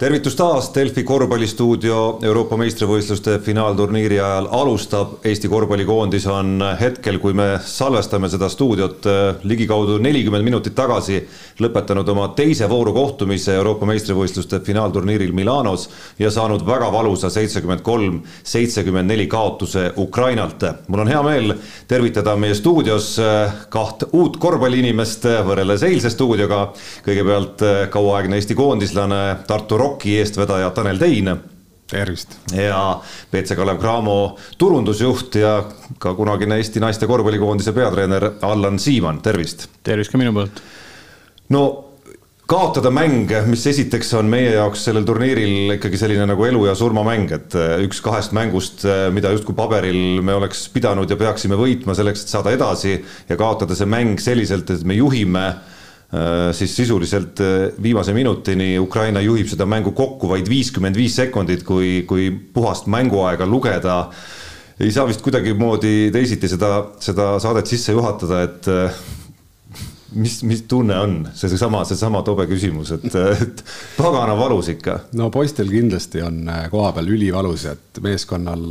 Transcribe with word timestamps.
tervitus 0.00 0.34
taas, 0.34 0.70
Delfi 0.72 1.02
korvpallistuudio 1.04 1.96
Euroopa 2.24 2.56
meistrivõistluste 2.56 3.34
finaalturniiri 3.44 4.16
ajal 4.16 4.46
alustab. 4.56 5.18
Eesti 5.28 5.48
korvpallikoondis 5.52 6.24
on 6.32 6.62
hetkel, 6.80 7.18
kui 7.20 7.34
me 7.36 7.58
salvestame 7.60 8.30
seda 8.32 8.48
stuudiot 8.48 9.04
ligikaudu 9.44 9.98
nelikümmend 10.00 10.46
minutit 10.46 10.72
tagasi 10.78 11.18
lõpetanud 11.60 12.08
oma 12.14 12.30
teise 12.38 12.68
vooru 12.70 12.94
kohtumise 12.96 13.58
Euroopa 13.58 13.88
meistrivõistluste 13.90 14.62
finaalturniiril 14.64 15.34
Milanos 15.36 15.90
ja 16.18 16.32
saanud 16.32 16.64
väga 16.64 16.88
valusa 16.96 17.28
seitsekümmend 17.28 17.84
kolm, 17.84 18.22
seitsekümmend 18.40 19.12
neli 19.12 19.28
kaotuse 19.28 19.90
Ukrainalt. 20.00 20.64
mul 20.88 21.04
on 21.04 21.12
hea 21.12 21.22
meel 21.22 21.54
tervitada 21.88 22.36
meie 22.36 22.54
stuudios 22.54 23.18
kaht 23.68 24.08
uut 24.12 24.40
korvpalliinimest 24.40 25.28
võrreldes 25.44 25.84
eilse 25.84 26.10
stuudioga. 26.10 26.72
kõigepealt 27.04 27.68
kauaaegne 27.90 28.40
Eesti 28.40 28.54
koondislane 28.54 29.44
Tartu 29.46 29.76
Rock 29.76 29.89
Rocki 29.90 30.18
eestvedaja 30.20 30.70
Tanel 30.70 30.98
Tein. 30.98 31.36
tervist! 31.90 32.36
ja 32.54 33.00
BC 33.32 33.56
Kalev 33.58 33.80
Cramo 33.82 34.36
turundusjuht 34.58 35.34
ja 35.34 35.64
ka 35.98 36.12
kunagine 36.14 36.60
Eesti 36.60 36.78
naiste 36.80 37.08
korvpallikoondise 37.10 37.72
peatreener 37.74 38.28
Allan 38.46 38.78
Siimann, 38.78 39.18
tervist! 39.22 39.66
tervist 39.82 40.12
ka 40.12 40.20
minu 40.20 40.30
poolt! 40.36 40.60
no 41.50 41.62
kaotada 42.46 42.92
mäng, 42.94 43.34
mis 43.50 43.66
esiteks 43.66 44.12
on 44.20 44.30
meie 44.30 44.52
jaoks 44.54 44.86
sellel 44.86 45.08
turniiril 45.08 45.74
ikkagi 45.74 45.98
selline 45.98 46.28
nagu 46.30 46.46
elu 46.46 46.62
ja 46.68 46.76
surma 46.78 47.02
mäng, 47.06 47.34
et 47.34 47.58
üks 47.82 47.98
kahest 48.06 48.30
mängust, 48.36 48.86
mida 49.10 49.34
justkui 49.34 49.58
paberil 49.58 50.22
me 50.22 50.38
oleks 50.38 50.68
pidanud 50.70 51.10
ja 51.10 51.18
peaksime 51.18 51.58
võitma 51.58 51.98
selleks, 51.98 52.22
et 52.22 52.36
saada 52.36 52.54
edasi 52.54 52.94
ja 53.28 53.38
kaotada 53.38 53.74
see 53.74 53.90
mäng 53.90 54.22
selliselt, 54.22 54.70
et 54.70 54.86
me 54.86 54.98
juhime 55.02 55.48
Äh, 55.50 55.79
siis 56.52 56.72
sisuliselt 56.76 57.40
äh, 57.40 57.70
viimase 57.82 58.12
minutini 58.12 58.78
Ukraina 58.78 59.20
juhib 59.22 59.46
seda 59.46 59.66
mängu 59.66 59.92
kokku 59.94 60.28
vaid 60.32 60.48
viiskümmend 60.50 60.98
viis 60.98 61.14
sekundit, 61.20 61.62
kui, 61.62 62.02
kui 62.08 62.30
puhast 62.30 62.90
mänguaega 62.90 63.46
lugeda. 63.46 64.10
ei 64.80 64.90
saa 64.90 65.06
vist 65.06 65.22
kuidagimoodi 65.22 66.10
teisiti 66.12 66.48
seda, 66.48 66.86
seda 66.98 67.34
saadet 67.38 67.66
sisse 67.70 67.92
juhatada, 67.92 68.42
et 68.42 68.68
äh, 68.68 68.98
mis, 70.18 70.42
mis 70.42 70.64
tunne 70.66 70.98
on, 70.98 71.14
seesama, 71.34 71.84
seesama 71.84 72.24
tobe 72.26 72.48
küsimus, 72.50 72.90
et, 72.96 73.06
et 73.14 73.64
pagana 73.98 74.34
valus 74.38 74.72
ikka. 74.74 74.98
no 75.14 75.30
poistel 75.30 75.70
kindlasti 75.70 76.24
on 76.26 76.42
kohapeal 76.72 77.12
ülivalus, 77.14 77.68
et 77.70 78.02
meeskonnal, 78.02 78.66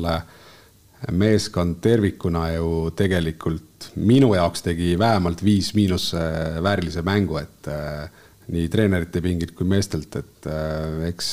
meeskond 1.16 1.80
tervikuna 1.82 2.50
ju 2.58 2.90
tegelikult 2.98 3.92
minu 3.96 4.34
jaoks 4.36 4.66
tegi 4.66 4.96
vähemalt 5.00 5.44
viis 5.44 5.72
miinuse 5.78 6.20
väärilise 6.64 7.04
mängu, 7.08 7.40
et 7.40 7.70
äh, 7.72 8.10
nii 8.52 8.68
treenerite 8.72 9.22
pingilt 9.24 9.56
kui 9.56 9.68
meestelt, 9.70 10.16
et 10.20 10.50
äh, 10.52 11.08
eks 11.10 11.30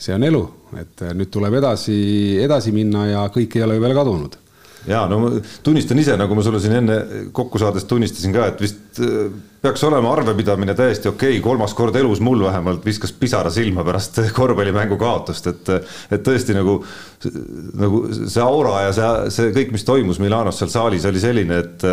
see 0.00 0.16
on 0.16 0.24
elu, 0.26 0.42
et 0.80 1.04
äh, 1.06 1.14
nüüd 1.16 1.32
tuleb 1.32 1.56
edasi, 1.60 1.96
edasi 2.44 2.74
minna 2.76 3.06
ja 3.08 3.24
kõik 3.32 3.56
ei 3.56 3.66
ole 3.66 3.78
ju 3.78 3.86
veel 3.86 3.96
kadunud 3.96 4.39
ja 4.88 5.04
no 5.10 5.18
ma 5.20 5.30
tunnistan 5.64 5.98
ise, 6.00 6.16
nagu 6.18 6.36
ma 6.36 6.44
sulle 6.44 6.60
siin 6.62 6.78
enne 6.80 6.98
kokku 7.36 7.60
saades 7.60 7.84
tunnistasin 7.88 8.32
ka, 8.34 8.46
et 8.52 8.62
vist 8.62 9.00
äh, 9.04 9.28
peaks 9.60 9.82
olema 9.84 10.12
arvepidamine 10.14 10.74
täiesti 10.76 11.10
okei 11.10 11.36
okay., 11.36 11.44
kolmas 11.44 11.74
kord 11.76 11.96
elus 12.00 12.22
mul 12.24 12.40
vähemalt 12.46 12.84
viskas 12.86 13.12
pisara 13.12 13.52
silma 13.52 13.84
pärast 13.84 14.22
korvpallimängu 14.38 14.96
kaotust, 15.00 15.50
et 15.52 15.70
et 16.10 16.24
tõesti 16.26 16.56
nagu, 16.56 16.78
nagu 17.80 18.02
see 18.16 18.42
aura 18.44 18.86
ja 18.86 18.96
see, 18.96 19.30
see 19.36 19.54
kõik, 19.56 19.74
mis 19.76 19.86
toimus 19.88 20.20
Milanos 20.22 20.60
seal 20.62 20.72
saalis, 20.72 21.08
oli 21.08 21.22
selline, 21.22 21.60
et 21.60 21.88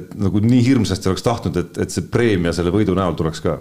et 0.00 0.12
nagu 0.18 0.40
nii 0.42 0.62
hirmsasti 0.66 1.12
oleks 1.12 1.26
tahtnud, 1.26 1.58
et, 1.60 1.82
et 1.84 1.92
see 1.92 2.08
preemia 2.12 2.54
selle 2.56 2.72
võidu 2.74 2.96
näol 2.96 3.18
tuleks 3.18 3.44
ka 3.44 3.58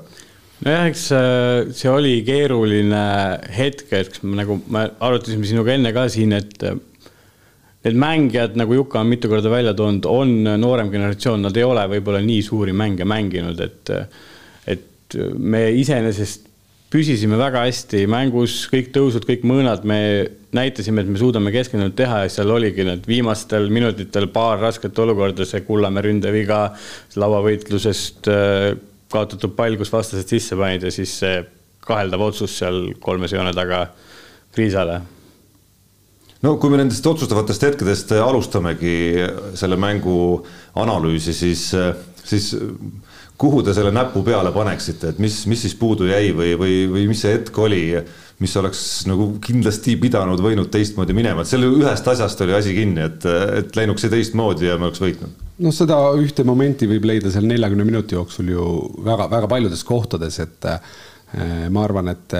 nojah, 0.61 0.87
eks 0.87 1.09
äh, 1.17 1.73
see 1.75 1.91
oli 1.91 2.15
keeruline 2.27 3.03
hetk, 3.51 3.91
et 3.97 4.21
nagu 4.23 4.61
me 4.71 4.87
arutasime 5.03 5.49
sinuga 5.49 5.75
enne 5.75 5.91
ka 5.95 6.07
siin, 6.13 6.37
et 6.37 6.63
need 7.85 7.97
mängijad, 7.97 8.57
nagu 8.59 8.75
Juka 8.77 9.01
on 9.01 9.09
mitu 9.09 9.29
korda 9.31 9.49
välja 9.49 9.73
toonud, 9.77 10.05
on 10.09 10.35
noorem 10.61 10.91
generatsioon, 10.93 11.41
nad 11.47 11.57
ei 11.57 11.65
ole 11.65 11.87
võib-olla 11.95 12.21
nii 12.25 12.43
suuri 12.45 12.75
mänge 12.77 13.07
mänginud, 13.09 13.59
et, 13.65 13.91
et 14.69 15.17
me 15.37 15.65
iseenesest 15.81 16.49
püsisime 16.91 17.39
väga 17.39 17.63
hästi 17.65 18.03
mängus, 18.11 18.65
kõik 18.71 18.91
tõusud, 18.93 19.25
kõik 19.27 19.45
mõõnad, 19.47 19.85
me 19.87 20.01
näitasime, 20.51 21.01
et 21.01 21.09
me 21.09 21.19
suudame 21.19 21.53
keskendunult 21.53 21.95
teha 21.95 22.25
ja 22.25 22.33
seal 22.33 22.51
oligi 22.51 22.83
need 22.83 23.07
viimastel 23.07 23.69
minutitel 23.71 24.27
paar 24.33 24.59
rasket 24.59 24.99
olukorda, 24.99 25.47
see 25.47 25.63
Kullamäe 25.65 26.03
ründeviga 26.09 26.65
lauavõitlusest 27.15 28.27
kaotatud 29.11 29.55
pall, 29.55 29.79
kus 29.79 29.93
vastased 29.93 30.27
sisse 30.35 30.59
panid 30.59 30.83
ja 30.83 30.91
siis 30.93 31.15
see 31.23 31.39
kaheldav 31.87 32.27
otsus 32.27 32.59
seal 32.59 32.91
kolmese 33.01 33.39
joone 33.39 33.55
taga 33.55 33.85
Kriisale 34.51 34.99
no 36.45 36.55
kui 36.61 36.73
me 36.73 36.81
nendest 36.81 37.05
otsustavatest 37.07 37.67
hetkedest 37.69 38.15
alustamegi 38.17 38.95
selle 39.59 39.77
mängu 39.79 40.41
analüüsi, 40.81 41.35
siis, 41.37 41.67
siis 42.23 42.51
kuhu 43.41 43.61
te 43.65 43.73
selle 43.77 43.93
näpu 43.93 44.23
peale 44.25 44.53
paneksite, 44.53 45.13
et 45.13 45.21
mis, 45.21 45.43
mis 45.49 45.61
siis 45.65 45.77
puudu 45.77 46.09
jäi 46.09 46.33
või, 46.37 46.55
või, 46.59 46.75
või 46.91 47.07
mis 47.09 47.23
see 47.23 47.35
hetk 47.35 47.57
oli, 47.61 47.83
mis 48.41 48.53
oleks 48.57 48.81
nagu 49.09 49.27
kindlasti 49.43 49.95
pidanud, 50.01 50.41
võinud 50.41 50.69
teistmoodi 50.73 51.15
minema, 51.17 51.43
et 51.43 51.49
selle 51.49 51.69
ühest 51.69 52.09
asjast 52.09 52.41
oli 52.45 52.57
asi 52.57 52.73
kinni, 52.77 53.05
et, 53.05 53.25
et 53.61 53.77
läinuks 53.77 54.05
see 54.05 54.13
teistmoodi 54.13 54.69
ja 54.69 54.77
me 54.81 54.89
oleks 54.89 55.01
võitnud? 55.03 55.47
noh, 55.61 55.73
seda 55.75 55.97
ühte 56.17 56.45
momenti 56.47 56.89
võib 56.89 57.05
leida 57.05 57.29
seal 57.33 57.45
neljakümne 57.49 57.85
minuti 57.85 58.17
jooksul 58.17 58.49
ju 58.49 58.67
väga-väga 59.05 59.49
paljudes 59.49 59.83
kohtades, 59.85 60.39
et 60.41 60.69
ma 61.69 61.83
arvan, 61.85 62.09
et 62.11 62.33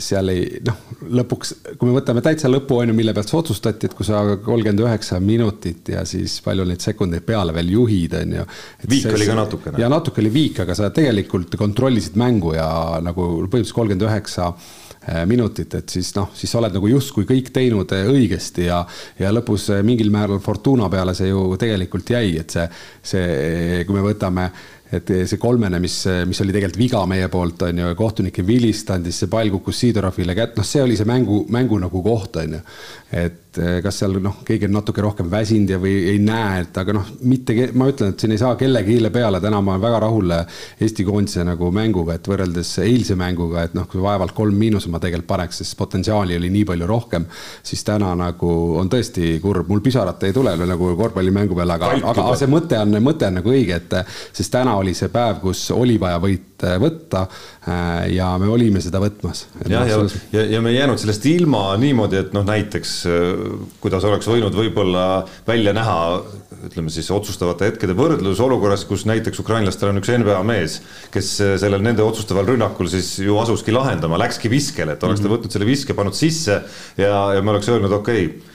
seal 0.00 0.30
ei 0.32 0.60
noh, 0.64 0.78
lõpuks, 1.18 1.52
kui 1.76 1.88
me 1.88 1.96
võtame 1.98 2.22
täitsa 2.24 2.48
lõpu 2.50 2.78
on 2.80 2.90
ju, 2.90 2.96
mille 2.96 3.12
pealt 3.16 3.30
see 3.30 3.38
otsustati, 3.38 3.88
et 3.88 3.96
kui 3.96 4.06
sa 4.08 4.22
kolmkümmend 4.34 4.82
üheksa 4.84 5.20
minutit 5.22 5.92
ja 5.92 6.04
siis 6.08 6.38
palju 6.44 6.66
neid 6.68 6.84
sekundeid 6.84 7.26
peale 7.26 7.54
veel 7.56 7.74
juhid, 7.74 8.16
on 8.20 8.34
ju. 8.38 8.46
viik 8.90 9.10
oli 9.12 9.28
ka 9.28 9.36
natukene. 9.38 9.82
ja 9.82 9.90
natuke 9.92 10.22
oli 10.24 10.32
viik, 10.32 10.62
aga 10.64 10.76
sa 10.78 10.90
tegelikult 10.94 11.58
kontrollisid 11.60 12.18
mängu 12.20 12.56
ja 12.56 12.68
nagu 13.04 13.28
põhimõtteliselt 13.44 13.78
kolmkümmend 13.78 14.06
üheksa 14.08 14.48
eh, 14.52 15.24
minutit, 15.28 15.76
et 15.78 15.96
siis 15.96 16.12
noh, 16.16 16.30
siis 16.36 16.52
sa 16.52 16.62
oled 16.62 16.76
nagu 16.78 16.92
justkui 16.92 17.28
kõik 17.28 17.52
teinud 17.54 17.92
eh, 17.96 18.08
õigesti 18.12 18.70
ja, 18.70 18.80
ja 19.20 19.34
lõpus 19.34 19.68
eh, 19.74 19.84
mingil 19.86 20.12
määral 20.14 20.40
Fortuna 20.44 20.88
peale 20.92 21.14
see 21.18 21.30
ju 21.30 21.50
tegelikult 21.60 22.16
jäi, 22.16 22.38
et 22.40 22.56
see, 22.56 22.66
see, 23.12 23.84
kui 23.86 23.98
me 23.98 24.06
võtame 24.08 24.50
et 24.92 25.10
see 25.26 25.40
kolmene, 25.40 25.80
mis, 25.82 25.96
mis 26.28 26.40
oli 26.44 26.54
tegelikult 26.54 26.78
viga 26.78 27.00
meie 27.10 27.30
poolt, 27.32 27.66
on 27.66 27.82
ju, 27.82 27.94
kohtunik 27.98 28.38
ei 28.42 28.46
vilistanud, 28.46 29.08
siis 29.08 29.24
see 29.24 29.32
pall 29.32 29.50
kukkus 29.54 29.80
Siidorovile 29.82 30.36
kätt, 30.38 30.54
noh, 30.58 30.66
see 30.66 30.84
oli 30.84 30.98
see 30.98 31.08
mängu, 31.08 31.42
mängu 31.52 31.80
nagu 31.82 32.02
koht, 32.04 32.38
on 32.42 32.58
ju. 32.58 32.62
et 33.16 33.42
Eh, 33.56 33.78
kas 33.84 34.00
seal 34.02 34.18
noh, 34.20 34.40
keegi 34.44 34.68
on 34.68 34.74
natuke 34.76 35.02
rohkem 35.04 35.28
väsinud 35.32 35.70
ja, 35.72 35.78
või 35.80 35.94
ei 36.10 36.18
näe, 36.20 36.60
et 36.64 36.76
aga 36.80 36.92
noh, 36.96 37.06
mitte, 37.28 37.54
ma 37.78 37.88
ütlen, 37.88 38.12
et 38.12 38.20
siin 38.20 38.34
ei 38.34 38.40
saa 38.40 38.56
kellegi 38.60 38.96
hiile 38.96 39.10
peale, 39.14 39.40
täna 39.40 39.62
ma 39.64 39.74
olen 39.74 39.84
väga 39.84 40.00
rahul 40.04 40.34
Eesti 40.36 41.06
koondise 41.06 41.44
nagu 41.46 41.70
mänguga, 41.74 42.18
et 42.18 42.28
võrreldes 42.28 42.74
eilse 42.84 43.16
mänguga, 43.18 43.64
et 43.66 43.76
noh, 43.76 43.86
kui 43.88 44.02
vaevalt 44.04 44.34
kolm 44.36 44.58
miinus 44.60 44.88
ma 44.92 45.00
tegelikult 45.00 45.28
paneks, 45.30 45.62
sest 45.62 45.76
potentsiaali 45.78 46.36
oli 46.36 46.50
nii 46.52 46.66
palju 46.68 46.88
rohkem, 46.90 47.26
siis 47.64 47.84
täna 47.86 48.12
nagu 48.18 48.52
on 48.80 48.90
tõesti 48.92 49.38
kurb, 49.42 49.70
mul 49.72 49.80
pisarat 49.84 50.26
ei 50.28 50.36
tule 50.36 50.52
nagu 50.60 50.92
korvpallimängu 50.98 51.56
peale, 51.56 51.78
aga, 51.78 51.92
aga 52.12 52.28
see 52.36 52.50
mõte 52.52 52.80
on, 52.82 52.98
mõte 53.04 53.30
on 53.30 53.40
nagu 53.40 53.54
õige, 53.54 53.80
et 53.80 53.96
sest 54.36 54.52
täna 54.52 54.75
oli 54.80 54.94
see 54.96 55.10
päev, 55.12 55.40
kus 55.42 55.62
oli 55.74 55.96
vaja 56.00 56.18
võit 56.22 56.64
eh, 56.66 56.76
võtta 56.82 57.24
eh, 57.26 58.14
ja 58.16 58.30
me 58.40 58.48
olime 58.52 58.82
seda 58.84 59.00
võtmas. 59.02 59.46
jah, 59.66 59.86
ja, 59.88 59.98
ja, 59.98 60.22
ja, 60.36 60.46
ja 60.56 60.62
me 60.64 60.72
ei 60.72 60.78
jäänud 60.80 61.00
sellest 61.02 61.26
ilma 61.30 61.68
niimoodi, 61.80 62.20
et 62.20 62.34
noh, 62.36 62.46
näiteks 62.46 62.96
kuidas 63.82 64.06
oleks 64.08 64.28
võinud 64.30 64.56
võib-olla 64.56 65.04
välja 65.46 65.74
näha, 65.76 65.98
ütleme 66.66 66.92
siis 66.92 67.10
otsustavate 67.14 67.70
hetkede 67.70 67.96
võrdlus 67.98 68.40
olukorras, 68.42 68.86
kus 68.88 69.06
näiteks 69.08 69.42
ukrainlastel 69.42 69.92
on 69.92 70.00
üks 70.00 70.10
NBA 70.12 70.40
mees, 70.48 70.80
kes 71.14 71.32
sellel 71.62 71.84
nende 71.84 72.04
otsustaval 72.06 72.48
rünnakul 72.48 72.90
siis 72.92 73.16
ju 73.22 73.38
asuski 73.42 73.74
lahendama, 73.74 74.20
läkski 74.22 74.50
viskele, 74.52 74.96
et 74.96 75.06
oleks 75.06 75.22
ta 75.22 75.28
mhm. 75.28 75.36
võtnud 75.36 75.56
selle 75.56 75.68
viske, 75.68 75.96
pannud 75.96 76.16
sisse 76.16 76.60
ja, 77.00 77.16
ja 77.36 77.42
me 77.42 77.54
oleks 77.54 77.70
öelnud, 77.72 77.92
okei 78.00 78.28
okay, 78.30 78.54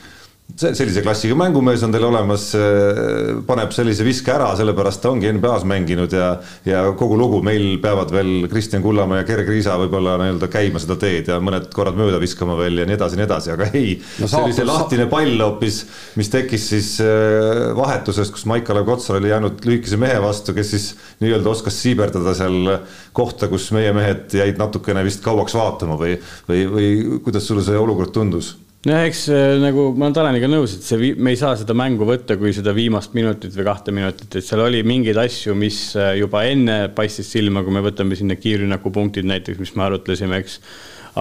sellise 0.58 1.02
klassiga 1.04 1.36
mängumees 1.38 1.82
on 1.86 1.92
teil 1.94 2.04
olemas, 2.06 2.48
äh, 2.58 3.30
paneb 3.46 3.72
sellise 3.74 4.04
viske 4.06 4.32
ära, 4.34 4.50
sellepärast 4.58 5.02
ta 5.02 5.10
ongi 5.12 5.30
NBA-s 5.32 5.64
mänginud 5.68 6.12
ja, 6.16 6.32
ja 6.66 6.82
kogu 6.98 7.16
lugu, 7.18 7.40
meil 7.44 7.78
peavad 7.82 8.12
veel 8.14 8.48
Kristjan 8.50 8.82
Kullamäe 8.84 9.22
ja 9.22 9.26
Gerg 9.28 9.48
Riisa 9.48 9.76
võib-olla 9.80 10.16
nii-öelda 10.20 10.48
käima 10.52 10.82
seda 10.82 10.96
teed 11.00 11.30
ja 11.32 11.38
mõned 11.42 11.68
korrad 11.74 11.98
mööda 11.98 12.20
viskama 12.22 12.56
veel 12.58 12.82
ja 12.82 12.88
nii 12.88 12.98
edasi, 12.98 13.18
nii 13.20 13.26
edasi, 13.28 13.52
aga 13.54 13.68
ei 13.72 13.94
no,. 13.98 14.28
see 14.28 14.42
oli 14.42 14.56
see 14.56 14.66
lahtine 14.68 15.06
pall 15.12 15.46
hoopis, 15.46 15.82
mis 16.20 16.32
tekkis 16.32 16.66
siis 16.74 16.90
äh, 17.04 17.70
vahetusest, 17.78 18.34
kus 18.34 18.46
Maik-Kalev 18.50 18.88
Kotsar 18.88 19.20
oli 19.20 19.32
jäänud 19.32 19.62
lühikese 19.68 20.00
mehe 20.00 20.18
vastu, 20.22 20.56
kes 20.56 20.74
siis 20.74 20.90
nii-öelda 21.22 21.52
oskas 21.54 21.78
siiberdada 21.82 22.34
seal 22.38 22.76
kohta, 23.16 23.48
kus 23.52 23.70
meie 23.76 23.94
mehed 23.96 24.34
jäid 24.36 24.60
natukene 24.60 25.04
vist 25.06 25.24
kauaks 25.24 25.56
vaatama 25.56 26.00
või, 26.00 26.18
või, 26.48 26.66
või 26.76 26.92
kuidas 27.24 27.48
sulle 27.48 27.64
see 27.66 27.78
olukord 27.78 28.14
tundus? 28.14 28.56
No 28.88 28.98
eks 29.06 29.26
äh, 29.30 29.56
nagu 29.62 29.90
ma 29.94 30.08
olen 30.08 30.16
Taneliga 30.16 30.50
nõus, 30.50 30.74
et 30.76 30.86
see, 30.86 31.12
me 31.14 31.34
ei 31.34 31.38
saa 31.38 31.54
seda 31.58 31.76
mängu 31.78 32.06
võtta 32.08 32.36
kui 32.40 32.54
seda 32.56 32.74
viimast 32.76 33.14
minutit 33.14 33.54
või 33.54 33.66
kahte 33.68 33.94
minutit, 33.94 34.34
et 34.34 34.46
seal 34.46 34.64
oli 34.64 34.82
mingeid 34.86 35.20
asju, 35.22 35.54
mis 35.58 35.80
äh, 35.94 36.16
juba 36.18 36.44
enne 36.50 36.88
paistis 36.96 37.30
silma, 37.30 37.62
kui 37.62 37.74
me 37.74 37.84
võtame 37.84 38.18
sinna 38.18 38.38
kiirrünnaku 38.40 38.92
punktid 38.94 39.28
näiteks, 39.30 39.60
mis 39.62 39.74
me 39.78 39.86
arutlesime, 39.86 40.42
eks. 40.42 40.60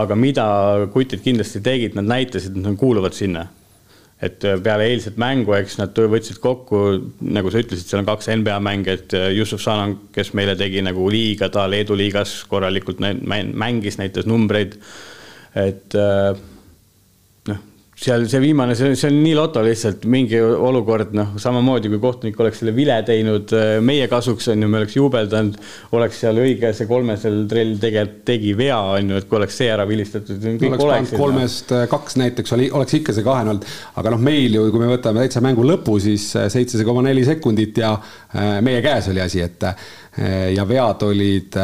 aga 0.02 0.18
mida 0.18 0.46
kutid 0.94 1.22
kindlasti 1.24 1.62
tegid, 1.64 1.98
nad 2.00 2.10
näitasid, 2.10 2.58
et 2.58 2.66
nad 2.66 2.80
kuuluvad 2.82 3.18
sinna 3.18 3.48
et 4.22 4.44
peale 4.62 4.86
eilset 4.86 5.16
mängu, 5.18 5.56
eks 5.58 5.80
nad 5.80 5.98
võtsid 5.98 6.38
kokku, 6.44 6.82
nagu 7.34 7.50
sa 7.50 7.62
ütlesid, 7.64 7.88
seal 7.90 8.04
on 8.04 8.10
kaks 8.12 8.30
NBA 8.38 8.60
mängijat, 8.62 9.16
Yusuf 9.34 9.64
Sanan, 9.64 9.96
kes 10.14 10.30
meile 10.38 10.54
tegi 10.60 10.84
nagu 10.86 11.08
liiga, 11.10 11.50
ta 11.50 11.66
Leedu 11.70 11.98
liigas 11.98 12.36
korralikult 12.50 13.02
mängis, 13.02 13.98
näitas 13.98 14.30
numbreid. 14.30 14.78
et 15.58 15.98
äh, 15.98 16.38
seal 18.02 18.24
see 18.26 18.40
viimane, 18.42 18.74
see, 18.74 18.96
see 18.98 19.10
on 19.12 19.18
nii 19.22 19.34
loto 19.38 19.62
lihtsalt 19.62 20.08
mingi 20.10 20.40
olukord, 20.42 21.12
noh, 21.18 21.36
samamoodi 21.42 21.92
kui 21.92 22.00
kohtunik 22.02 22.40
oleks 22.42 22.62
selle 22.64 22.74
vile 22.74 22.96
teinud 23.06 23.54
äh, 23.54 23.76
meie 23.86 24.08
kasuks, 24.10 24.48
on 24.54 24.66
ju, 24.66 24.70
me 24.72 24.80
oleks 24.80 24.96
juubeldanud, 24.98 25.60
oleks 25.98 26.24
seal 26.24 26.42
õige, 26.42 26.72
see 26.78 26.90
kolmesel 26.90 27.44
trell 27.52 27.76
tegelikult 27.82 28.24
tegi 28.26 28.56
vea, 28.58 28.80
on 28.96 29.14
ju, 29.14 29.22
et 29.22 29.30
kui 29.30 29.38
oleks 29.38 29.60
see 29.62 29.70
ära 29.70 29.86
vilistatud. 29.90 30.42
pannud 30.64 31.14
kolmest 31.22 31.76
äh, 31.78 31.86
kaks 31.92 32.18
näiteks, 32.24 32.56
oli, 32.58 32.72
oleks 32.74 32.98
ikka 32.98 33.16
see 33.18 33.28
kahene 33.28 33.54
olnud, 33.54 33.70
aga 34.02 34.16
noh, 34.16 34.26
meil 34.32 34.58
ju, 34.58 34.66
kui 34.74 34.82
me 34.82 34.90
võtame 34.96 35.22
täitsa 35.22 35.46
mängu 35.46 35.66
lõpu, 35.68 36.00
siis 36.02 36.26
äh, 36.42 36.50
seitse 36.54 36.82
koma 36.88 37.06
neli 37.06 37.26
sekundit 37.28 37.78
ja 37.84 37.94
meie 38.66 38.82
käes 38.82 39.12
oli 39.12 39.22
asi, 39.22 39.42
et 39.46 39.64
ja 40.56 40.64
vead 40.68 41.04
olid 41.06 41.58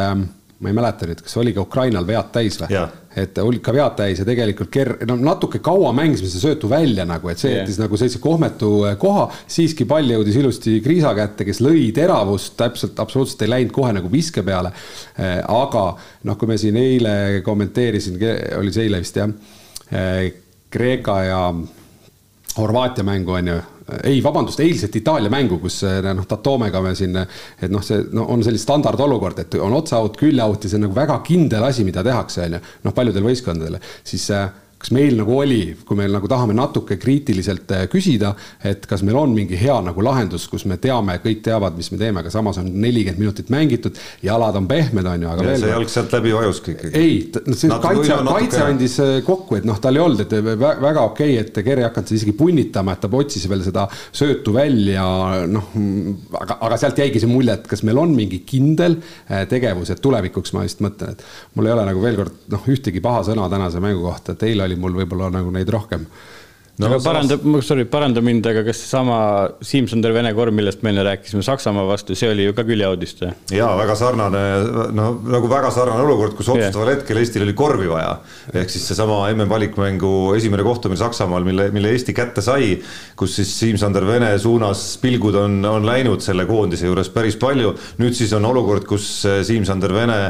ma 0.58 0.70
ei 0.70 0.74
mäleta 0.74 1.06
nüüd, 1.06 1.20
kas 1.22 1.36
oli 1.38 1.52
ka 1.54 1.62
Ukrainal 1.62 2.06
vead 2.06 2.32
täis 2.34 2.58
või? 2.60 2.70
Et 3.18 3.38
olid 3.42 3.62
ka 3.64 3.74
vead 3.74 3.96
täis 3.98 4.20
ja 4.22 4.26
tegelikult 4.28 4.70
ker-, 4.72 4.94
no 5.08 5.16
natuke 5.20 5.60
kaua 5.64 5.92
mängisime 5.96 6.30
seda 6.30 6.44
söötu 6.44 6.70
välja 6.70 7.06
nagu, 7.08 7.30
et 7.30 7.40
see 7.40 7.52
jättis 7.52 7.78
yeah. 7.78 7.84
nagu 7.86 8.00
sellise 8.00 8.20
kohmetu 8.22 8.72
eh, 8.88 8.96
koha. 9.00 9.28
siiski 9.50 9.86
pall 9.88 10.14
jõudis 10.14 10.38
ilusti 10.40 10.78
Kriisa 10.84 11.14
kätte, 11.18 11.46
kes 11.48 11.62
lõi 11.64 11.88
teravust, 11.96 12.56
täpselt 12.58 13.00
absoluutselt 13.02 13.46
ei 13.46 13.52
läinud 13.54 13.74
kohe 13.74 13.94
nagu 13.96 14.10
viske 14.12 14.44
peale. 14.46 14.72
Eh, 15.18 15.38
aga 15.42 15.86
noh, 16.28 16.38
kui 16.38 16.50
me 16.50 16.58
siin 16.60 16.78
eile 16.80 17.16
kommenteerisin, 17.46 18.20
oli 18.58 18.74
see 18.74 18.88
eile 18.88 19.02
vist 19.04 19.18
jah, 19.20 19.34
eh, 19.92 20.28
Kreeka 20.68 21.20
ja 21.24 21.42
Horvaatia 22.58 23.04
mängu 23.06 23.36
on 23.38 23.50
ju. 23.52 23.58
Ei, 24.04 24.18
vabandust, 24.20 24.60
eilset 24.60 24.96
Itaalia 25.00 25.30
mängu, 25.32 25.56
kus 25.62 25.78
eh, 25.88 26.02
noh, 26.04 26.26
Tatoomega 26.28 26.82
me 26.84 26.90
siin, 26.98 27.14
et 27.16 27.70
noh, 27.72 27.80
see 27.84 28.02
no, 28.12 28.26
on 28.34 28.42
selline 28.44 28.60
standardolukord, 28.60 29.38
et 29.40 29.54
on 29.64 29.72
otsa 29.78 30.02
out, 30.02 30.18
külje 30.20 30.44
out 30.44 30.66
ja 30.66 30.68
see 30.68 30.76
on 30.76 30.84
nagu 30.84 30.96
väga 30.96 31.16
kindel 31.24 31.64
asi, 31.64 31.86
mida 31.88 32.04
tehakse, 32.04 32.44
on 32.44 32.58
ju, 32.58 32.60
noh, 32.84 32.94
paljudel 32.96 33.24
võistkondadel, 33.24 33.78
siis 34.04 34.26
äh, 34.36 34.50
kas 34.78 34.92
meil 34.94 35.16
nagu 35.18 35.34
oli, 35.34 35.62
kui 35.86 35.98
me 35.98 36.06
nagu 36.10 36.28
tahame 36.30 36.54
natuke 36.54 36.96
kriitiliselt 37.02 37.72
äh, 37.74 37.84
küsida, 37.90 38.30
et 38.62 38.86
kas 38.86 39.02
meil 39.06 39.18
on 39.18 39.32
mingi 39.34 39.58
hea 39.58 39.74
nagu 39.82 40.02
lahendus, 40.04 40.46
kus 40.50 40.64
me 40.70 40.78
teame, 40.78 41.18
kõik 41.24 41.42
teavad, 41.46 41.74
mis 41.78 41.90
me 41.90 41.98
teeme, 41.98 42.22
aga 42.22 42.30
samas 42.30 42.60
on 42.62 42.68
nelikümmend 42.70 43.18
minutit 43.18 43.50
mängitud, 43.50 43.98
jalad 44.22 44.56
on 44.60 44.68
pehmed, 44.70 45.08
on 45.10 45.24
ju, 45.26 45.30
aga 45.32 45.42
ja 45.42 45.50
veel. 45.50 45.64
see 45.64 45.72
jalg 45.72 45.92
sealt 45.92 46.14
läbi 46.14 46.34
vajuski 46.36 46.74
ikkagi. 46.76 46.92
ei, 46.94 47.16
see 47.50 47.72
Natuke 47.72 47.96
kaitse, 47.98 48.18
kaitse 48.28 48.62
andis 48.64 48.94
äh, 49.02 49.12
kokku, 49.26 49.58
et 49.58 49.66
noh, 49.68 49.80
tal 49.82 49.98
ei 49.98 50.04
olnud, 50.04 50.22
et 50.22 50.36
väga 50.46 51.04
okei 51.08 51.34
okay,, 51.34 51.42
et 51.42 51.62
Keri 51.68 51.82
ei 51.82 51.88
hakanud 51.88 52.14
isegi 52.14 52.36
punnitama, 52.38 52.94
et 52.94 53.02
ta 53.02 53.10
otsis 53.18 53.48
veel 53.50 53.66
seda 53.66 53.88
söötu 54.14 54.54
välja, 54.54 55.08
noh, 55.50 55.74
aga, 56.38 56.60
aga 56.68 56.78
sealt 56.78 57.02
jäigi 57.02 57.24
see 57.24 57.30
mulje, 57.30 57.58
et 57.58 57.66
kas 57.66 57.82
meil 57.86 57.98
on 57.98 58.14
mingi 58.14 58.44
kindel 58.46 59.00
äh, 59.26 59.42
tegevus, 59.50 59.90
et 59.90 60.02
tulevikuks 60.04 60.54
ma 60.54 60.62
just 60.68 60.86
mõtlen, 60.86 61.18
et 61.18 61.58
mul 61.58 61.66
ei 61.66 61.74
ole 61.74 61.90
nagu 61.90 62.06
veel 62.06 62.22
kord 62.22 62.48
noh, 62.54 62.70
ühtegi 62.70 63.02
paha 63.02 63.26
sõna 63.26 63.50
tänase 63.50 63.82
mängu 63.82 64.06
kohta, 64.06 64.38
et 64.38 64.46
eile 64.46 64.67
oli 64.68 64.76
mul 64.80 65.00
võib-olla 65.02 65.32
nagu 65.40 65.54
neid 65.54 65.72
rohkem 65.72 66.06
no 66.78 66.88
aga 66.88 66.98
paranda, 67.02 67.36
sorry, 67.64 67.84
paranda 67.90 68.22
mind, 68.24 68.46
aga 68.46 68.62
kas 68.66 68.80
seesama 68.82 69.18
Siim-Sander 69.66 70.12
Vene 70.14 70.30
korv, 70.36 70.54
millest 70.54 70.84
me 70.86 70.92
enne 70.92 71.02
rääkisime 71.06 71.42
Saksamaa 71.46 71.86
vastu, 71.88 72.14
see 72.18 72.30
oli 72.30 72.46
ju 72.46 72.54
ka 72.56 72.64
küljeaudist 72.68 73.22
või? 73.24 73.32
jaa, 73.56 73.70
väga 73.80 73.96
sarnane, 73.98 74.42
no 74.94 75.08
nagu 75.26 75.50
väga 75.50 75.72
sarnane 75.74 76.04
olukord, 76.06 76.36
kus 76.38 76.50
otsustaval 76.54 76.92
yeah. 76.92 76.98
hetkel 76.98 77.20
Eestil 77.22 77.46
oli 77.46 77.56
korvi 77.58 77.90
vaja. 77.90 78.12
ehk 78.52 78.70
siis 78.72 78.86
seesama 78.90 79.20
MM-valikmängu 79.32 80.12
esimene 80.38 80.66
kohtumine 80.66 81.00
Saksamaal, 81.00 81.46
mille, 81.48 81.70
mille 81.74 81.92
Eesti 81.94 82.14
kätte 82.16 82.44
sai, 82.44 82.76
kus 83.18 83.38
siis 83.40 83.52
Siim-Sander 83.58 84.06
Vene 84.06 84.30
suunas 84.42 84.84
pilgud 85.02 85.38
on, 85.42 85.58
on 85.66 85.86
läinud 85.88 86.22
selle 86.24 86.46
koondise 86.48 86.86
juures 86.86 87.10
päris 87.14 87.38
palju. 87.40 87.74
nüüd 87.98 88.14
siis 88.18 88.32
on 88.38 88.46
olukord, 88.46 88.86
kus 88.88 89.10
Siim-Sander 89.26 89.94
Vene 89.98 90.20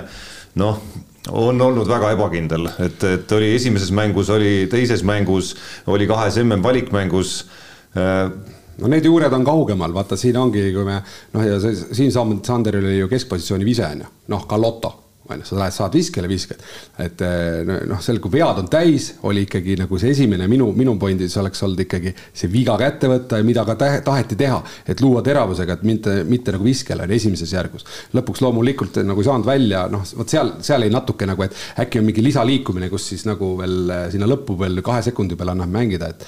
noh, 0.58 0.80
on 1.28 1.60
olnud 1.60 1.88
väga 1.88 2.12
ebakindel, 2.14 2.68
et, 2.84 3.02
et 3.04 3.32
oli 3.36 3.50
esimeses 3.56 3.90
mängus, 3.94 4.30
oli 4.32 4.68
teises 4.70 5.02
mängus, 5.06 5.54
oli 5.86 6.06
kahes 6.08 6.38
MM-valikmängus 6.44 7.34
äh, 7.98 8.30
no 8.78 8.88
need 8.88 9.04
juured 9.04 9.32
on 9.32 9.44
kaugemal, 9.44 9.94
vaata 9.94 10.16
siin 10.16 10.38
ongi, 10.38 10.68
kui 10.74 10.86
me 10.86 11.00
noh, 11.34 11.44
ja 11.44 11.58
see 11.62 11.74
siin 11.98 12.14
Sanderil 12.14 12.86
oli 12.86 12.98
ju 13.00 13.10
keskpositsiooni 13.10 13.66
vise 13.66 13.86
on 13.86 14.04
ju, 14.04 14.10
noh, 14.34 14.46
ka 14.48 14.60
loto 15.28 15.34
on 15.34 15.40
ju, 15.40 15.44
sa 15.44 15.58
lähed, 15.58 15.72
saad 15.72 15.94
viskele, 15.94 16.28
viskad. 16.28 16.62
et 16.98 17.20
eh, 17.20 17.64
noh, 17.86 18.00
seal, 18.00 18.18
kui 18.20 18.32
vead 18.32 18.58
on 18.62 18.68
täis, 18.68 19.14
oli 19.22 19.44
ikkagi 19.46 19.76
nagu 19.78 19.98
see 19.98 20.10
esimene 20.10 20.48
minu, 20.48 20.70
minu 20.76 20.96
pointis 20.98 21.36
oleks 21.36 21.62
olnud 21.62 21.80
ikkagi 21.84 22.14
see 22.32 22.50
viga 22.50 22.76
kätte 22.78 23.08
võtta 23.08 23.38
ja 23.38 23.44
mida 23.44 23.64
ka 23.64 23.76
taheti 23.76 24.36
teha, 24.36 24.62
et 24.86 25.00
luua 25.00 25.22
teravusega, 25.22 25.78
et 25.78 25.82
mitte, 25.82 26.22
mitte 26.24 26.52
nagu 26.54 26.64
viskele 26.64 27.04
on 27.04 27.10
esimeses 27.10 27.52
järgus. 27.52 27.84
lõpuks 28.14 28.42
loomulikult 28.42 29.00
nagu 29.04 29.20
ei 29.20 29.28
saanud 29.28 29.46
välja, 29.46 29.86
noh, 29.88 30.04
vot 30.18 30.28
seal, 30.28 30.54
seal 30.60 30.86
jäi 30.86 30.92
natuke 30.92 31.26
nagu, 31.28 31.44
et 31.44 31.84
äkki 31.84 32.00
on 32.00 32.08
mingi 32.08 32.24
lisaliikumine, 32.24 32.88
kus 32.92 33.10
siis 33.12 33.26
nagu 33.28 33.56
veel 33.60 33.90
eh, 33.90 34.06
sinna 34.14 34.28
lõppu 34.30 34.58
veel 34.58 34.82
kahe 34.84 35.04
sekundi 35.04 35.36
peale 35.36 35.56
annab 35.56 35.72
mängida, 35.74 36.12
et 36.14 36.26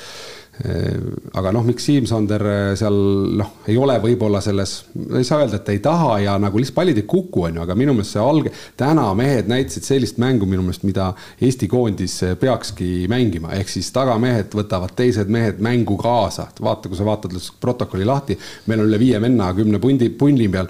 aga 0.60 1.52
noh, 1.54 1.64
miks 1.64 1.86
Siim-Sander 1.88 2.42
äh, 2.44 2.58
seal 2.78 2.96
noh, 3.38 3.52
ei 3.70 3.76
ole 3.80 3.94
võib-olla 4.02 4.42
selles, 4.44 4.74
ei 5.16 5.24
saa 5.24 5.40
öelda, 5.40 5.60
et 5.60 5.70
ei 5.72 5.80
taha 5.84 6.18
ja 6.24 6.34
nagu 6.42 6.60
lihtsalt 6.60 6.76
pallid 6.76 7.00
ei 7.00 7.06
kuku, 7.08 7.46
on 7.46 7.56
ju, 7.56 7.62
aga 7.64 7.76
minu 7.78 7.94
meelest 7.96 8.16
see 8.16 8.24
alg-, 8.24 8.50
täna 8.80 9.06
mehed 9.16 9.48
näitasid 9.50 9.86
sellist 9.86 10.20
mängu 10.20 10.48
minu 10.50 10.64
meelest, 10.66 10.84
mida 10.84 11.10
Eesti 11.40 11.68
koondis 11.70 12.18
äh, 12.26 12.34
peakski 12.40 13.06
mängima, 13.10 13.54
ehk 13.56 13.72
siis 13.72 13.88
tagamehed 13.94 14.52
võtavad 14.56 14.92
teised 14.98 15.32
mehed 15.32 15.62
mängu 15.64 15.96
kaasa. 16.00 16.50
vaata, 16.60 16.90
kui 16.90 16.98
sa 16.98 17.08
vaatad 17.08 17.36
protokolli 17.60 18.04
lahti, 18.08 18.36
meil 18.68 18.84
on 18.84 18.90
üle 18.90 19.00
viie 19.00 19.20
venna 19.22 19.52
kümne 19.56 19.80
pundi, 19.80 20.10
punni 20.10 20.48
peal. 20.52 20.68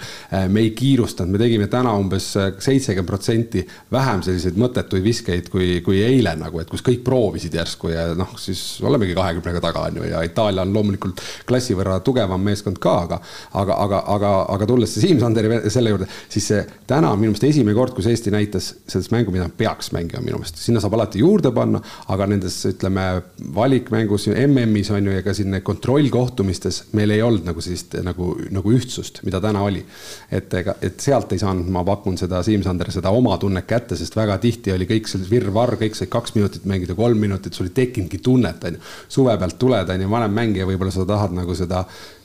me 0.48 0.60
ei 0.60 0.70
kiirustanud, 0.76 1.32
me 1.34 1.40
tegime 1.40 1.66
täna 1.72 1.92
umbes 1.98 2.30
seitsekümmend 2.36 3.08
protsenti 3.08 3.64
vähem 3.92 4.22
selliseid 4.22 4.58
mõttetuid 4.60 5.04
viskeid 5.04 5.50
kui, 5.50 5.80
kui 5.84 6.02
eile 6.04 6.36
nagu, 6.38 6.60
et 6.62 6.70
kus 6.70 6.84
kõik 6.86 7.02
proovisid 7.06 7.54
järsku 7.58 7.90
ja 7.90 8.10
noh, 8.18 8.36
siis 8.38 8.62
olemegi 8.86 9.16
kahekümnega 9.18 9.62
taga 9.64 9.79
taga, 9.80 9.88
on 9.88 9.96
ju, 9.96 10.10
ja 10.10 10.22
Itaalia 10.22 10.62
on 10.62 10.74
loomulikult 10.74 11.20
klassi 11.48 11.74
võrra 11.76 12.00
tugevam 12.04 12.42
meeskond 12.44 12.78
ka, 12.82 12.96
aga 13.04 13.20
aga, 13.52 13.76
aga, 13.84 14.02
aga, 14.14 14.32
aga 14.54 14.68
tulles 14.68 14.94
Siim-Sanderi 15.00 15.60
selle 15.70 15.94
juurde, 15.94 16.08
siis 16.28 16.48
see 16.50 16.62
täna 16.90 17.12
on 17.12 17.20
minu 17.20 17.32
meelest 17.32 17.46
esimene 17.48 17.76
kord, 17.76 17.94
kus 17.96 18.08
Eesti 18.10 18.32
näitas 18.34 18.70
sellist 18.90 19.12
mängu, 19.14 19.32
mida 19.34 19.48
peaks 19.48 19.92
mängima 19.96 20.22
minu 20.24 20.40
meelest, 20.40 20.60
sinna 20.60 20.82
saab 20.82 20.96
alati 20.98 21.22
juurde 21.22 21.52
panna, 21.54 21.80
aga 22.12 22.28
nendes, 22.30 22.58
ütleme, 22.70 23.06
valikmängus, 23.54 24.28
MM-is 24.46 24.92
on 24.94 25.08
ju, 25.08 25.16
ja 25.16 25.24
ka 25.26 25.34
siin 25.36 25.60
kontrollkohtumistes 25.64 26.82
meil 26.98 27.14
ei 27.14 27.24
olnud 27.24 27.46
nagu 27.48 27.62
sellist 27.64 27.96
nagu, 28.06 28.32
nagu 28.52 28.74
ühtsust, 28.76 29.22
mida 29.26 29.40
täna 29.42 29.64
oli. 29.66 29.84
et 30.30 30.52
ega, 30.54 30.74
et 30.84 31.00
sealt 31.00 31.32
ei 31.32 31.40
saanud, 31.40 31.68
ma 31.72 31.82
pakun 31.86 32.18
seda 32.20 32.42
Siim-Sander 32.46 32.90
seda 32.92 33.10
oma 33.14 33.36
tunnet 33.40 33.66
kätte, 33.68 33.96
sest 33.98 34.16
väga 34.16 34.36
tihti 34.42 34.72
oli 34.74 34.86
kõik 34.88 35.08
see 35.10 35.22
virvarr, 35.30 35.76
kõik 35.80 35.96
sai 35.98 36.10
kaks 36.10 36.34
minutit 36.36 36.66
mängida, 36.68 36.94
kolm 36.98 37.18
minutit, 37.20 37.56
sul 37.56 37.68
ei 37.70 37.74
tekkinudki 37.76 38.20
tunnet, 38.24 38.64
on 38.64 38.76
ju. 38.76 38.82
suve 39.10 39.36
pealt 39.40 39.58
tuled, 39.70 39.94
on 39.94 40.02
ju, 40.02 40.10
vanem 40.10 40.34
mängija, 40.34 40.66
võib-olla 40.68 40.92
sa 40.94 41.06
tahad 41.06 41.34
nagu 41.36 41.54
seda 41.54 41.84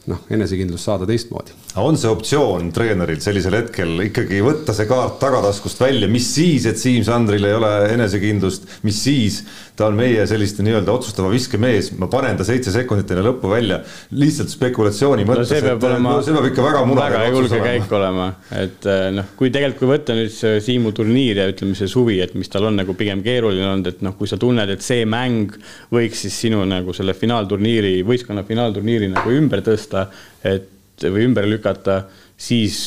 noh, 0.10 0.26
enesekindlust 0.34 0.90
saada 0.90 1.08
teistmoodi. 1.10 1.54
On 1.82 1.98
see 2.00 2.08
optsioon 2.08 2.70
treeneril 2.76 3.20
sellisel 3.24 3.58
hetkel 3.58 4.00
ikkagi 4.06 4.40
võtta 4.44 4.74
see 4.76 4.88
kaart 4.88 5.18
tagataskust 5.20 5.82
välja, 5.82 6.08
mis 6.12 6.28
siis, 6.38 6.68
et 6.70 6.80
Siim-Sandril 6.80 7.44
ei 7.50 7.56
ole 7.58 7.72
enesekindlust, 7.92 8.68
mis 8.88 9.00
siis, 9.04 9.42
ta 9.76 9.90
on 9.90 9.98
meie 9.98 10.24
selliste 10.30 10.64
nii-öelda 10.64 10.94
otsustava 10.94 11.32
viskemees, 11.34 11.92
ma 12.00 12.08
panen 12.12 12.38
ta 12.40 12.48
seitse 12.48 12.72
sekundit 12.72 13.12
enne 13.12 13.26
lõppu 13.26 13.52
välja, 13.52 13.82
lihtsalt 14.16 14.54
spekulatsiooni 14.54 15.26
mõttes 15.28 15.52
no,, 15.52 15.74
et 15.74 15.88
olema, 15.90 16.14
no, 16.16 16.22
see 16.24 16.36
peab 16.36 16.48
ikka 16.52 16.68
väga 16.70 16.84
munaga 16.88 17.20
väga 17.20 17.34
julge 17.36 17.60
käik 17.66 17.96
olema, 18.00 18.30
et 18.56 18.88
eh, 18.92 19.08
noh, 19.18 19.34
kui 19.36 19.52
tegelikult, 19.52 19.82
kui 19.82 19.92
võtta 19.92 20.16
nüüd 20.16 20.32
see 20.32 20.62
Siimu 20.64 20.94
turniir 20.96 21.42
ja 21.42 21.50
ütleme, 21.52 21.76
see 21.76 21.92
suvi, 21.92 22.22
et 22.24 22.38
mis 22.40 22.52
tal 22.52 22.70
on 22.70 22.80
nagu 22.80 22.96
pigem 22.96 23.20
keeruline 23.26 23.68
olnud, 23.74 23.90
et 23.92 24.06
noh, 24.06 24.16
kui 24.16 24.32
sa 24.32 24.40
tunned, 24.40 24.72
et 24.72 24.86
see 24.86 25.04
mäng 25.10 25.58
võiks 25.92 26.24
siis 26.24 26.40
sinu 26.46 26.64
nagu 26.70 26.96
selle 26.96 27.18
finaalturniiri, 27.18 27.98
võistkonna 28.08 28.46
finaalturniiri 28.48 29.12
nagu 29.12 29.36
ümber 29.36 29.66
tõsta, 29.66 30.08
et 30.46 30.72
või 31.04 31.28
ümber 31.28 31.48
lükata, 31.50 32.04
siis 32.38 32.80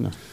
noh 0.00 0.29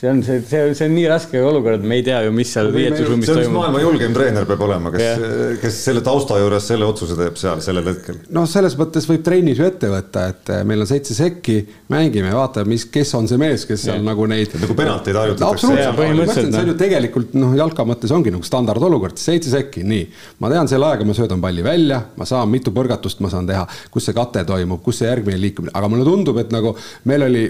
see 0.00 0.08
on 0.08 0.22
see, 0.24 0.40
see, 0.48 0.74
see 0.74 0.86
on 0.88 0.94
nii 0.96 1.08
raske 1.10 1.40
olukord, 1.44 1.82
me 1.84 1.98
ei 2.00 2.04
tea 2.04 2.22
ju, 2.24 2.32
mis 2.32 2.48
seal 2.54 2.70
riietusruumis 2.72 3.28
toimub. 3.28 3.42
see 3.42 3.50
on 3.50 3.56
maailma 3.58 3.82
julgeim 3.82 4.14
treener 4.16 4.46
peab 4.48 4.62
olema, 4.64 4.92
kes 4.94 5.02
yeah., 5.04 5.58
kes 5.60 5.80
selle 5.84 6.00
tausta 6.04 6.38
juures 6.40 6.68
selle 6.70 6.86
otsuse 6.88 7.16
teeb 7.18 7.36
seal 7.40 7.60
sellel 7.64 7.90
hetkel. 7.90 8.16
noh, 8.32 8.46
selles 8.48 8.76
mõttes 8.80 9.04
võib 9.10 9.26
trennis 9.26 9.60
ju 9.60 9.66
ette 9.66 9.90
võtta, 9.92 10.22
et 10.32 10.52
eh, 10.54 10.62
meil 10.70 10.86
on 10.86 10.88
seitse 10.88 11.16
sekki, 11.18 11.58
mängime, 11.92 12.32
vaatame, 12.32 12.72
mis, 12.72 12.86
kes 12.94 13.12
on 13.18 13.28
see 13.28 13.40
mees, 13.42 13.66
kes 13.68 13.84
seal 13.84 13.98
yeah. 13.98 14.06
nagu 14.06 14.28
neid. 14.30 14.56
nagu 14.62 14.78
penalteid 14.78 15.20
harjutatakse 15.20 15.68
no,. 15.68 15.92
põhimõtteliselt 16.00 16.56
see 16.56 16.64
on 16.64 16.72
ju 16.72 16.78
tegelikult 16.80 17.36
noh, 17.36 17.52
jalka 17.60 17.86
mõttes 17.92 18.16
ongi 18.16 18.32
nagu 18.32 18.48
standardolukord, 18.48 19.20
seitse 19.20 19.52
sekki, 19.52 19.84
nii. 19.84 20.08
ma 20.40 20.52
tean, 20.54 20.70
selle 20.72 20.88
ajaga 20.88 21.10
ma 21.10 21.18
söödan 21.18 21.44
palli 21.44 21.66
välja, 21.66 22.00
ma 22.16 22.28
saan 22.28 22.48
mitu 22.48 22.72
põrgatust 22.72 23.20
ma 23.20 23.28
saan 23.32 23.52
teha, 23.52 23.68
kus 23.92 24.08
see 24.08 24.16
kate 24.16 24.48
toimub, 24.48 24.80
kus 24.86 25.02
see 25.02 25.12
järgmine 25.12 25.36
liikumine, 25.44 25.76
aga 25.76 25.92
mulle 25.92 26.08
tundub, 26.08 26.40
et 26.40 26.56
nagu 26.56 26.72
meil 27.04 27.28
oli 27.28 27.46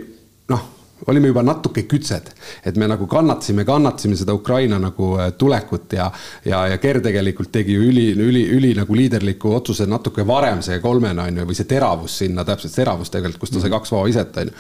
noh 0.50 0.69
olime 1.07 1.30
juba 1.30 1.42
natuke 1.47 1.85
kütsed, 1.88 2.30
et 2.66 2.76
me 2.80 2.88
nagu 2.90 3.07
kannatasime, 3.11 3.64
kannatasime 3.69 4.19
seda 4.19 4.35
Ukraina 4.37 4.78
nagu 4.83 5.12
äh, 5.19 5.33
tulekut 5.38 5.97
ja, 5.97 6.11
ja, 6.45 6.64
ja 6.71 6.78
Ger 6.83 7.00
tegelikult 7.04 7.52
tegi 7.52 7.76
ju 7.76 7.87
üli, 7.88 8.11
üli, 8.12 8.45
üli 8.57 8.75
nagu 8.76 8.97
liiderliku 8.97 9.54
otsuse 9.57 9.87
natuke 9.90 10.26
varem 10.26 10.62
see 10.64 10.80
kolmene 10.83 11.25
on 11.25 11.42
ju, 11.42 11.49
või 11.50 11.59
see 11.59 11.69
teravus 11.71 12.21
sinna, 12.23 12.45
täpselt 12.49 12.76
teravus 12.76 13.12
tegelikult, 13.12 13.45
kus 13.45 13.54
ta 13.54 13.59
sai 13.59 13.71
mhm. 13.71 13.76
kaks 13.78 13.95
vaba 13.97 14.12
iset 14.12 14.40
on 14.42 14.52
ju. 14.52 14.57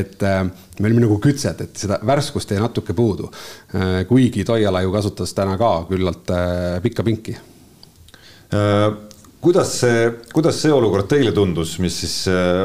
et 0.00 0.26
äh, 0.28 0.42
me 0.80 0.90
olime 0.90 1.06
nagu 1.06 1.20
kütsed, 1.22 1.64
et 1.66 1.84
seda 1.84 2.00
värskust 2.06 2.52
jäi 2.52 2.60
natuke 2.62 2.96
puudu 2.96 3.30
äh,. 3.30 4.02
kuigi 4.08 4.44
Toiala 4.44 4.82
ju 4.82 4.92
kasutas 4.92 5.34
täna 5.36 5.58
ka 5.60 5.72
küllalt 5.90 6.30
äh, 6.34 6.82
pikka 6.82 7.06
pinki 7.06 7.38
äh 8.52 9.11
kuidas 9.42 9.72
see, 9.80 10.04
kuidas 10.32 10.58
see 10.62 10.70
olukord 10.72 11.08
teile 11.10 11.32
tundus, 11.34 11.74
mis 11.82 11.96
siis, 12.04 12.14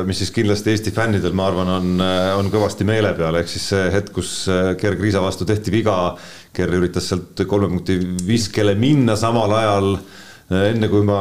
mis 0.06 0.22
siis 0.22 0.32
kindlasti 0.36 0.74
Eesti 0.76 0.94
fännidel, 0.94 1.34
ma 1.38 1.48
arvan, 1.50 1.72
on, 1.74 2.04
on 2.38 2.52
kõvasti 2.54 2.86
meele 2.88 3.14
peal, 3.18 3.40
ehk 3.40 3.50
siis 3.50 3.66
see 3.74 3.88
hetk, 3.94 4.14
kus 4.16 4.34
Gerg 4.82 5.02
Riisa 5.02 5.24
vastu 5.24 5.48
tehti 5.50 5.74
viga. 5.74 5.98
Gerg 6.56 6.78
üritas 6.78 7.10
sealt 7.10 7.42
kolme 7.50 7.72
punkti 7.74 7.98
viskele 8.28 8.78
minna 8.78 9.18
samal 9.18 9.58
ajal, 9.58 9.92
enne 10.70 10.90
kui 10.92 11.04
ma 11.08 11.20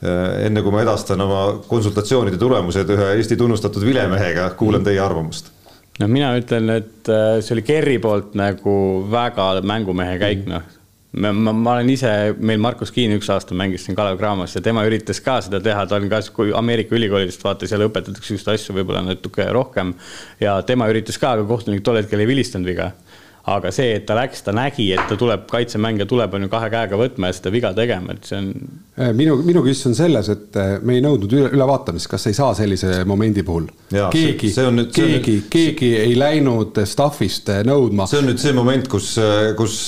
enne 0.00 0.62
kui 0.64 0.72
ma 0.72 0.80
edastan 0.80 1.20
oma 1.20 1.40
konsultatsioonide 1.68 2.38
tulemused 2.40 2.88
ühe 2.88 3.12
Eesti 3.18 3.36
tunnustatud 3.36 3.84
vilemehega, 3.84 4.48
kuulan 4.56 4.84
teie 4.86 5.00
arvamust. 5.04 5.52
No 6.00 6.08
mina 6.08 6.32
ütlen, 6.40 6.72
et 6.72 7.08
see 7.44 7.52
oli 7.52 7.66
Kerri 7.68 7.98
poolt 8.00 8.32
nagu 8.38 8.74
väga 9.12 9.52
mängumehe 9.60 10.16
käik, 10.22 10.46
noh 10.48 10.79
ma, 11.12 11.32
ma, 11.32 11.52
ma 11.52 11.74
olen 11.74 11.90
ise, 11.90 12.10
meil 12.38 12.60
Markus 12.62 12.92
Kiin 12.94 13.14
üks 13.16 13.30
aasta 13.32 13.56
mängis 13.58 13.84
siin 13.86 13.98
Kalev 13.98 14.18
Cramos 14.20 14.54
ja 14.54 14.62
tema 14.64 14.84
üritas 14.86 15.22
ka 15.24 15.40
seda 15.44 15.60
teha, 15.64 15.84
ta 15.90 15.98
on 15.98 16.08
ka, 16.10 16.22
kui 16.34 16.54
Ameerika 16.56 16.94
ülikoolidest 16.98 17.44
vaata, 17.44 17.68
seal 17.70 17.86
õpetatakse 17.88 18.36
just 18.36 18.50
asju 18.52 18.76
võib-olla 18.78 19.02
natuke 19.08 19.46
rohkem. 19.52 19.94
ja 20.40 20.60
tema 20.66 20.88
üritas 20.92 21.18
ka, 21.18 21.34
aga 21.36 21.46
kohtunik 21.48 21.82
tol 21.86 21.98
hetkel 22.00 22.22
ei 22.22 22.30
vilistanud 22.30 22.70
viga 22.70 22.92
aga 23.48 23.70
see, 23.72 23.94
et 23.96 24.04
ta 24.08 24.16
läks, 24.18 24.42
ta 24.44 24.52
nägi, 24.52 24.90
et 24.92 25.06
ta 25.08 25.16
tuleb, 25.18 25.46
kaitsemängija 25.50 26.06
tuleb, 26.08 26.34
on 26.36 26.44
ju 26.44 26.50
kahe 26.52 26.68
käega 26.72 26.98
võtma 27.00 27.30
ja 27.30 27.36
seda 27.36 27.52
viga 27.54 27.72
tegema, 27.76 28.12
et 28.12 28.28
see 28.28 28.36
on. 28.36 28.50
Äh, 29.00 29.14
minu, 29.16 29.38
minu 29.40 29.62
küsimus 29.64 29.88
on 29.88 29.96
selles, 29.96 30.28
et 30.28 30.56
äh, 30.60 30.74
me 30.84 30.98
ei 30.98 31.04
nõudnud 31.04 31.32
üle, 31.32 31.48
ülevaatamist, 31.56 32.08
kas 32.10 32.26
ei 32.28 32.36
saa 32.36 32.52
sellise 32.58 33.00
momendi 33.08 33.44
puhul. 33.46 33.70
keegi, 34.12 34.50
keegi, 34.92 35.36
keegi 35.50 35.90
ei 36.02 36.18
läinud 36.20 36.82
staff'ist 36.84 37.48
äh, 37.54 37.62
nõudma. 37.64 38.04
see 38.10 38.20
on 38.20 38.28
nüüd 38.28 38.42
see 38.42 38.52
moment, 38.56 38.90
kus, 38.92 39.14
kus, 39.56 39.78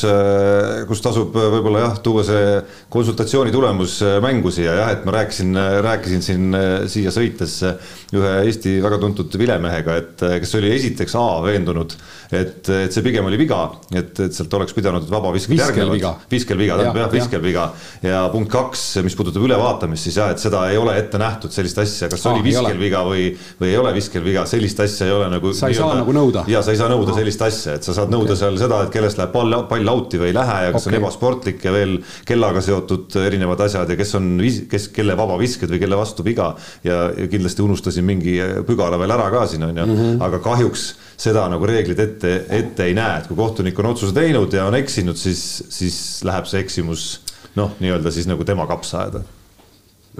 kus 0.89 1.05
tasub 1.05 1.37
võib-olla 1.37 1.85
jah, 1.85 2.01
tuua 2.05 2.25
see 2.27 2.57
konsultatsiooni 2.93 3.53
tulemus 3.53 3.99
mängu 4.25 4.53
siia 4.55 4.79
jah, 4.81 4.95
et 4.97 5.05
ma 5.05 5.17
rääkisin, 5.19 5.61
rääkisin 5.85 6.25
siin 6.25 6.59
siia 6.93 7.13
sõites 7.13 7.59
ühe 8.17 8.33
Eesti 8.47 8.79
väga 8.85 8.99
tuntud 9.03 9.37
vilemehega, 9.39 9.97
et 10.01 10.25
kes 10.43 10.57
oli 10.59 10.73
esiteks 10.73 11.15
A 11.21 11.27
veendunud, 11.45 11.95
et, 12.33 12.69
et 12.73 12.95
see 12.95 13.05
pigem 13.05 13.27
oli 13.29 13.39
viga, 13.41 13.61
et, 13.93 14.13
et 14.25 14.35
sealt 14.35 14.55
oleks 14.57 14.73
pidanud 14.77 15.05
vabavisked 15.11 15.53
järgnevad. 15.57 16.25
viskel 16.31 16.59
viga, 16.61 16.79
tähendab 16.81 17.01
jah, 17.03 17.11
viskel 17.13 17.43
viga. 17.45 17.67
ja 18.05 18.23
punkt 18.33 18.51
kaks, 18.53 18.85
mis 19.05 19.17
puudutab 19.19 19.45
ülevaatamist, 19.45 20.09
siis 20.09 20.17
jah, 20.21 20.33
et 20.33 20.43
seda 20.43 20.65
ei 20.73 20.81
ole 20.81 20.95
ette 21.01 21.21
nähtud, 21.21 21.53
sellist 21.53 21.83
asja, 21.83 22.09
kas 22.13 22.25
ah, 22.25 22.33
oli 22.33 22.47
viskel 22.49 22.81
viga 22.81 23.03
või, 23.07 23.29
või 23.61 23.73
ei 23.73 23.79
ole 23.81 23.93
viskel 23.97 24.25
viga, 24.25 24.47
sellist 24.49 24.81
asja 24.85 25.09
ei 25.11 25.15
ole 25.17 25.29
nagu. 25.35 25.53
sa 25.57 25.69
ei 25.73 25.77
saa 25.77 25.93
nagu 25.99 26.17
nõuda. 26.17 26.47
ja 26.51 26.65
sa 26.65 26.73
ei 26.73 26.81
saa 26.81 26.89
nõuda 26.93 27.17
sellist 27.19 27.45
asja, 27.49 27.77
et 27.77 27.89
sa 27.89 27.97
saad 27.99 28.13
nõuda 28.13 28.33
okay. 28.33 28.43
seal 28.45 28.59
seda, 28.61 28.81
et 28.87 28.95
kellest 28.97 29.21
läheb 29.21 29.35
pall, 29.37 29.59
pall 29.69 29.93
out'i 29.93 30.21
või 30.23 30.33
ei 30.33 30.39
lähe 30.39 30.59
ja 30.67 30.73
kas 30.73 30.87
okay. 30.87 30.95
on 30.95 31.01
ebasportlik 31.03 31.69
ja 31.69 31.77
veel 31.77 31.99
kellaga 32.29 32.65
seotud 32.65 33.21
erinevad 33.27 33.61
asjad 33.69 33.93
ja 33.93 33.99
kes 33.99 34.17
on, 34.19 34.33
kes, 34.73 34.89
kelle 34.97 35.17
vabavisked 35.21 35.71
või 35.73 35.85
kelle 35.85 36.01
vastu 36.01 36.25
viga. 36.25 36.55
ja, 36.87 37.05
ja 37.13 37.29
kindlasti 37.29 37.65
unustasin 37.65 38.07
mingi 38.09 38.39
pügala 38.67 38.99
veel 39.01 39.13
ära 39.13 39.29
ka 39.33 39.47
siin 39.51 39.69
on 39.69 39.85
ju, 39.85 39.89
mhm. 39.93 40.21
aga 40.25 40.41
kahjuks 40.43 40.93
seda 41.17 41.45
nagu 41.53 41.67
reeglid 41.69 42.01
ette, 42.03 42.33
ette 42.49 42.89
ei 42.89 42.97
näe, 42.99 43.21
et 43.21 43.29
kui 43.31 43.39
kohtunik 43.39 43.79
on 43.79 43.93
otsuse 43.93 44.15
teinud 44.17 44.53
ja 44.55 44.67
on 44.71 44.79
eksinud, 44.79 45.19
siis, 45.19 45.63
siis 45.73 46.01
läheb 46.27 46.49
see 46.51 46.63
eksimus 46.65 47.07
noh, 47.59 47.77
nii-öelda 47.81 48.13
siis 48.15 48.29
nagu 48.31 48.45
tema 48.49 48.67
kapsaaeda 48.71 49.23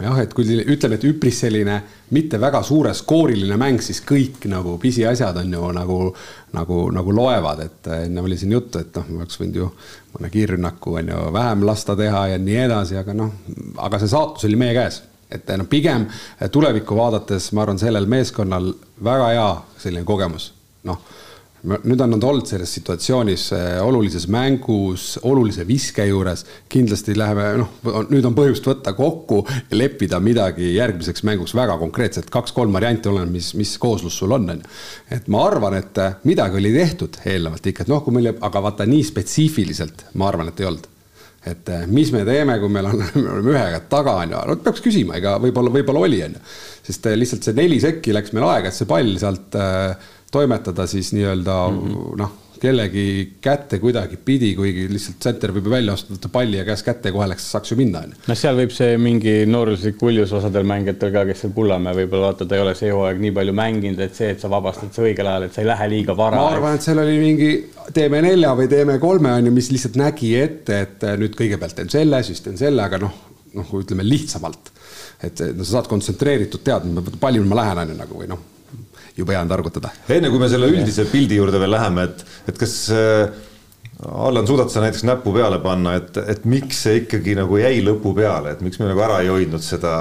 jah, 0.01 0.19
et 0.23 0.33
kui 0.35 0.47
ütleme, 0.47 0.97
et 0.97 1.05
üpris 1.05 1.43
selline 1.45 1.77
mitte 2.17 2.41
väga 2.41 2.63
suure 2.65 2.95
skooriline 2.97 3.59
mäng, 3.61 3.83
siis 3.85 4.01
kõik 4.09 4.47
nagu 4.51 4.77
pisiasjad 4.81 5.43
on 5.43 5.53
ju 5.53 5.73
nagu, 5.77 5.99
nagu, 6.57 6.79
nagu 6.95 7.17
loevad, 7.17 7.65
et 7.67 7.91
enne 7.99 8.25
oli 8.25 8.39
siin 8.41 8.55
juttu, 8.57 8.81
et 8.81 8.97
noh, 8.97 9.11
ma 9.11 9.23
oleks 9.23 9.41
võinud 9.41 9.61
ju 9.61 9.69
mõne 10.15 10.33
kiirrünnaku 10.33 10.97
on 11.03 11.13
ju 11.13 11.27
vähem 11.37 11.67
lasta 11.69 11.97
teha 11.99 12.27
ja 12.33 12.41
nii 12.41 12.59
edasi, 12.67 12.97
aga 13.01 13.17
noh, 13.17 13.35
aga 13.85 14.01
see 14.01 14.13
saatus 14.13 14.49
oli 14.49 14.61
meie 14.61 14.77
käes. 14.77 15.03
Et 15.33 15.49
noh, 15.57 15.69
pigem 15.69 16.05
tulevikku 16.53 16.97
vaadates 16.97 17.53
ma 17.57 17.65
arvan, 17.65 17.81
sellel 17.81 18.09
meeskonnal 18.09 18.75
väga 19.05 19.31
hea 19.33 19.47
selline 19.81 20.05
kogemus 20.09 20.51
noh, 20.89 21.03
nüüd 21.63 22.01
on 22.03 22.11
nad 22.11 22.25
olnud 22.27 22.49
selles 22.51 22.73
situatsioonis 22.75 23.45
eh, 23.55 23.79
olulises 23.85 24.27
mängus, 24.31 25.15
olulise 25.29 25.65
viske 25.67 26.05
juures, 26.09 26.45
kindlasti 26.73 27.15
läheme, 27.19 27.49
noh, 27.61 28.01
nüüd 28.11 28.27
on 28.27 28.35
põhjust 28.37 28.67
võtta 28.67 28.95
kokku 28.99 29.43
leppida 29.75 30.19
midagi 30.23 30.73
järgmiseks 30.75 31.23
mänguks 31.29 31.55
väga 31.55 31.77
konkreetselt, 31.81 32.31
kaks-kolm 32.35 32.75
varianti, 32.75 33.11
oleneb, 33.13 33.31
mis, 33.37 33.53
mis 33.59 33.77
kooslus 33.83 34.19
sul 34.19 34.35
on, 34.35 34.49
on 34.57 34.63
ju. 34.63 34.73
et 35.15 35.29
ma 35.31 35.45
arvan, 35.47 35.79
et 35.79 36.03
eh, 36.03 36.17
midagi 36.27 36.59
oli 36.59 36.73
tehtud 36.75 37.21
eelnevalt 37.25 37.69
ikka, 37.71 37.87
et 37.87 37.93
noh, 37.93 38.03
kui 38.03 38.17
meil, 38.17 38.33
aga 38.35 38.65
vaata 38.65 38.89
nii 38.89 39.05
spetsiifiliselt, 39.13 40.09
ma 40.19 40.33
arvan, 40.33 40.51
et 40.51 40.63
ei 40.65 40.71
olnud 40.73 40.91
et 41.43 41.71
eh, 41.75 41.87
mis 41.91 42.11
me 42.15 42.23
teeme, 42.27 42.57
kui 42.63 42.71
meil 42.71 42.91
on, 42.91 43.05
me 43.23 43.29
oleme 43.37 43.55
ühe 43.55 43.63
käe 43.77 43.85
taga, 43.91 44.17
on 44.25 44.35
ju, 44.35 44.43
no 44.51 44.59
peaks 44.67 44.83
küsima, 44.83 45.15
ega 45.19 45.37
võib-olla, 45.43 45.71
võib-olla 45.79 46.03
oli, 46.09 46.25
on 46.27 46.35
ju. 46.39 46.43
sest 46.91 47.07
lihtsalt 47.15 47.47
see 47.47 47.57
neli 47.59 47.79
sekki 47.83 48.15
läks 48.15 48.35
meil 48.35 48.49
aega, 48.51 48.71
et 48.71 48.79
see 48.79 48.91
pall 48.91 49.15
sealt 49.23 49.59
äh, 49.59 50.11
toimetada 50.33 50.87
siis 50.91 51.13
nii-öelda 51.17 51.59
mm 51.69 51.83
-hmm. 51.83 52.17
noh, 52.21 52.39
kellegi 52.63 53.05
kätte 53.43 53.79
kuidagipidi, 53.83 54.53
kuigi 54.55 54.85
lihtsalt 54.91 55.19
tsenter 55.23 55.51
võib 55.55 55.67
ju 55.67 55.73
välja 55.73 55.97
astuda 55.97 56.31
palli 56.33 56.61
ja 56.61 56.67
käest 56.67 56.87
kätte 56.87 57.11
ja 57.11 57.15
kohe 57.17 57.27
läks, 57.33 57.49
saaks 57.55 57.73
ju 57.73 57.79
minna, 57.81 58.05
on 58.07 58.13
ju. 58.13 58.21
noh, 58.29 58.39
seal 58.39 58.59
võib 58.61 58.75
see 58.75 58.99
mingi 59.03 59.35
nooruslik 59.51 60.03
uljus 60.07 60.35
osadel 60.39 60.67
mängijatel 60.71 61.11
ka, 61.15 61.25
kes 61.31 61.43
seal 61.43 61.55
Pullamäe 61.57 61.97
võib-olla 61.99 62.31
vaata, 62.31 62.47
ta 62.47 62.59
ei 62.59 62.63
ole 62.65 62.75
see 62.79 62.93
hooaeg 62.95 63.19
nii 63.25 63.35
palju 63.39 63.57
mänginud, 63.59 64.05
et 64.07 64.15
see, 64.19 64.31
et 64.37 64.45
sa 64.45 64.51
vabastad 64.53 64.95
see 64.95 65.09
õigel 65.11 65.33
ajal, 65.33 65.49
et 65.49 65.59
sa 65.59 65.65
ei 65.65 65.71
lähe 65.73 65.91
liiga 65.97 66.17
vara. 66.23 66.39
ma 66.39 66.55
arvan, 66.55 66.79
et 66.79 66.87
seal 66.87 67.03
oli 67.03 67.19
mingi 67.19 67.51
teeme 67.99 68.23
nelja 68.29 68.55
või 68.63 68.71
teeme 68.71 68.99
kolme, 69.03 69.35
on 69.41 69.51
ju, 69.51 69.57
mis 69.59 69.73
lihtsalt 69.75 69.99
nägi 69.99 70.33
ette, 70.39 70.81
et 70.87 71.11
nüüd 71.25 71.37
kõigepealt 71.39 71.81
teen 71.81 71.91
selle, 71.91 72.23
siis 72.23 72.47
teen 72.47 72.61
selle, 72.61 72.87
aga 72.87 73.03
noh, 73.03 73.19
noh, 73.59 73.69
kui 73.69 73.83
ütleme 73.83 74.07
lihtsamalt. 74.07 74.71
et 75.23 75.45
no 75.55 75.67
sa 75.67 75.79
saad 75.81 75.91
kontsentreeritud 75.91 76.63
teadma, 76.67 77.03
palju 77.21 77.45
ma 77.47 77.59
lähen, 77.63 77.85
on 77.85 77.95
ju 77.95 77.99
nagu 77.99 78.23
või 78.23 78.31
noh 78.31 78.49
jube 79.17 79.35
hea 79.35 79.45
on 79.45 79.51
targutada. 79.51 79.93
enne 80.09 80.31
kui 80.33 80.43
me 80.43 80.51
selle 80.51 80.69
üldise 80.73 81.07
pildi 81.11 81.39
juurde 81.41 81.61
veel 81.63 81.75
läheme, 81.77 82.09
et, 82.09 82.27
et 82.53 82.61
kas 82.61 82.77
äh, 82.95 83.41
Allan, 84.03 84.47
suudad 84.49 84.71
sa 84.73 84.83
näiteks 84.83 85.05
näppu 85.07 85.35
peale 85.35 85.61
panna, 85.63 85.95
et, 86.01 86.17
et 86.27 86.47
miks 86.49 86.83
see 86.87 87.03
ikkagi 87.05 87.37
nagu 87.39 87.59
jäi 87.61 87.83
lõpu 87.87 88.15
peale, 88.17 88.57
et 88.57 88.63
miks 88.65 88.81
me 88.81 88.89
nagu 88.91 89.03
ära 89.05 89.21
ei 89.23 89.31
hoidnud 89.31 89.63
seda 89.63 89.93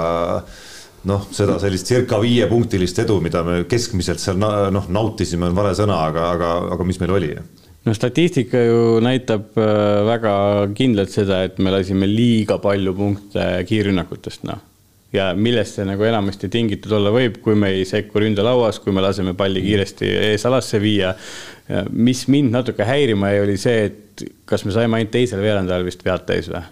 noh, 1.08 1.26
seda 1.34 1.58
sellist 1.62 1.90
circa 1.90 2.18
viiepunktilist 2.22 3.02
edu, 3.04 3.20
mida 3.22 3.44
me 3.46 3.62
keskmiselt 3.70 4.22
seal 4.22 4.40
noh, 4.40 4.88
nautisime, 4.88 5.50
on 5.50 5.58
vale 5.58 5.74
sõna, 5.78 6.00
aga, 6.10 6.30
aga, 6.36 6.54
aga 6.76 6.88
mis 6.88 6.98
meil 7.02 7.14
oli? 7.18 7.30
no 7.82 7.94
statistika 7.94 8.60
ju 8.62 8.98
näitab 9.02 9.54
äh, 9.58 10.02
väga 10.08 10.34
kindlalt 10.78 11.14
seda, 11.14 11.44
et 11.46 11.62
me 11.62 11.74
lasime 11.74 12.10
liiga 12.10 12.58
palju 12.62 12.94
punkte 12.98 13.48
kiirrünnakutest, 13.68 14.46
noh 14.50 14.71
ja 15.12 15.30
millest 15.36 15.78
see 15.78 15.86
nagu 15.88 16.04
enamasti 16.08 16.48
tingitud 16.52 16.92
olla 16.96 17.12
võib, 17.14 17.38
kui 17.44 17.56
me 17.58 17.72
ei 17.76 17.86
sekku 17.88 18.22
ründelauas, 18.22 18.80
kui 18.82 18.94
me 18.96 19.04
laseme 19.04 19.34
palli 19.38 19.62
kiiresti 19.64 20.08
eesalasse 20.32 20.80
viia. 20.80 21.14
mis 21.92 22.26
mind 22.28 22.52
natuke 22.52 22.84
häirima 22.84 23.30
jäi, 23.32 23.42
oli 23.44 23.56
see, 23.56 23.84
et 23.84 24.24
kas 24.44 24.64
me 24.64 24.72
saime 24.72 24.98
ainult 24.98 25.12
teisel 25.14 25.40
veerandajal 25.40 25.84
vist 25.84 26.04
vead 26.04 26.26
täis 26.28 26.50
või? 26.52 26.64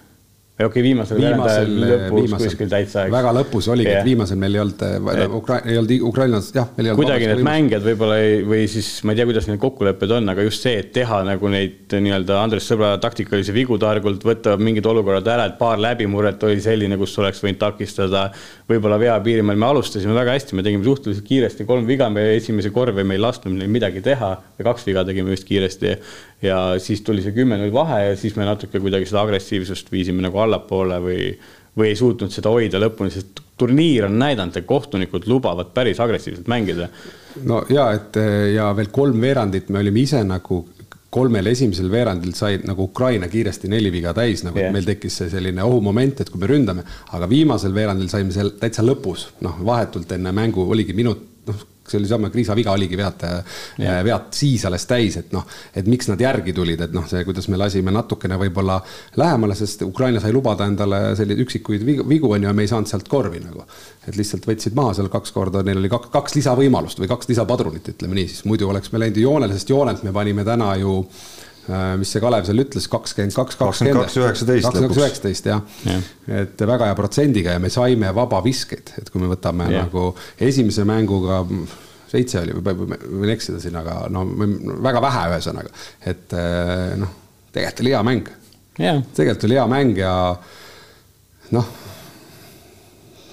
Okei 0.67 0.81
okay,, 0.81 0.85
viimasel 0.85 1.21
veerandajal 1.21 1.71
lõpus 1.71 2.25
viimasel, 2.25 2.51
kuskil 2.51 2.71
täitsa. 2.71 3.05
väga 3.13 3.33
lõpus 3.37 3.69
oligi 3.73 3.89
yeah., 3.89 4.03
et 4.03 4.09
viimasel 4.09 4.39
meil 4.41 4.57
ei 4.57 4.63
olnud, 4.63 4.85
äh, 4.85 5.35
Ukra-, 5.39 5.61
ei 5.65 5.79
olnud 5.81 5.95
Ukrainas, 6.11 6.51
jah, 6.55 6.69
kuidagi 6.77 7.29
need 7.31 7.43
mängijad 7.47 7.87
võib-olla 7.87 8.19
ei, 8.21 8.41
või 8.47 8.67
siis 8.71 8.89
ma 9.07 9.15
ei 9.15 9.21
tea, 9.21 9.29
kuidas 9.31 9.49
need 9.51 9.61
kokkulepped 9.63 10.15
on, 10.17 10.33
aga 10.33 10.45
just 10.47 10.67
see, 10.67 10.77
et 10.83 10.93
teha 10.97 11.23
nagu 11.27 11.53
neid 11.53 11.97
nii-öelda 11.97 12.39
Andres 12.43 12.69
Sõbra 12.71 12.93
taktikalisi 13.03 13.55
vigu 13.57 13.79
targult, 13.81 14.25
võtta 14.27 14.57
mingid 14.61 14.87
olukorrad 14.91 15.31
ära, 15.35 15.49
et 15.51 15.59
paar 15.61 15.81
läbimurret 15.83 16.43
oli 16.49 16.61
selline, 16.65 16.99
kus 17.01 17.17
oleks 17.23 17.43
võinud 17.45 17.61
takistada. 17.61 18.29
võib-olla 18.71 19.01
vea 19.01 19.17
piirimail 19.25 19.59
me 19.59 19.71
alustasime 19.71 20.15
väga 20.15 20.37
hästi, 20.37 20.59
me 20.59 20.67
tegime 20.67 20.87
suhteliselt 20.87 21.27
kiiresti 21.27 21.67
kolm 21.69 21.89
viga, 21.89 22.11
me 22.13 22.29
esimese 22.37 22.71
korvi 22.75 23.05
me 23.05 23.17
ei 23.17 23.23
lasknud 23.23 23.57
neil 23.57 23.71
midagi 23.73 24.03
teha 24.05 24.31
ja 24.59 24.67
kaks 24.67 24.87
viga 24.87 25.05
tegime 25.09 25.35
just 25.35 25.49
kiiresti 25.49 25.97
ja 26.43 26.59
siis 26.81 27.03
tuli 27.07 27.23
see 27.25 27.35
kümme-null 27.37 27.73
vahe 27.75 28.03
ja 28.09 28.17
siis 28.17 28.37
me 28.37 28.49
natuke 28.49 28.81
kuidagi 28.81 29.09
seda 29.09 29.25
agressiivsust 29.27 29.93
viisime 29.93 30.25
nagu 30.25 30.41
allapoole 30.41 31.01
või, 31.05 31.31
või 31.77 31.93
ei 31.93 31.99
suutnud 31.99 32.33
seda 32.33 32.53
hoida 32.53 32.81
lõpuni, 32.81 33.13
sest 33.15 33.43
turniir 33.61 34.07
on 34.09 34.19
näidanud, 34.19 34.57
et 34.57 34.67
kohtunikud 34.67 35.29
lubavad 35.29 35.75
päris 35.77 36.01
agressiivselt 36.01 36.49
mängida. 36.49 36.89
no 37.45 37.63
ja 37.69 37.91
et 37.93 38.17
ja 38.55 38.71
veel 38.77 38.89
kolm 38.93 39.21
veerandit 39.21 39.69
me 39.69 39.83
olime 39.85 40.01
ise 40.01 40.25
nagu 40.25 40.65
kolmel 41.11 41.51
esimesel 41.51 41.91
veerandil 41.91 42.35
sai 42.39 42.61
nagu 42.65 42.87
Ukraina 42.87 43.29
kiiresti 43.29 43.69
neli 43.69 43.91
viga 43.93 44.13
täis, 44.15 44.45
nagu 44.47 44.61
yeah. 44.61 44.73
meil 44.73 44.87
tekkis 44.87 45.17
see 45.21 45.31
selline 45.33 45.63
ohumoment, 45.67 46.23
et 46.23 46.31
kui 46.31 46.41
me 46.41 46.49
ründame, 46.51 46.85
aga 47.17 47.29
viimasel 47.31 47.75
veerandil 47.75 48.09
saime 48.13 48.35
seal 48.35 48.55
täitsa 48.61 48.85
lõpus, 48.87 49.27
noh, 49.45 49.59
vahetult 49.67 50.13
enne 50.15 50.33
mängu 50.37 50.69
oligi 50.71 50.95
minut, 50.97 51.25
noh, 51.51 51.65
see 51.91 52.01
oli 52.01 52.11
sama, 52.11 52.31
Kriisa 52.31 52.57
viga 52.59 52.75
oligi 52.75 52.99
vead, 52.99 53.25
vead 54.07 54.29
siis 54.37 54.65
alles 54.69 54.87
täis, 54.89 55.19
et 55.21 55.35
noh, 55.35 55.47
et 55.77 55.89
miks 55.91 56.11
nad 56.11 56.21
järgi 56.21 56.55
tulid, 56.57 56.81
et 56.87 56.95
noh, 56.97 57.07
see, 57.11 57.25
kuidas 57.27 57.49
me 57.53 57.59
lasime 57.61 57.95
natukene 57.95 58.39
võib-olla 58.41 58.79
lähemale, 59.21 59.57
sest 59.59 59.85
Ukraina 59.87 60.23
sai 60.23 60.33
lubada 60.37 60.69
endale 60.71 61.03
selliseid 61.19 61.45
üksikuid 61.47 61.87
vigu, 61.87 62.31
on 62.31 62.41
ju, 62.43 62.49
ja 62.49 62.55
me 62.57 62.67
ei 62.67 62.71
saanud 62.71 62.91
sealt 62.91 63.09
korvi 63.11 63.43
nagu. 63.45 63.67
et 64.09 64.17
lihtsalt 64.17 64.47
võtsid 64.49 64.75
maha 64.75 64.95
seal 64.97 65.11
kaks 65.13 65.35
korda, 65.35 65.63
neil 65.67 65.79
oli 65.79 65.91
kaks, 65.93 66.09
kaks 66.15 66.35
lisavõimalust 66.39 67.03
või 67.03 67.11
kaks 67.11 67.29
lisapadrunit, 67.31 67.93
ütleme 67.95 68.17
nii, 68.17 68.31
siis 68.33 68.47
muidu 68.49 68.71
oleks 68.71 68.93
me 68.93 69.03
läinud 69.03 69.21
joonele, 69.21 69.55
sest 69.55 69.71
joonelt 69.71 70.03
me 70.07 70.13
panime 70.13 70.45
täna 70.47 70.73
ju 70.81 70.95
äh, 71.03 71.50
mis 72.01 72.15
see 72.15 72.23
Kalev 72.23 72.49
seal 72.49 72.63
ütles, 72.63 72.89
kakskümmend 72.91 73.37
kaks, 73.37 73.59
kakskümmend 73.61 74.03
kaks, 74.03 74.17
üheksateist 74.21 74.71
lõpuks. 74.71 75.03
üheksateist 75.03 75.51
jah 75.51 75.63
ja. 75.87 75.99
ja., 76.27 76.43
et 76.45 76.65
väga 76.71 76.91
hea 76.91 76.97
protsendiga 76.99 77.55
ja 77.57 77.63
me 77.63 77.71
saime 77.73 78.11
vabaviskeid, 78.17 78.95
et 79.01 79.13
kui 79.13 79.23
me 79.23 79.31
võtame 79.31 79.71
ja. 79.71 79.85
nagu 79.87 80.11
esimese 80.41 80.87
mänguga 80.89 81.45
seitse 82.11 82.41
oli, 82.43 82.57
võin 82.59 83.31
eksida 83.31 83.61
siin, 83.63 83.77
aga 83.79 84.03
no 84.11 84.25
väga 84.83 85.03
vähe, 85.05 85.27
ühesõnaga, 85.35 85.75
et 86.11 86.35
eh, 86.35 86.97
noh, 86.99 87.17
tegelikult 87.55 87.85
oli 87.85 87.95
hea 87.95 88.03
mäng 88.07 88.35
tegelikult 89.15 89.47
oli 89.49 89.59
hea 89.59 89.69
mäng 89.71 90.01
ja 90.01 90.15
noh 91.55 91.71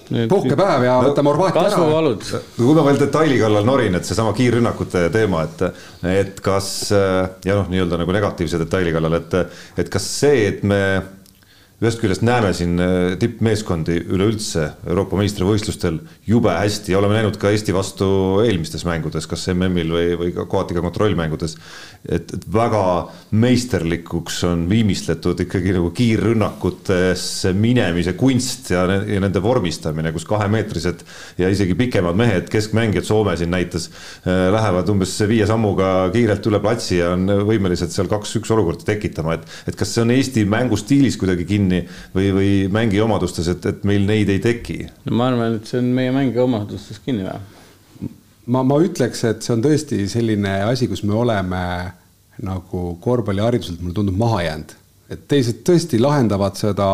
puhkepäev 0.08 0.86
ja 0.88 0.96
no, 1.02 1.12
võtame 1.12 1.34
Horvaatia 1.34 1.66
ära. 1.70 2.40
kui 2.56 2.78
ma 2.78 2.86
veel 2.88 3.02
detaili 3.02 3.40
kallal 3.42 3.68
norin, 3.68 4.00
et 4.00 4.08
seesama 4.08 4.34
kiirrünnakute 4.38 5.08
teema, 5.14 5.44
et, 5.48 5.84
et 6.14 6.42
kas 6.46 6.72
ja 6.92 7.60
noh, 7.60 7.68
nii-öelda 7.72 8.02
nagu 8.02 8.16
negatiivse 8.16 8.62
detaili 8.62 8.96
kallal, 8.96 9.20
et, 9.20 9.38
et 9.84 9.92
kas 9.94 10.10
see, 10.22 10.48
et 10.52 10.66
me 10.68 10.82
ühest 11.78 12.00
küljest 12.02 12.24
näeme 12.26 12.50
siin 12.58 12.80
äh, 12.82 13.12
tippmeeskondi 13.22 14.00
üleüldse 14.10 14.64
Euroopa 14.90 15.20
meistrivõistlustel 15.20 16.00
jube 16.26 16.50
hästi 16.50 16.96
ja 16.96 16.98
oleme 16.98 17.20
näinud 17.20 17.36
ka 17.38 17.52
Eesti 17.54 17.76
vastu 17.76 18.08
eelmistes 18.42 18.82
mängudes, 18.88 19.28
kas 19.30 19.44
MM-il 19.54 19.94
või, 19.94 20.08
või 20.18 20.32
ka 20.34 20.48
kohati 20.50 20.74
ka 20.74 20.82
kontrollmängudes. 20.82 21.54
et, 22.10 22.34
et 22.34 22.48
väga 22.54 22.82
meisterlikuks 23.30 24.40
on 24.50 24.64
viimistletud 24.70 25.44
ikkagi 25.46 25.76
nagu 25.76 25.92
kiirrünnakutesse 25.94 27.54
minemise 27.54 28.16
kunst 28.18 28.72
ja, 28.74 28.88
ja 29.06 29.22
nende 29.22 29.44
vormistamine, 29.44 30.12
kus 30.16 30.26
kahemeetrised 30.26 31.06
ja 31.38 31.52
isegi 31.54 31.78
pikemad 31.78 32.18
mehed, 32.18 32.50
keskmängijad 32.50 33.06
Soome 33.06 33.38
siin 33.38 33.54
näitas, 33.54 33.92
äh, 34.26 34.48
lähevad 34.56 34.90
umbes 34.90 35.14
viie 35.30 35.46
sammuga 35.46 36.10
kiirelt 36.10 36.50
üle 36.50 36.64
platsi 36.66 37.04
ja 37.04 37.14
on 37.14 37.30
võimelised 37.46 37.94
seal 37.94 38.10
kaks-üks 38.10 38.50
olukorda 38.58 38.90
tekitama, 38.90 39.38
et, 39.38 39.46
et 39.70 39.78
kas 39.78 39.94
see 39.94 40.02
on 40.08 40.18
Eesti 40.18 40.50
mängustiilis 40.50 41.22
kuidagi 41.22 41.46
kinni 41.46 41.67
kinni 41.68 41.84
või, 42.16 42.32
või 42.36 42.50
mängi 42.72 43.02
omadustes, 43.04 43.48
et, 43.52 43.66
et 43.66 43.86
meil 43.88 44.08
neid 44.08 44.32
ei 44.32 44.40
teki? 44.44 44.80
no 45.06 45.20
ma 45.20 45.30
arvan, 45.32 45.60
et 45.60 45.70
see 45.70 45.82
on 45.82 45.92
meie 45.98 46.14
mängi 46.16 46.40
omadustes 46.40 47.02
kinni 47.06 47.28
või? 47.28 48.12
ma, 48.48 48.64
ma 48.64 48.82
ütleks, 48.84 49.24
et 49.28 49.46
see 49.46 49.56
on 49.56 49.64
tõesti 49.64 50.04
selline 50.12 50.62
asi, 50.68 50.88
kus 50.88 51.04
me 51.04 51.16
oleme 51.18 51.64
nagu 52.44 52.92
korvpallihariduselt, 53.02 53.82
mulle 53.82 53.98
tundub, 53.98 54.18
maha 54.18 54.44
jäänud. 54.46 54.76
et 55.10 55.28
teised 55.28 55.64
tõesti 55.68 56.00
lahendavad 56.00 56.58
seda 56.60 56.88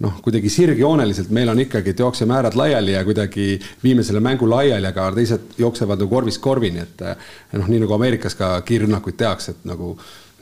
noh, 0.00 0.14
kuidagi 0.24 0.48
sirgjooneliselt, 0.48 1.28
meil 1.34 1.50
on 1.52 1.60
ikkagi, 1.60 1.92
et 1.92 1.98
jookseme 2.00 2.32
äärad 2.38 2.56
laiali 2.56 2.94
ja 2.94 3.04
kuidagi 3.04 3.58
viime 3.82 4.02
selle 4.06 4.22
mängu 4.24 4.48
laiali, 4.48 4.88
aga 4.88 5.10
teised 5.12 5.58
jooksevad 5.60 6.00
nagu 6.00 6.08
korvist 6.08 6.40
korvini, 6.40 6.86
et 6.86 7.04
noh, 7.52 7.68
nii 7.68 7.82
nagu 7.84 7.96
Ameerikas 7.98 8.38
ka 8.38 8.54
kiirrünnakuid 8.64 9.18
tehakse, 9.20 9.52
et 9.52 9.68
nagu 9.68 9.92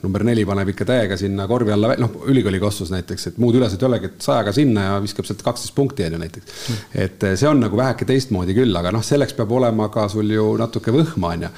number 0.03 0.23
neli 0.23 0.45
paneb 0.47 0.71
ikka 0.73 0.87
täiega 0.87 1.17
sinna 1.19 1.47
korvi 1.49 1.73
alla, 1.75 1.93
noh, 1.99 2.21
ülikooli 2.31 2.59
kossus 2.61 2.91
näiteks, 2.93 3.27
et 3.31 3.39
muud 3.41 3.57
ülesed 3.59 3.81
ei 3.81 3.87
olegi, 3.87 4.11
et 4.11 4.23
sajaga 4.23 4.53
sinna 4.55 4.85
ja 4.85 4.99
viskab 5.03 5.27
sealt 5.27 5.41
kaksteist 5.43 5.75
punkti 5.75 6.05
on 6.05 6.15
ju 6.15 6.21
näiteks 6.21 6.69
et 6.93 7.23
eh, 7.23 7.35
see 7.39 7.49
on 7.49 7.59
nagu 7.61 7.77
väheke 7.77 8.07
teistmoodi 8.09 8.55
küll, 8.57 8.75
aga 8.75 8.93
noh, 8.95 9.03
selleks 9.05 9.35
peab 9.37 9.51
olema 9.55 9.89
ka 9.93 10.07
sul 10.11 10.29
ju 10.33 10.45
natuke 10.59 10.93
võhma 10.95 11.33
on 11.35 11.45
ju. 11.47 11.51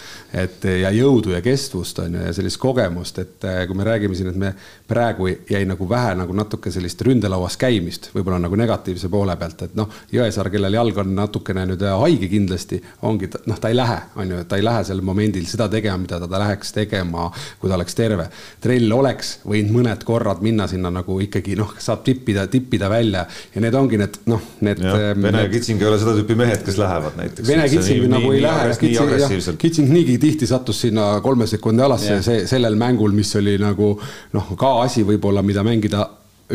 et 0.44 0.68
ja 0.82 0.92
jõudu 0.96 1.36
ja 1.36 1.42
kestvust 1.46 2.00
on 2.04 2.18
ju 2.18 2.26
ja 2.26 2.34
sellist 2.36 2.60
kogemust, 2.62 3.20
et 3.22 3.48
eh, 3.48 3.62
kui 3.70 3.78
me 3.78 3.88
räägime 3.88 4.18
siin, 4.18 4.32
et 4.32 4.40
me 4.42 4.54
praegu 4.88 5.30
jäi 5.30 5.64
nagu 5.70 5.90
vähe 5.90 6.16
nagu 6.20 6.36
natuke 6.36 6.72
sellist 6.74 7.02
ründelauas 7.06 7.58
käimist, 7.62 8.12
võib-olla 8.16 8.42
nagu 8.42 8.60
negatiivse 8.60 9.10
poole 9.12 9.36
pealt, 9.38 9.68
et 9.68 9.78
noh, 9.80 9.90
Jõesaar, 10.12 10.50
kellel 10.52 10.76
jalg 10.76 10.98
on 11.04 11.14
natukene 11.16 11.64
nüüd 11.70 11.84
haige 11.86 12.28
kindlasti, 12.32 12.82
ongi 13.08 13.30
noh, 13.48 13.60
ta 13.62 13.72
ei 13.72 13.78
lähe, 13.78 14.00
on 14.20 14.34
ju, 14.36 14.42
ta 14.50 14.60
ei 14.60 14.66
lähe 14.66 14.84
sel 14.88 15.04
momendil 15.06 15.46
seda 15.50 15.70
tegema, 15.72 16.00
mida 16.02 16.20
ta 16.22 16.42
läheks 16.42 16.74
tegema, 16.76 17.30
kui 17.62 17.70
ta 17.70 17.78
oleks 17.78 17.96
terve 17.96 18.28
trell 18.64 18.94
oleks 18.96 19.34
võinud 19.48 19.76
mõned 19.76 20.06
korrad 20.08 20.44
minna 20.46 20.68
sinna 20.72 20.92
nagu 20.94 21.18
ikkagi 21.24 21.58
noh, 21.60 21.74
saab 21.82 22.04
tippida, 22.06 22.46
tippida 22.52 22.90
välja 22.92 23.26
ja 23.56 23.64
need 23.64 23.78
ongi 23.78 24.00
need 24.02 24.22
noh, 24.32 24.44
need. 24.66 24.84
Ähm, 24.86 25.26
Vene 25.26 25.44
need... 25.44 25.52
Kitsing 25.56 25.82
ei 25.82 25.90
ole 25.90 26.00
seda 26.02 26.16
tüüpi 26.20 26.38
mehed, 26.40 26.64
kes 26.66 26.80
lähevad 26.82 27.20
näiteks. 27.20 27.48
Vene 27.48 27.68
Kitsing 27.72 28.08
nagu 28.12 28.32
nii, 28.32 28.40
ei 28.40 28.46
lähe, 28.46 29.56
Kitsing, 29.62 29.92
niigi 29.92 30.18
tihti 30.22 30.50
sattus 30.50 30.84
sinna 30.86 31.14
kolme 31.24 31.48
sekundi 31.50 31.84
alasse 31.86 32.18
ja 32.18 32.24
see 32.26 32.48
sellel 32.50 32.80
mängul, 32.80 33.14
mis 33.16 33.36
oli 33.40 33.58
nagu 33.62 33.94
noh, 34.36 34.56
ka 34.60 34.78
asi 34.86 35.06
võib-olla, 35.08 35.44
mida 35.46 35.66
mängida 35.66 36.08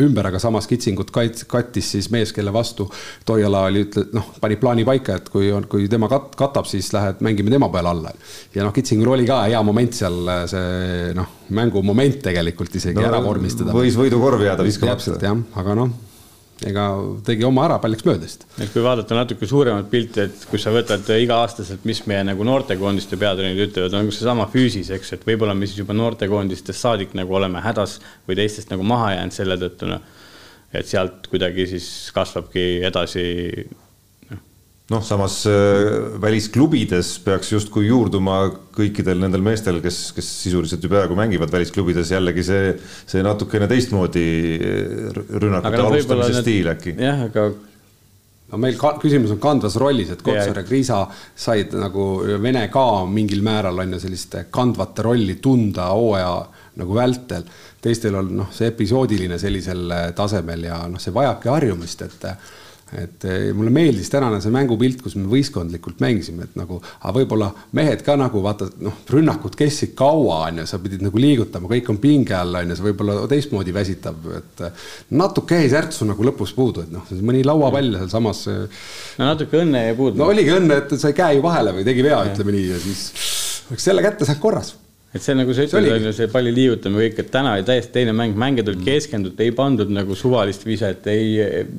ümber, 0.03 0.29
aga 0.31 0.39
samas 0.41 0.67
kitsingut 0.69 1.11
kait-, 1.15 1.43
kattis 1.49 1.91
siis 1.95 2.09
mees, 2.13 2.33
kelle 2.35 2.53
vastu 2.53 2.87
Toiala 3.27 3.65
oli, 3.67 3.85
ütle-, 3.87 4.07
noh, 4.15 4.31
pani 4.41 4.59
plaani 4.61 4.85
paika, 4.87 5.19
et 5.21 5.29
kui 5.33 5.51
on, 5.53 5.67
kui 5.69 5.87
tema 5.91 6.09
kat-, 6.11 6.33
katab, 6.39 6.69
siis 6.69 6.89
lähed 6.95 7.23
mängime 7.25 7.53
tema 7.53 7.69
peale 7.73 7.93
alla. 7.93 8.15
ja 8.55 8.65
noh, 8.65 8.73
kitsingul 8.75 9.13
oli 9.17 9.27
ka 9.27 9.43
hea 9.47 9.61
moment 9.65 9.95
seal, 9.97 10.19
see 10.49 11.13
noh, 11.17 11.37
mängumoment 11.57 12.21
tegelikult 12.29 12.75
isegi 12.79 12.99
no, 12.99 13.07
ära 13.11 13.21
vormistada. 13.23 13.75
võis 13.75 13.97
võidukorvi 13.99 14.49
jääda 14.49 14.67
viskamata. 14.67 14.99
täpselt 14.99 15.27
jah, 15.29 15.39
aga 15.61 15.79
noh 15.83 15.95
ega 16.65 16.87
tegi 17.25 17.45
oma 17.45 17.67
ära, 17.67 17.77
pall 17.81 17.93
läks 17.93 18.05
mööda 18.07 18.25
lihtsalt. 18.25 18.45
et 18.57 18.71
kui 18.73 18.81
vaadata 18.85 19.17
natuke 19.17 19.49
suuremat 19.49 19.89
pilti, 19.91 20.23
et 20.25 20.45
kui 20.49 20.61
sa 20.61 20.73
võtad 20.73 21.05
iga-aastaselt, 21.13 21.85
mis 21.85 22.01
meie 22.09 22.23
nagu 22.25 22.47
noortekoondiste 22.47 23.19
peatreenerid 23.21 23.69
ütlevad, 23.69 23.97
on 23.99 24.09
seesama 24.11 24.47
füüsis, 24.53 24.89
eks, 24.95 25.13
et 25.17 25.25
võib-olla 25.27 25.53
me 25.57 25.69
siis 25.69 25.83
juba 25.83 25.93
noortekoondistest 25.97 26.81
saadik 26.81 27.13
nagu 27.17 27.37
oleme 27.37 27.61
hädas 27.61 27.99
või 28.27 28.39
teistest 28.41 28.73
nagu 28.73 28.85
maha 28.87 29.13
jäänud 29.17 29.37
selle 29.37 29.59
tõttu, 29.61 29.91
noh. 29.91 30.23
et 30.73 30.89
sealt 30.89 31.29
kuidagi 31.29 31.67
siis 31.75 31.91
kasvabki 32.15 32.65
edasi 32.89 33.27
noh, 34.91 35.03
samas 35.03 35.41
äh, 35.49 35.85
välisklubides 36.21 37.17
peaks 37.25 37.51
justkui 37.51 37.89
juurduma 37.89 38.39
kõikidel 38.75 39.19
nendel 39.19 39.43
meestel, 39.43 39.81
kes, 39.83 39.99
kes 40.15 40.27
sisuliselt 40.45 40.83
ju 40.83 40.91
peaaegu 40.91 41.17
mängivad 41.17 41.51
välisklubides 41.51 42.13
jällegi 42.15 42.45
see, 42.47 42.73
see 43.09 43.23
natukene 43.25 43.67
teistmoodi 43.67 44.27
äh, 44.55 45.23
rünnakute 45.43 45.81
alustamise 45.83 46.43
stiil 46.43 46.71
äkki. 46.71 46.95
jah, 47.03 47.25
aga 47.27 47.49
no 48.47 48.59
meil 48.63 48.77
ka, 48.79 48.93
küsimus 49.01 49.33
on 49.35 49.41
kandvas 49.43 49.75
rollis, 49.81 50.13
et 50.13 50.23
Kotsar 50.23 50.61
ja 50.61 50.63
Kriisa 50.67 51.01
said 51.35 51.75
nagu 51.75 52.07
Vene 52.39 52.63
ka 52.71 52.85
mingil 53.11 53.43
määral 53.43 53.83
on 53.83 53.97
ju 53.97 53.99
sellist 54.05 54.37
kandvat 54.55 55.01
rolli 55.03 55.35
tunda 55.43 55.89
hooaja 55.91 56.37
nagu 56.79 56.95
vältel. 56.95 57.43
teistel 57.83 58.15
on 58.15 58.31
noh, 58.39 58.47
see 58.55 58.71
episoodiline 58.71 59.35
sellisel 59.41 59.91
tasemel 60.15 60.63
ja 60.69 60.79
noh, 60.87 61.01
see 61.01 61.11
vajabki 61.11 61.51
harjumist, 61.51 62.07
et 62.07 62.25
et 62.95 63.25
eh, 63.27 63.49
mulle 63.55 63.71
meeldis 63.73 64.09
tänane 64.11 64.39
see 64.43 64.53
mängupilt, 64.53 65.01
kus 65.03 65.17
me 65.19 65.25
võistkondlikult 65.31 65.99
mängisime, 66.03 66.47
et 66.47 66.55
nagu, 66.59 66.79
aga 67.01 67.13
võib-olla 67.17 67.49
mehed 67.75 68.03
ka 68.05 68.15
nagu 68.19 68.41
vaata, 68.45 68.69
noh, 68.83 69.01
rünnakud 69.11 69.57
kestsid 69.59 69.91
kaua, 69.97 70.39
on 70.47 70.61
ju, 70.61 70.67
sa 70.69 70.79
pidid 70.83 71.03
nagu 71.03 71.19
liigutama, 71.19 71.67
kõik 71.71 71.91
on 71.91 71.99
pinge 72.03 72.37
all, 72.37 72.55
on 72.61 72.71
ju, 72.71 72.79
see 72.79 72.87
võib-olla 72.87 73.19
teistmoodi 73.31 73.75
väsitab, 73.75 74.31
et 74.39 74.65
natuke 75.19 75.59
jäi 75.59 75.69
särtsu 75.75 76.07
nagu 76.07 76.29
lõpus 76.29 76.55
puudu, 76.55 76.87
et 76.87 76.95
noh, 76.95 77.11
mõni 77.19 77.43
lauapall 77.47 77.99
sealsamas. 77.99 78.45
no 79.19 79.31
natuke 79.33 79.63
õnne 79.65 79.87
jäi 79.89 79.99
puudu. 79.99 80.21
no 80.21 80.31
oligi 80.31 80.55
õnne, 80.55 80.81
et 80.83 80.97
sai 81.01 81.15
käe 81.17 81.37
ju 81.37 81.45
vahele 81.45 81.75
või 81.75 81.87
tegi 81.87 82.07
vea, 82.07 82.23
ütleme 82.31 82.55
nii, 82.55 82.67
ja 82.71 82.83
siis 82.87 83.07
oleks 83.67 83.89
selle 83.91 84.05
kätte 84.05 84.27
saanud 84.27 84.43
korras 84.43 84.75
et 85.15 85.23
see 85.23 85.35
nagu 85.37 85.53
sa 85.55 85.63
ütled, 85.63 85.87
on 85.87 86.05
ju 86.09 86.11
see 86.15 86.27
palli 86.31 86.51
liigutamine 86.51 87.05
kõik, 87.05 87.19
et 87.23 87.29
täna 87.31 87.53
oli 87.55 87.63
täiesti 87.67 87.93
teine 87.95 88.11
mäng, 88.15 88.35
mängijad 88.37 88.73
olid 88.73 88.81
keskendunud, 88.83 89.39
ei 89.39 89.53
pandud 89.55 89.91
nagu 89.95 90.15
suvalist 90.19 90.65
viset, 90.67 91.07
ei 91.07 91.29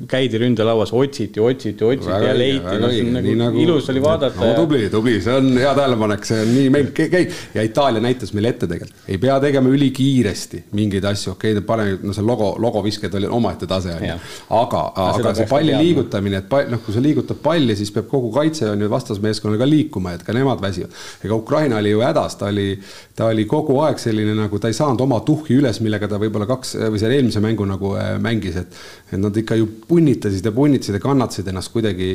käidi 0.09 0.39
ründelauas, 0.41 0.89
otsiti, 0.97 1.37
otsiti, 1.37 1.85
otsiti 1.85 2.09
väga 2.09 2.31
ja 2.31 2.37
leiti, 2.37 2.79
no 2.81 2.89
see 2.89 3.03
on 3.05 3.13
nagu, 3.19 3.35
nagu 3.43 3.61
ilus 3.61 3.89
oli 3.93 4.01
vaadata 4.01 4.41
no,. 4.41 4.55
tubli, 4.57 4.87
tubli, 4.89 5.19
see 5.21 5.35
on 5.37 5.51
hea 5.53 5.73
tähelepanek, 5.77 6.25
see 6.25 6.39
on 6.41 6.53
nii 6.55 6.71
mäng 6.73 6.89
käib. 6.97 7.35
Ja 7.53 7.65
Itaalia 7.65 8.01
näitas 8.01 8.33
meile 8.33 8.49
ette 8.55 8.65
tegelikult, 8.65 9.05
ei 9.05 9.21
pea 9.21 9.37
tegema 9.43 9.69
ülikiiresti 9.77 10.63
mingeid 10.79 11.05
asju, 11.11 11.35
okei 11.35 11.53
okay,, 11.53 11.67
pane, 11.69 11.87
no 12.01 12.17
see 12.17 12.25
logo, 12.25 12.49
logovisked 12.65 13.13
oli 13.21 13.29
omaette 13.39 13.69
tase 13.69 13.93
on 13.93 14.07
ju, 14.07 14.17
aga, 14.57 14.83
aga 15.05 15.35
see 15.37 15.47
palli 15.49 15.77
liigutamine, 15.77 16.41
et 16.41 16.49
pall, 16.49 16.73
noh, 16.73 16.81
kui 16.81 16.97
sa 16.97 17.05
liigutad 17.05 17.37
palli, 17.45 17.77
siis 17.77 17.93
peab 17.93 18.09
kogu 18.09 18.33
kaitse 18.33 18.71
on 18.73 18.81
ju 18.81 18.89
vastasmeeskonnal 18.89 19.61
ka 19.61 19.69
liikuma, 19.69 20.17
et 20.17 20.25
ka 20.25 20.33
nemad 20.33 20.65
väsivad. 20.65 20.97
ega 21.23 21.37
Ukraina 21.37 21.77
oli 21.77 21.93
ju 21.93 22.01
hädas, 22.01 22.39
ta 22.41 22.49
oli, 22.49 22.71
ta 23.19 23.27
oli 23.27 23.43
kogu 23.49 23.75
aeg 23.83 23.99
selline 23.99 24.33
nagu 24.37 24.59
ta 24.61 24.71
ei 24.71 24.77
saanud 24.77 25.01
oma 25.03 25.19
tuhhi 25.27 25.57
üles, 25.59 25.81
millega 25.83 26.07
ta 26.07 26.19
võib-olla 26.21 26.47
kaks 26.47 26.75
või 26.93 27.01
selle 27.01 27.17
eelmise 27.19 27.41
mängu 27.43 27.67
nagu 27.67 27.91
äh, 27.99 28.13
mängis, 28.23 28.55
et. 28.61 28.79
et 29.11 29.19
nad 29.19 29.35
ikka 29.35 29.57
ju 29.59 29.67
punnitasid 29.89 30.45
ja 30.45 30.53
punnitasid 30.55 30.95
ja 30.95 31.03
kannatasid 31.03 31.49
ennast 31.51 31.73
kuidagi 31.73 32.09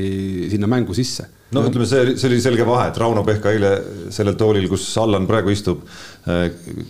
sinna 0.53 0.71
mängu 0.71 0.97
sisse. 0.97 1.29
no 1.53 1.67
ütleme, 1.69 1.87
see, 1.87 2.17
see 2.17 2.31
oli 2.31 2.41
selge 2.43 2.65
vahe, 2.67 2.89
et 2.89 2.99
Rauno 2.99 3.25
Pehka 3.27 3.53
eile 3.53 3.75
sellel 4.15 4.39
toolil, 4.41 4.67
kus 4.71 4.87
Allan 4.99 5.29
praegu 5.29 5.53
istub, 5.53 5.85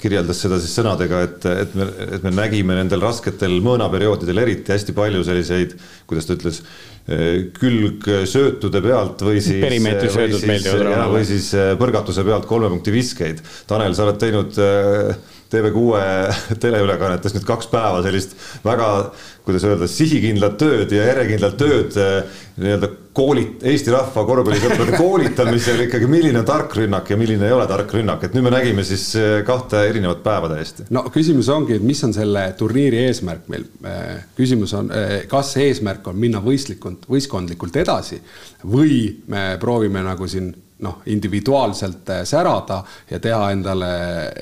kirjeldas 0.01 0.41
seda 0.47 0.61
siis 0.63 0.73
sõnadega, 0.79 1.21
et, 1.27 1.49
et 1.67 1.75
me, 1.77 1.91
et 2.17 2.25
me 2.25 2.33
nägime 2.33 2.79
nendel 2.79 3.03
rasketel 3.03 3.59
mõõnaperioodidel 3.67 4.45
eriti 4.47 4.73
hästi 4.73 4.95
palju 4.97 5.27
selliseid, 5.27 5.75
kuidas 6.09 6.31
ta 6.31 6.39
ütles, 6.39 6.63
külgsöötude 7.05 8.81
pealt 8.81 9.21
või 9.27 9.43
siis, 9.45 9.61
või 9.61 10.31
siis, 10.33 10.71
või 11.13 11.25
siis 11.29 11.51
põrgatuse 11.77 12.25
pealt 12.25 12.47
kolme 12.49 12.71
punkti 12.73 12.95
viskeid. 12.95 13.43
Tanel, 13.69 13.93
sa 13.93 14.07
oled 14.07 14.21
teinud 14.23 14.57
TV6 15.53 16.59
teleülekannetes 16.65 17.35
nüüd 17.37 17.47
kaks 17.49 17.69
päeva 17.73 18.03
sellist 18.05 18.35
väga, 18.65 18.91
kuidas 19.47 19.65
öelda, 19.69 19.89
sihikindlat 19.91 20.59
tööd 20.61 20.93
ja 20.95 21.09
järjekindlat 21.11 21.57
tööd 21.61 21.97
eh, 22.01 22.43
nii-öelda 22.61 22.91
koolit-, 23.15 23.63
Eesti 23.67 23.93
rahva 23.95 24.25
korvpallisõprade 24.27 24.97
koolitamisel 24.99 25.85
ikkagi, 25.87 26.09
milline 26.11 26.41
on 26.41 26.49
tark 26.49 26.75
rünnak 26.79 27.11
ja 27.13 27.19
milline 27.21 27.49
ei 27.49 27.55
ole 27.55 27.67
tark 27.71 27.95
rünnak, 27.95 28.25
et 28.27 28.35
nüüd 28.37 28.47
me 28.49 28.55
nägime 28.55 28.87
siis 28.87 29.07
eh, 29.21 29.37
kahte 29.47 29.85
erinevat 29.91 30.25
päeva 30.27 30.51
täiesti. 30.55 30.89
no 30.95 31.05
küsimus 31.15 31.51
ongi, 31.55 31.79
et 31.79 31.87
mis 31.87 32.03
on 32.07 32.15
selle 32.17 32.47
turniiri 32.59 33.05
eesmärk 33.09 33.49
meil. 33.53 33.69
Eh, 33.85 34.27
küsimus 34.39 34.75
on, 34.79 34.91
kas 35.31 35.55
eesmärk 35.63 36.07
on 36.11 36.19
minna 36.21 36.43
võistlikult, 36.45 37.09
võistkondlikult 37.11 37.77
edasi 37.85 38.21
või 38.65 39.01
me 39.31 39.55
proovime 39.61 40.03
nagu 40.05 40.29
siin 40.31 40.53
noh, 40.85 41.01
individuaalselt 41.11 42.11
äh, 42.11 42.23
särada 42.29 42.83
ja 43.11 43.21
teha 43.23 43.51
endale, 43.55 43.91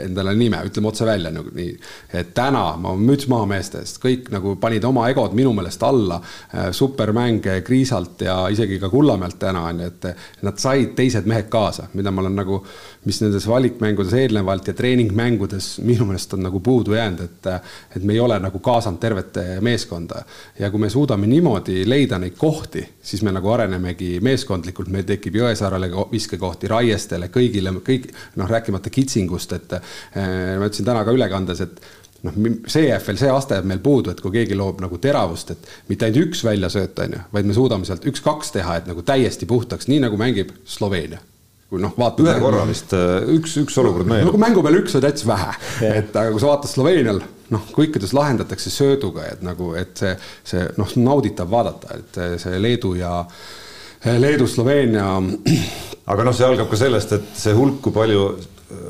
endale 0.04 0.34
nime, 0.38 0.62
ütleme 0.66 0.90
otse 0.90 1.06
välja 1.06 1.30
nagu 1.34 1.52
nii. 1.54 1.72
et 2.12 2.32
täna 2.34 2.64
ma 2.80 2.94
müts 2.98 3.28
maha 3.30 3.46
meeste 3.50 3.82
eest, 3.82 4.00
kõik 4.02 4.30
nagu 4.32 4.56
panid 4.60 4.84
oma 4.84 5.08
egod 5.12 5.36
minu 5.38 5.52
meelest 5.56 5.82
alla. 5.86 6.20
Äh, 6.54 6.70
supermänge 6.72 7.60
Kriisalt 7.66 8.20
ja 8.26 8.36
isegi 8.52 8.78
ka 8.82 8.90
Kullamäelt 8.92 9.38
täna 9.38 9.66
on 9.70 9.80
ju, 9.80 9.90
et 9.92 10.42
nad 10.42 10.58
said 10.58 10.96
teised 10.98 11.28
mehed 11.30 11.48
kaasa, 11.52 11.88
mida 11.94 12.10
ma 12.10 12.24
olen 12.24 12.36
nagu, 12.42 12.62
mis 13.04 13.20
nendes 13.22 13.46
valikmängudes 13.48 14.14
eelnevalt 14.18 14.68
ja 14.68 14.74
treeningmängudes 14.78 15.76
minu 15.86 16.06
meelest 16.08 16.34
on 16.34 16.44
nagu 16.46 16.60
puudu 16.60 16.96
jäänud, 16.96 17.20
et, 17.24 17.50
et 17.96 18.02
me 18.02 18.16
ei 18.16 18.20
ole 18.20 18.38
nagu 18.42 18.58
kaasanud 18.58 19.00
tervet 19.00 19.38
meeskonda. 19.60 20.24
ja 20.58 20.70
kui 20.70 20.80
me 20.80 20.90
suudame 20.90 21.26
niimoodi 21.26 21.82
leida 21.88 22.18
neid 22.18 22.36
kohti, 22.38 22.84
siis 23.02 23.22
me 23.22 23.32
nagu 23.32 23.50
arenemegi 23.50 24.18
meeskondlikult, 24.22 24.90
meil 24.92 25.06
tekib 25.08 25.36
Jõesaarele 25.42 25.90
viske 26.12 26.31
viskekohti 26.32 26.70
Raiestele, 26.70 27.28
kõigile, 27.32 27.72
kõik 27.84 28.12
noh, 28.40 28.48
rääkimata 28.48 28.90
kitsingust, 28.92 29.52
et 29.52 29.74
eh, 29.78 30.56
ma 30.58 30.68
ütlesin 30.68 30.88
täna 30.88 31.04
ka 31.04 31.14
ülekandes, 31.14 31.60
et 31.64 31.82
noh, 32.26 32.38
CFL 32.68 33.18
see 33.20 33.32
aste 33.32 33.58
jääb 33.58 33.68
meil 33.68 33.82
puudu, 33.82 34.12
et 34.12 34.22
kui 34.22 34.32
keegi 34.34 34.56
loob 34.58 34.80
nagu 34.84 34.98
teravust, 35.02 35.52
et 35.54 35.68
mitte 35.90 36.08
ainult 36.08 36.28
üks 36.28 36.44
väljasööt, 36.46 37.02
on 37.04 37.18
ju, 37.18 37.26
vaid 37.34 37.50
me 37.50 37.56
suudame 37.56 37.88
sealt 37.88 38.06
üks-kaks 38.08 38.54
teha, 38.56 38.78
et 38.80 38.88
nagu 38.90 39.04
täiesti 39.06 39.48
puhtaks, 39.50 39.90
nii 39.90 40.02
nagu 40.06 40.20
mängib 40.20 40.54
Sloveenia 40.64 41.22
kui 41.72 41.80
noh, 41.80 41.94
vaatad. 41.96 42.26
ühe 42.26 42.32
korra 42.36 42.66
vist, 42.68 42.90
äh, 42.92 43.22
üks, 43.32 43.54
üks 43.62 43.78
olukord 43.80 44.04
meenub. 44.04 44.28
nagu 44.28 44.40
mängu 44.42 44.60
peale 44.60 44.82
üks 44.82 44.92
on 44.98 45.00
täitsa 45.00 45.24
vähe, 45.30 45.54
et 45.88 46.12
aga 46.12 46.34
kui 46.34 46.42
sa 46.42 46.50
vaatad 46.50 46.68
Sloveenial, 46.68 47.22
noh, 47.54 47.70
kõikides 47.72 48.12
lahendatakse 48.12 48.68
sööduga, 48.68 49.24
et 49.32 49.40
nagu, 49.46 49.70
et 49.80 49.96
see, 49.96 50.12
see 50.50 50.66
noh, 50.76 50.92
nauditav 51.00 51.48
vaadata, 51.48 51.96
et 51.96 52.20
see 52.44 52.60
Leedu 52.60 52.92
ja 53.00 53.14
Leedu, 54.04 54.46
Sloveenia. 54.50 55.06
Aga 56.10 56.24
noh, 56.26 56.34
see 56.34 56.46
algab 56.46 56.70
ka 56.70 56.78
sellest, 56.80 57.12
et 57.14 57.36
see 57.38 57.54
hulk, 57.54 57.78
kui 57.84 57.94
palju 57.94 58.24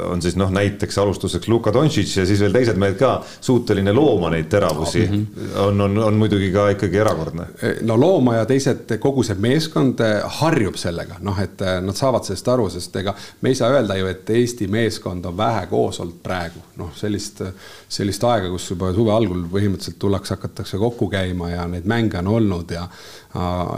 on 0.06 0.22
siis 0.22 0.36
noh, 0.36 0.50
näiteks 0.50 0.98
alustuseks 0.98 1.48
Luka 1.48 1.72
Doncic 1.72 2.16
ja 2.16 2.26
siis 2.26 2.40
veel 2.40 2.52
teised 2.52 2.78
mehed 2.80 2.98
ka. 3.00 3.12
Suuteline 3.40 3.92
looma 3.92 4.30
neid 4.30 4.48
teravusi. 4.52 5.06
Mm, 5.10 5.26
-hmm. 5.36 5.58
on, 5.60 5.80
on, 5.80 5.98
on 5.98 6.14
muidugi 6.14 6.50
ka 6.52 6.68
ikkagi 6.68 6.98
erakordne. 6.98 7.46
no 7.80 8.00
looma 8.00 8.34
ja 8.34 8.46
teised, 8.46 8.96
kogu 8.98 9.22
see 9.22 9.36
meeskond 9.38 10.00
harjub 10.40 10.76
sellega, 10.76 11.16
noh, 11.20 11.40
et 11.40 11.60
nad 11.82 11.96
saavad 11.96 12.24
sellest 12.24 12.48
aru, 12.48 12.68
sest 12.70 12.96
ega 12.96 13.14
me 13.40 13.48
ei 13.48 13.54
saa 13.54 13.70
öelda 13.70 13.96
ju, 13.96 14.06
et 14.06 14.30
Eesti 14.30 14.66
meeskond 14.66 15.24
on 15.24 15.36
vähe 15.36 15.66
koos 15.66 16.00
olnud 16.00 16.20
praegu, 16.22 16.62
noh, 16.76 16.92
sellist, 16.96 17.42
sellist 17.88 18.24
aega, 18.24 18.50
kus 18.50 18.70
juba 18.70 18.92
suve 18.94 19.12
algul 19.12 19.44
põhimõtteliselt 19.52 19.98
tullakse, 19.98 20.34
hakatakse 20.34 20.78
kokku 20.78 21.08
käima 21.10 21.50
ja 21.50 21.66
neid 21.68 21.84
mänge 21.86 22.18
on 22.18 22.26
olnud 22.26 22.70
ja 22.70 22.88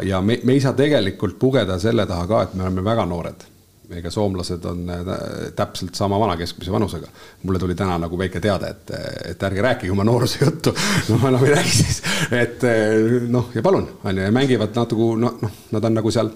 ja 0.02 0.20
me, 0.20 0.40
me 0.44 0.52
ei 0.52 0.60
saa 0.60 0.72
tegelikult 0.72 1.38
pugeda 1.38 1.78
selle 1.78 2.06
taha 2.06 2.26
ka, 2.26 2.42
et 2.42 2.54
me 2.54 2.62
oleme 2.66 2.84
väga 2.84 3.06
noored 3.06 3.53
ega 3.92 4.10
soomlased 4.10 4.64
on 4.64 4.88
äh, 4.90 5.12
täpselt 5.56 5.94
sama 5.94 6.18
vana 6.20 6.36
keskmise 6.36 6.72
vanusega. 6.72 7.08
mulle 7.42 7.58
tuli 7.58 7.74
täna 7.74 7.98
nagu 7.98 8.18
väike 8.18 8.40
teade, 8.40 8.70
et, 8.70 8.90
et 9.30 9.42
ärge 9.42 9.62
rääkige 9.62 9.92
oma 9.92 10.04
nooruse 10.04 10.44
juttu. 10.44 10.74
no 11.08 11.18
ma 11.18 11.28
enam 11.28 11.44
ei 11.44 11.54
räägi 11.54 11.76
siis, 11.76 12.02
et 12.30 12.64
äh, 12.64 13.28
noh, 13.28 13.50
ja 13.54 13.62
palun, 13.62 13.88
on 14.04 14.16
ju, 14.16 14.24
ja 14.24 14.32
mängivad 14.32 14.74
natuke, 14.76 15.14
noh, 15.20 15.54
nad 15.70 15.84
on 15.84 16.00
nagu 16.00 16.12
seal 16.14 16.32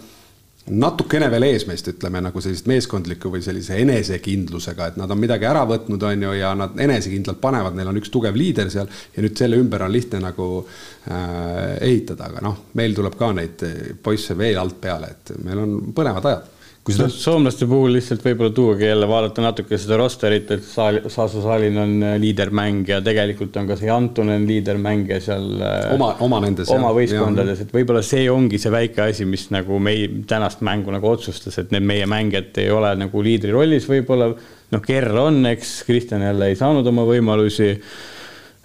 natukene 0.69 1.31
veel 1.33 1.47
ees 1.47 1.65
meist, 1.65 1.87
ütleme 1.89 2.21
nagu 2.21 2.43
sellist 2.45 2.67
meeskondlikku 2.69 3.31
või 3.33 3.41
sellise 3.41 3.79
enesekindlusega, 3.81 4.91
et 4.91 4.99
nad 5.01 5.09
on 5.09 5.21
midagi 5.21 5.49
ära 5.49 5.63
võtnud, 5.65 6.05
on 6.05 6.27
ju, 6.27 6.35
ja 6.37 6.51
nad 6.59 6.77
enesekindlalt 6.85 7.41
panevad, 7.41 7.79
neil 7.79 7.89
on 7.89 7.97
üks 8.03 8.13
tugev 8.13 8.37
liider 8.37 8.69
seal 8.73 8.91
ja 9.15 9.25
nüüd 9.25 9.41
selle 9.41 9.57
ümber 9.57 9.87
on 9.87 9.95
lihtne 9.95 10.21
nagu 10.21 10.51
äh, 10.61 11.81
ehitada, 11.89 12.29
aga 12.29 12.45
noh, 12.45 12.61
meil 12.77 12.93
tuleb 12.99 13.17
ka 13.17 13.33
neid 13.41 13.65
poisse 14.05 14.37
veel 14.37 14.61
alt 14.61 14.77
peale, 14.83 15.15
et 15.17 15.35
meil 15.41 15.65
on 15.65 15.77
põnevad 15.97 16.29
ajad 16.35 16.55
kui 16.87 16.95
seda 16.97 17.09
soomlaste 17.13 17.67
puhul 17.69 17.93
lihtsalt 17.99 18.23
võib-olla 18.25 18.53
tuuagi 18.55 18.87
jälle 18.89 19.09
vaadata 19.09 19.43
natuke 19.45 19.79
seda 19.81 19.99
rosterit, 20.01 20.51
et 20.55 20.65
Saal, 20.65 21.01
Saasa 21.13 21.43
Saalin 21.45 21.77
on 21.83 21.95
äh, 22.01 22.15
liidermängija, 22.23 23.01
tegelikult 23.05 23.57
on 23.61 23.69
ka 23.69 23.77
see 23.77 23.91
Antonen 23.93 24.47
liidermängija 24.49 25.21
seal 25.25 25.49
äh, 25.61 25.79
oma, 25.97 26.15
oma 26.25 26.41
nendes 26.45 26.73
oma 26.73 26.93
võistkondades, 26.97 27.65
et 27.65 27.75
võib-olla 27.77 28.03
see 28.07 28.25
ongi 28.33 28.61
see 28.63 28.73
väike 28.73 29.05
asi, 29.09 29.29
mis 29.29 29.49
nagu 29.55 29.81
meie 29.83 30.09
tänast 30.29 30.65
mängu 30.67 30.95
nagu 30.95 31.11
otsustas, 31.13 31.61
et 31.61 31.75
need 31.77 31.87
meie 31.89 32.09
mängijad 32.09 32.63
ei 32.63 32.71
ole 32.73 32.95
nagu 33.05 33.25
liidri 33.25 33.53
rollis 33.53 33.89
võib-olla. 33.91 34.33
noh, 34.73 34.85
Kerr 34.85 35.21
on, 35.21 35.43
eks, 35.53 35.83
Kristjan 35.89 36.25
jälle 36.25 36.53
ei 36.53 36.57
saanud 36.57 36.87
oma 36.89 37.05
võimalusi 37.09 37.75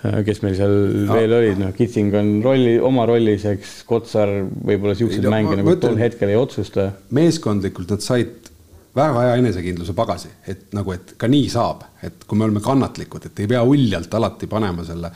kes 0.03 0.41
meil 0.43 0.55
seal 0.57 0.73
no. 1.07 1.15
veel 1.15 1.35
olid, 1.37 1.59
noh, 1.61 1.73
Kitsing 1.75 2.15
on 2.19 2.31
rolli, 2.43 2.75
oma 2.83 3.05
rollis, 3.09 3.45
eks, 3.53 3.75
Kotsar 3.87 4.31
võib-olla 4.43 4.95
siukseid 4.99 5.27
mänge 5.31 5.59
nagu 5.59 5.77
tol 5.79 5.99
hetkel 5.99 6.33
ei 6.33 6.39
otsusta. 6.39 6.89
meeskondlikult 7.15 7.93
nad 7.95 8.03
said 8.03 8.51
väga 8.93 9.23
hea 9.25 9.37
enesekindluse 9.41 9.95
pagasi, 9.97 10.29
et 10.49 10.67
nagu, 10.75 10.93
et 10.93 11.15
ka 11.17 11.29
nii 11.31 11.47
saab, 11.49 11.87
et 12.05 12.27
kui 12.27 12.37
me 12.37 12.45
oleme 12.45 12.61
kannatlikud, 12.63 13.29
et 13.29 13.41
ei 13.41 13.49
pea 13.49 13.63
uljalt 13.65 14.19
alati 14.19 14.49
panema 14.51 14.85
selle 14.85 15.09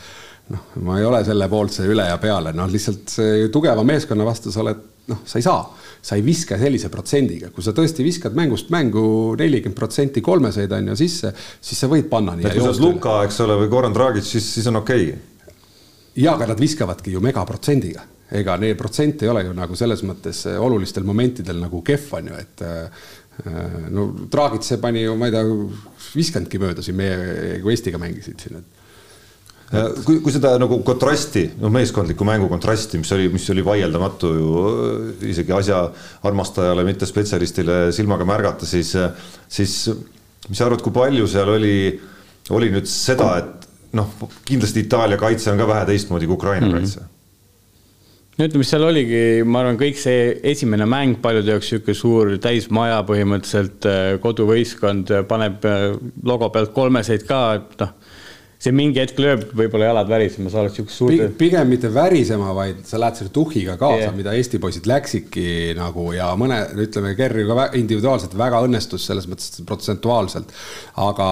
noh, 0.54 0.69
ma 0.88 1.00
ei 1.00 1.06
ole 1.06 1.23
selle 1.28 1.50
poolt 1.52 1.76
see 1.76 1.89
üle 1.91 2.06
ja 2.08 2.17
peale, 2.21 2.54
noh, 2.56 2.69
lihtsalt 2.71 3.12
see 3.12 3.50
tugeva 3.54 3.84
meeskonna 3.88 4.26
vastu 4.28 4.54
sa 4.54 4.63
oled, 4.63 4.80
noh, 5.11 5.21
sa 5.25 5.39
ei 5.39 5.45
saa. 5.45 5.61
Sa 6.07 6.15
ei 6.15 6.23
viska 6.23 6.57
sellise 6.59 6.89
protsendiga, 6.93 7.49
kui 7.51 7.65
sa 7.65 7.73
tõesti 7.75 8.05
viskad 8.05 8.35
mängust 8.37 8.69
mängu 8.71 9.35
nelikümmend 9.39 9.77
protsenti 9.77 10.21
kolmeseid 10.23 10.71
on 10.77 10.91
ju 10.91 10.97
sisse, 10.99 11.33
siis 11.35 11.81
sa 11.83 11.89
võid 11.91 12.07
panna 12.11 12.35
nii. 12.37 12.47
kui 12.47 12.61
sa 12.61 12.71
oled 12.71 12.83
Luka, 12.83 13.17
eks 13.27 13.41
ole, 13.43 13.57
või 13.63 13.71
Goran 13.71 13.95
Dragic, 13.95 14.27
siis, 14.27 14.45
siis 14.57 14.69
on 14.71 14.79
okei. 14.83 15.09
Okay.. 15.11 15.51
ja, 16.23 16.35
aga 16.35 16.51
nad 16.53 16.61
viskavadki 16.61 17.15
ju 17.15 17.23
megaprotsendiga, 17.23 18.05
ega 18.37 18.57
neil 18.61 18.77
protsent 18.79 19.23
ei 19.23 19.31
ole 19.31 19.45
ju 19.47 19.55
nagu 19.57 19.75
selles 19.79 20.03
mõttes 20.07 20.45
olulistel 20.53 21.07
momentidel 21.07 21.59
nagu 21.63 21.81
kehv 21.87 22.17
on 22.19 22.31
ju, 22.31 22.39
et 22.45 22.65
äh, 22.67 23.11
no 23.93 24.09
Dragic, 24.31 24.65
see 24.65 24.79
pani 24.81 25.03
ju, 25.05 25.17
ma 25.19 25.29
ei 25.29 25.35
tea, 25.35 25.45
viskanudki 26.17 26.61
mööda 26.61 26.85
siin 26.85 26.97
meie, 26.99 27.59
kui 27.63 27.75
Eestiga 27.75 27.99
mängisid 28.01 28.43
siin, 28.43 28.61
et 28.61 28.76
kui, 29.67 30.21
kui 30.23 30.32
seda 30.32 30.53
nagu 30.62 30.80
kontrasti, 30.88 31.43
no 31.60 31.69
meeskondliku 31.73 32.25
mängu 32.27 32.47
kontrasti, 32.51 33.01
mis 33.01 33.12
oli, 33.15 33.27
mis 33.34 33.47
oli 33.51 33.65
vaieldamatu 33.67 34.30
ju 34.38 34.51
äh, 34.62 35.25
isegi 35.34 35.56
asja 35.56 35.82
armastajale, 36.27 36.86
mitte 36.88 37.10
spetsialistile 37.10 37.80
silmaga 37.95 38.27
märgata, 38.27 38.67
siis, 38.69 38.93
siis 39.51 39.75
mis 40.47 40.56
sa 40.56 40.69
arvad, 40.69 40.84
kui 40.86 40.95
palju 40.95 41.27
seal 41.32 41.51
oli, 41.58 41.75
oli 42.56 42.71
nüüd 42.71 42.88
seda, 42.88 43.34
et 43.41 43.67
noh, 43.97 44.15
kindlasti 44.47 44.86
Itaalia 44.86 45.19
kaitse 45.19 45.51
on 45.51 45.60
ka 45.60 45.67
vähe 45.67 45.86
teistmoodi 45.91 46.30
kui 46.30 46.39
Ukraina 46.39 46.67
mm 46.67 46.73
-hmm. 46.73 46.80
kaitse 46.80 47.01
no 48.38 48.45
ütleme, 48.45 48.63
seal 48.63 48.84
oligi, 48.88 49.43
ma 49.43 49.65
arvan, 49.65 49.80
kõik 49.82 49.99
see 49.99 50.39
esimene 50.43 50.86
mäng 50.86 51.19
paljude 51.21 51.51
jaoks 51.51 51.71
niisugune 51.71 51.95
suur 51.95 52.38
täismaja 52.38 53.03
põhimõtteliselt 53.03 53.86
äh, 53.86 54.19
koduvõistkond 54.23 55.12
paneb 55.27 55.65
logo 56.23 56.49
pealt 56.49 56.71
kolmeseid 56.71 57.27
ka, 57.27 57.41
et 57.60 57.84
noh 57.84 57.91
see 58.57 58.73
mingi 58.73 59.01
hetk 59.01 59.19
lööb 59.21 59.43
võib-olla 59.57 59.91
jalad 59.91 60.09
värisema, 60.09 60.49
sa 60.49 60.63
oled 60.63 60.73
siukest 60.73 60.97
suurte. 60.97 61.27
pigem 61.37 61.69
mitte 61.69 61.91
värisema, 61.93 62.53
vaid 62.57 62.81
sa 62.89 62.99
lähed 63.01 63.19
selle 63.19 63.33
tuhhiga 63.33 63.77
kaasa 63.77 64.07
yeah., 64.07 64.15
mida 64.17 64.33
Eesti 64.37 64.61
poisid 64.61 64.89
läksidki 64.89 65.75
nagu 65.77 66.09
ja 66.15 66.31
mõne, 66.39 66.63
ütleme, 66.87 67.13
Kerri 67.19 67.45
ka 67.49 67.69
individuaalselt 67.77 68.33
väga 68.37 68.63
õnnestus 68.65 69.05
selles 69.09 69.29
mõttes 69.29 69.61
protsentuaalselt, 69.67 70.53
aga 71.05 71.29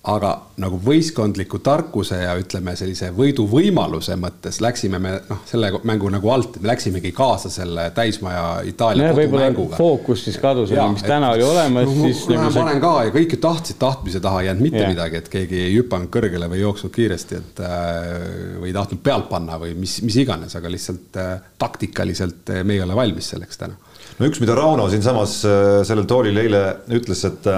aga 0.00 0.30
nagu 0.60 0.78
võistkondliku 0.80 1.58
tarkuse 1.60 2.22
ja 2.22 2.32
ütleme, 2.40 2.72
sellise 2.76 3.10
võiduvõimaluse 3.12 4.14
mõttes 4.16 4.56
läksime 4.64 4.96
me 5.02 5.10
noh, 5.28 5.42
selle 5.48 5.68
mängu 5.84 6.08
nagu 6.12 6.30
alt, 6.32 6.56
me 6.62 6.70
läksimegi 6.70 7.10
kaasa 7.16 7.50
selle 7.52 7.84
täismaja 7.96 8.62
Itaalia 8.68 9.10
no, 9.10 9.18
kodumänguga. 9.18 9.76
fookus 9.76 10.24
siis 10.24 10.38
kadus, 10.40 10.72
mis 10.72 11.04
et, 11.04 11.10
täna 11.10 11.34
oli 11.34 11.44
olemas 11.44 11.84
no,, 11.84 12.06
siis. 12.06 12.22
Nagu 12.32 12.46
ma 12.46 12.52
panen 12.54 12.80
ka 12.80 12.94
ja 13.10 13.12
kõik 13.18 13.36
ju 13.36 13.40
tahtsid, 13.44 13.76
tahtmise 13.82 14.22
taha 14.24 14.40
ei 14.40 14.48
jäänud 14.48 14.64
mitte 14.64 14.80
ja. 14.86 14.88
midagi, 14.88 15.20
et 15.20 15.28
keegi 15.36 15.60
ei 15.66 15.76
hüpanud 15.76 16.08
kõrgele 16.16 16.48
või 16.48 16.62
jooksnud 16.62 16.96
kiiresti, 16.96 17.42
et 17.42 17.62
äh, 17.68 18.00
või 18.62 18.72
ei 18.72 18.78
tahtnud 18.78 19.04
pealt 19.04 19.28
panna 19.28 19.60
või 19.60 19.76
mis, 19.84 19.98
mis 20.06 20.16
iganes, 20.24 20.56
aga 20.56 20.72
lihtsalt 20.72 21.20
äh, 21.20 21.36
taktikaliselt 21.60 22.56
äh, 22.56 22.64
me 22.64 22.78
ei 22.78 22.86
ole 22.86 22.96
valmis 22.96 23.34
selleks 23.34 23.60
täna 23.60 23.76
no 24.16 24.32
üks, 24.32 24.40
mida 24.40 24.56
Rauno 24.56 24.88
siinsamas 24.88 25.42
sellel 25.84 26.08
toolil 26.08 26.40
eile 26.40 26.64
ütles, 26.96 27.28
et 27.28 27.52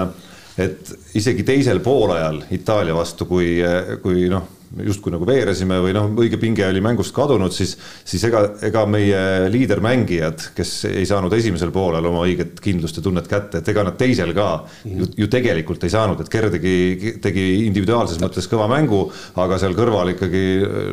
et 0.57 0.91
isegi 1.15 1.43
teisel 1.43 1.79
poolajal 1.79 2.43
Itaalia 2.51 2.95
vastu, 2.95 3.25
kui, 3.29 3.57
kui 4.03 4.27
noh 4.29 4.62
justkui 4.81 5.13
nagu 5.13 5.25
veeresime 5.27 5.77
või 5.83 5.93
noh, 5.95 6.07
õige 6.23 6.39
pinge 6.41 6.65
oli 6.65 6.81
mängust 6.83 7.13
kadunud, 7.15 7.53
siis, 7.53 7.75
siis 8.07 8.23
ega, 8.25 8.41
ega 8.65 8.85
meie 8.89 9.49
liidermängijad, 9.53 10.49
kes 10.57 10.71
ei 10.89 11.05
saanud 11.09 11.33
esimesel 11.37 11.71
poolel 11.75 12.05
oma 12.09 12.23
õiget 12.25 12.57
kindlust 12.63 12.97
ja 12.97 13.03
tunnet 13.05 13.27
kätte, 13.29 13.61
et 13.61 13.69
ega 13.69 13.85
nad 13.85 13.97
teisel 13.99 14.33
ka 14.35 14.47
ju, 14.87 15.07
ju 15.23 15.29
tegelikult 15.31 15.85
ei 15.85 15.93
saanud, 15.93 16.23
et 16.23 16.31
Ker 16.33 16.49
tegi, 16.53 17.13
tegi 17.21 17.43
individuaalses 17.67 18.17
mõttes 18.23 18.47
kõva 18.49 18.65
mängu, 18.71 19.03
aga 19.39 19.59
seal 19.61 19.75
kõrval 19.77 20.15
ikkagi 20.15 20.43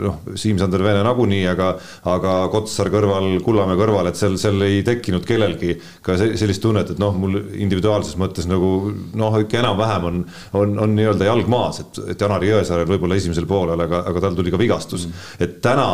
noh, 0.04 0.20
Siim-Sander 0.36 0.84
Vene 0.84 1.00
nagunii, 1.06 1.46
aga, 1.48 1.72
aga 2.12 2.36
Kotsar 2.52 2.92
kõrval, 2.92 3.32
Kullamäe 3.44 3.78
kõrval, 3.80 4.10
et 4.10 4.20
seal, 4.20 4.36
seal 4.40 4.60
ei 4.66 4.82
tekkinud 4.86 5.24
kellelgi 5.28 5.78
ka 6.04 6.18
sellist 6.20 6.62
tunnet, 6.64 6.92
et 6.92 7.00
noh, 7.00 7.16
mul 7.16 7.40
individuaalses 7.56 8.18
mõttes 8.20 8.48
nagu 8.50 8.92
noh, 9.16 9.40
ikka 9.40 9.62
enam-vähem 9.62 10.08
on, 10.10 10.22
on, 10.60 10.76
on 10.84 10.94
nii-öelda 10.98 11.30
jalg 11.30 11.48
maas, 11.50 11.80
et, 11.84 12.02
et 12.12 12.20
Janari 12.20 12.52
Jõesaarel 12.52 12.88
võib-olla 12.90 13.16
esimesel 13.16 13.48
poolel 13.48 13.69
poolel, 13.70 13.86
aga, 13.86 14.04
aga 14.10 14.24
tal 14.26 14.38
tuli 14.38 14.52
ka 14.52 14.60
vigastus. 14.60 15.06
Mm.. 15.06 15.44
et 15.46 15.60
täna 15.64 15.88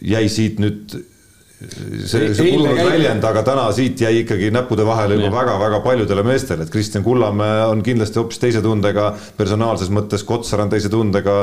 jäi 0.00 0.26
siit 0.32 0.62
nüüd 0.62 0.96
see, 2.06 2.30
see 2.34 2.52
kulunud 2.52 2.78
väljend, 2.78 3.24
aga 3.24 3.42
täna 3.46 3.66
siit 3.74 4.00
jäi 4.00 4.22
ikkagi 4.22 4.50
näppude 4.54 4.86
vahele 4.86 5.18
juba 5.18 5.32
väga-väga 5.36 5.82
paljudele 5.84 6.24
meestele, 6.26 6.66
et 6.66 6.72
Kristjan 6.72 7.04
Kullamäe 7.04 7.66
on 7.70 7.82
kindlasti 7.86 8.20
hoopis 8.20 8.42
teise 8.42 8.62
tundega, 8.64 9.12
personaalses 9.38 9.92
mõttes 9.94 10.24
Kotsar 10.28 10.64
on 10.64 10.72
teise 10.72 10.90
tundega. 10.92 11.36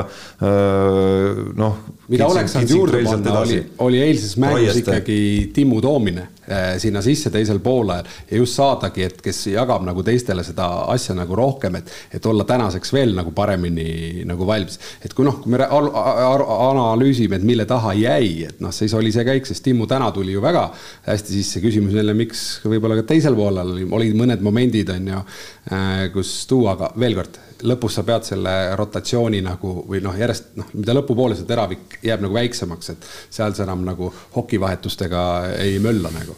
noh. 1.60 1.80
mida 2.08 2.26
oleks 2.26 2.56
saanud 2.56 2.74
juurde 2.74 3.04
panna, 3.06 3.38
oli, 3.40 3.62
oli 3.86 4.02
eilses 4.02 4.36
mängus 4.40 4.82
ikkagi 4.82 5.20
Timmu 5.54 5.80
toomine 5.84 6.28
Äh, 6.50 6.78
sinna 6.82 6.98
sisse 7.02 7.30
teisel 7.30 7.60
poolajal 7.62 8.08
ja 8.30 8.38
just 8.40 8.56
saadagi, 8.58 9.04
et 9.06 9.20
kes 9.22 9.44
jagab 9.52 9.84
nagu 9.86 10.02
teistele 10.02 10.42
seda 10.42 10.64
asja 10.90 11.14
nagu 11.14 11.36
rohkem, 11.38 11.76
et, 11.78 11.92
et 12.16 12.26
olla 12.26 12.42
tänaseks 12.48 12.90
veel 12.90 13.12
nagu 13.14 13.30
paremini 13.36 14.24
nagu 14.26 14.48
valmis. 14.48 14.80
et 15.04 15.14
kui 15.14 15.28
noh, 15.28 15.36
kui 15.44 15.52
me 15.52 15.60
analüüsime, 15.68 17.38
et 17.38 17.46
mille 17.46 17.68
taha 17.70 17.92
jäi, 17.94 18.48
et 18.48 18.58
noh, 18.64 18.74
siis 18.74 18.96
oli 18.98 19.12
see 19.14 19.22
käik, 19.28 19.46
sest 19.46 19.62
Timmu 19.68 19.86
täna 19.86 20.09
tuli 20.14 20.34
ju 20.34 20.42
väga 20.44 20.66
hästi 21.06 21.36
sisse, 21.36 21.62
küsimus 21.64 21.96
jälle, 21.96 22.14
miks 22.16 22.44
võib-olla 22.64 23.00
ka 23.00 23.08
teisel 23.12 23.36
poolel 23.38 23.76
olid 23.86 24.18
mõned 24.18 24.42
momendid, 24.44 24.90
on 24.94 25.08
ju, 25.14 25.22
äh, 25.72 26.04
kus 26.14 26.34
tuua, 26.50 26.76
aga 26.76 26.92
veel 27.00 27.18
kord 27.18 27.40
lõpus 27.66 27.98
sa 27.98 28.04
pead 28.06 28.24
selle 28.24 28.52
rotatsiooni 28.78 29.42
nagu 29.44 29.74
või 29.88 30.00
noh, 30.04 30.16
järjest 30.16 30.54
noh, 30.58 30.70
mida 30.76 30.94
lõpupoole 30.96 31.36
see 31.36 31.48
teravik 31.48 31.98
jääb 32.04 32.24
nagu 32.24 32.36
väiksemaks, 32.36 32.94
et 32.94 33.10
seal 33.32 33.56
sa 33.56 33.66
enam 33.66 33.84
nagu 33.86 34.08
hokivahetustega 34.36 35.26
ei 35.60 35.78
mölla 35.82 36.12
nagu. 36.14 36.36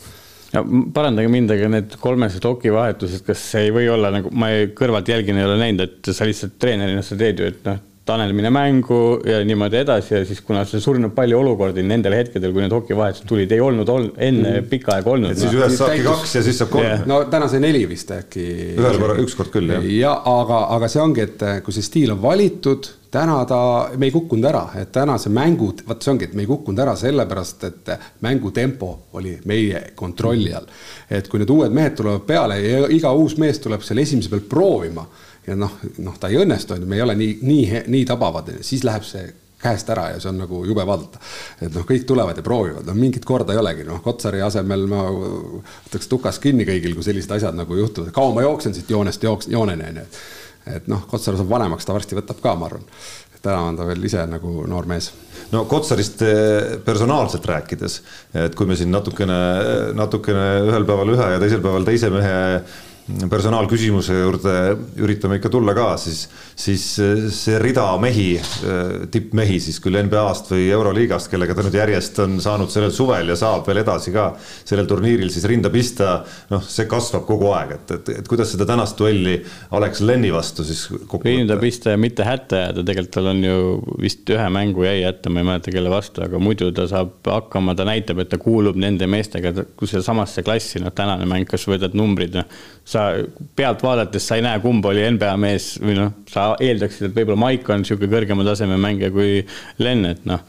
Ja 0.53 0.61
parandage 0.95 1.31
mind, 1.33 1.55
aga 1.55 1.69
need 1.73 1.95
kolmesed 2.01 2.45
hokivahetused, 2.45 3.23
kas 3.25 3.45
ei 3.61 3.71
või 3.73 3.87
olla 3.89 4.11
nagu, 4.13 4.33
ma 4.37 4.51
ei, 4.53 4.69
kõrvalt 4.77 5.09
jälgin, 5.09 5.39
ei 5.41 5.49
ole 5.49 5.57
näinud, 5.63 5.87
et 5.87 6.13
sa 6.13 6.29
lihtsalt 6.29 6.59
treenerina 6.61 7.05
sa 7.07 7.17
teed 7.17 7.41
ju, 7.41 7.49
et 7.49 7.65
noh, 7.69 7.81
Tanel 8.05 8.33
mine 8.35 8.51
mängu 8.51 9.21
ja 9.27 9.45
niimoodi 9.47 9.79
edasi 9.79 10.15
ja 10.15 10.25
siis 10.27 10.41
kuna 10.43 10.65
see 10.67 10.83
surnud 10.83 11.13
palju 11.15 11.39
olukordi 11.39 11.85
nendel 11.87 12.17
hetkedel, 12.19 12.51
kui 12.55 12.65
need 12.65 12.75
hokivahetused 12.75 13.29
tulid, 13.31 13.53
ei 13.55 13.63
olnud 13.63 13.93
ol, 13.95 14.09
enne 14.17 14.57
mm. 14.57 14.71
pikka 14.73 14.97
aega 14.97 15.13
olnud. 15.13 15.31
et 15.31 15.39
siis 15.39 15.55
ühest 15.55 15.79
saabki 15.79 16.03
kaks 16.09 16.35
ja 16.35 16.43
siis 16.43 16.59
saab 16.59 16.73
kolm 16.73 16.89
yeah.. 16.89 17.05
no 17.07 17.21
täna 17.31 17.47
sai 17.53 17.63
neli 17.63 17.85
vist 17.87 18.11
äkki. 18.17 18.49
ühel 18.75 18.99
korral, 18.99 19.23
ükskord 19.23 19.55
küll 19.55 19.71
jah. 19.71 19.87
ja 19.87 20.17
aga, 20.33 20.65
aga 20.79 20.91
see 20.91 21.05
ongi, 21.05 21.29
et 21.29 21.47
kui 21.63 21.79
see 21.79 21.87
stiil 21.87 22.17
on 22.17 22.21
valitud 22.25 22.91
täna 23.13 23.39
ta, 23.47 23.63
me 23.97 24.09
ei 24.09 24.13
kukkunud 24.15 24.51
ära, 24.51 24.63
et 24.81 24.91
täna 24.93 25.19
see 25.21 25.31
mängu, 25.37 25.69
vot 25.87 26.03
see 26.03 26.15
ongi, 26.15 26.31
et 26.31 26.35
me 26.35 26.43
ei 26.43 26.49
kukkunud 26.49 26.83
ära 26.83 26.95
sellepärast, 26.99 27.67
et 27.69 27.91
mängu 28.25 28.51
tempo 28.57 28.95
oli 29.19 29.37
meie 29.47 29.91
kontrolli 29.95 30.55
all. 30.57 30.67
et 31.11 31.29
kui 31.29 31.43
need 31.43 31.55
uued 31.55 31.75
mehed 31.77 31.95
tulevad 31.99 32.25
peale 32.27 32.59
ja 32.65 32.87
iga 32.91 33.13
uus 33.13 33.37
mees 33.39 33.61
tuleb 33.63 33.85
seal 33.85 34.03
esimese 34.03 34.33
peal 34.33 34.49
proovima 34.49 35.07
ja 35.47 35.57
noh, 35.59 35.79
noh, 35.99 36.19
ta 36.21 36.31
ei 36.31 36.41
õnnestu, 36.43 36.77
on 36.77 36.85
ju, 36.85 36.91
me 36.91 36.99
ei 36.99 37.05
ole 37.05 37.17
nii, 37.19 37.39
nii, 37.43 37.87
nii 37.93 38.05
tabavad, 38.09 38.51
siis 38.67 38.85
läheb 38.87 39.07
see 39.07 39.25
käest 39.63 39.91
ära 39.95 40.09
ja 40.11 40.21
see 40.21 40.31
on 40.33 40.41
nagu 40.43 40.65
jube 40.67 40.85
vaadata. 40.87 41.21
et 41.61 41.75
noh, 41.75 41.87
kõik 41.87 42.05
tulevad 42.07 42.39
ja 42.39 42.45
proovivad, 42.47 42.87
no 42.87 42.95
mingit 42.99 43.25
korda 43.25 43.55
ei 43.55 43.63
olegi, 43.63 43.87
noh, 43.87 44.03
Kotsari 44.03 44.43
asemel 44.43 44.87
ma 44.91 45.07
võtaks 45.13 46.11
tukas 46.11 46.43
kinni 46.43 46.67
kõigil, 46.69 46.97
kui 46.99 47.07
sellised 47.07 47.35
asjad 47.39 47.59
nagu 47.59 47.79
juhtuvad, 47.79 48.11
kaua 48.15 48.35
ma 48.35 48.47
jooksen 48.47 48.75
siit 48.75 48.91
joonest 48.91 49.23
jooks-, 49.23 49.51
jooneni, 49.53 49.91
on 49.93 50.03
ju 50.03 50.07
et 50.71 50.87
noh, 50.91 51.03
Kotsar 51.11 51.37
saab 51.39 51.51
vanemaks, 51.51 51.87
ta 51.87 51.95
varsti 51.97 52.19
võtab 52.19 52.41
ka, 52.43 52.55
ma 52.59 52.69
arvan. 52.71 52.87
täna 53.43 53.59
on 53.67 53.75
ta 53.75 53.83
veel 53.83 54.05
ise 54.07 54.23
nagu 54.31 54.63
noor 54.71 54.87
mees. 54.87 55.11
no 55.51 55.65
Kotsarist 55.71 56.23
eh, 56.23 56.79
personaalselt 56.85 57.47
rääkides, 57.47 58.01
et 58.45 58.55
kui 58.55 58.67
me 58.67 58.77
siin 58.79 58.93
natukene, 58.95 59.39
natukene 59.99 60.47
ühel 60.69 60.87
päeval 60.87 61.15
ühe 61.17 61.29
ja 61.35 61.41
teisel 61.43 61.63
päeval 61.65 61.87
teise 61.89 62.11
mehe 62.15 62.37
personaalküsimuse 63.31 64.15
juurde 64.15 64.53
üritame 65.03 65.41
ikka 65.41 65.51
tulla 65.51 65.75
ka, 65.75 65.89
siis, 65.99 66.21
siis 66.55 66.85
see 67.35 67.57
rida 67.59 67.89
mehi, 67.99 68.37
tippmehi 69.11 69.59
siis 69.63 69.81
küll 69.83 69.99
NBA-st 70.07 70.53
või 70.55 70.69
Euroliigast, 70.71 71.31
kellega 71.33 71.57
ta 71.59 71.65
nüüd 71.67 71.79
järjest 71.81 72.21
on 72.23 72.37
saanud 72.43 72.71
sellel 72.71 72.93
suvel 72.95 73.33
ja 73.33 73.37
saab 73.39 73.67
veel 73.67 73.83
edasi 73.83 74.15
ka 74.15 74.29
sellel 74.39 74.87
turniiril 74.91 75.33
siis 75.35 75.47
rinda 75.51 75.71
pista, 75.75 76.21
noh, 76.53 76.63
see 76.63 76.87
kasvab 76.91 77.27
kogu 77.27 77.51
aeg, 77.57 77.75
et, 77.79 77.95
et, 77.97 78.13
et 78.23 78.31
kuidas 78.31 78.55
seda 78.55 78.69
tänast 78.71 78.99
duelli 79.01 79.35
Alex 79.75 80.05
Lenni 80.07 80.31
vastu 80.35 80.67
siis 80.67 80.87
rinda 81.25 81.59
pista 81.59 81.97
ja 81.97 82.01
mitte 82.01 82.27
hätta 82.27 82.63
jääda, 82.67 82.87
tegelikult 82.87 83.17
tal 83.19 83.33
on 83.33 83.43
ju 83.43 83.57
vist 84.01 84.31
ühe 84.31 84.47
mängu 84.55 84.87
jäi 84.87 85.03
hätta, 85.09 85.33
ma 85.33 85.43
ei 85.43 85.49
mäleta, 85.51 85.75
kelle 85.75 85.91
vastu, 85.91 86.23
aga 86.23 86.39
muidu 86.39 86.71
ta 86.77 86.87
saab 86.91 87.19
hakkama, 87.27 87.75
ta 87.75 87.87
näitab, 87.89 88.23
et 88.23 88.31
ta 88.31 88.39
kuulub 88.41 88.79
nende 88.79 89.11
meestega 89.11 89.67
samasse 89.83 90.47
klassi, 90.47 90.79
noh, 90.81 90.95
tänane 90.95 91.27
mäng, 91.29 91.51
kas 91.51 91.67
võtad 91.67 91.99
numbrid, 91.99 92.39
noh 92.39 92.47
sa 92.93 93.11
pealt 93.57 93.85
vaadates 93.85 94.27
sa 94.29 94.39
ei 94.39 94.45
näe, 94.45 94.61
kumb 94.63 94.87
oli 94.89 95.05
NBA 95.17 95.35
mees 95.41 95.75
või 95.83 95.99
noh, 95.99 96.17
sa 96.31 96.53
eeldaksid, 96.61 97.09
et 97.09 97.15
võib-olla 97.17 97.41
Maik 97.47 97.71
on 97.73 97.85
niisugune 97.85 98.11
kõrgema 98.13 98.47
taseme 98.47 98.79
mängija 98.81 99.13
kui 99.15 99.41
Len, 99.83 100.05
et 100.11 100.27
noh. 100.29 100.43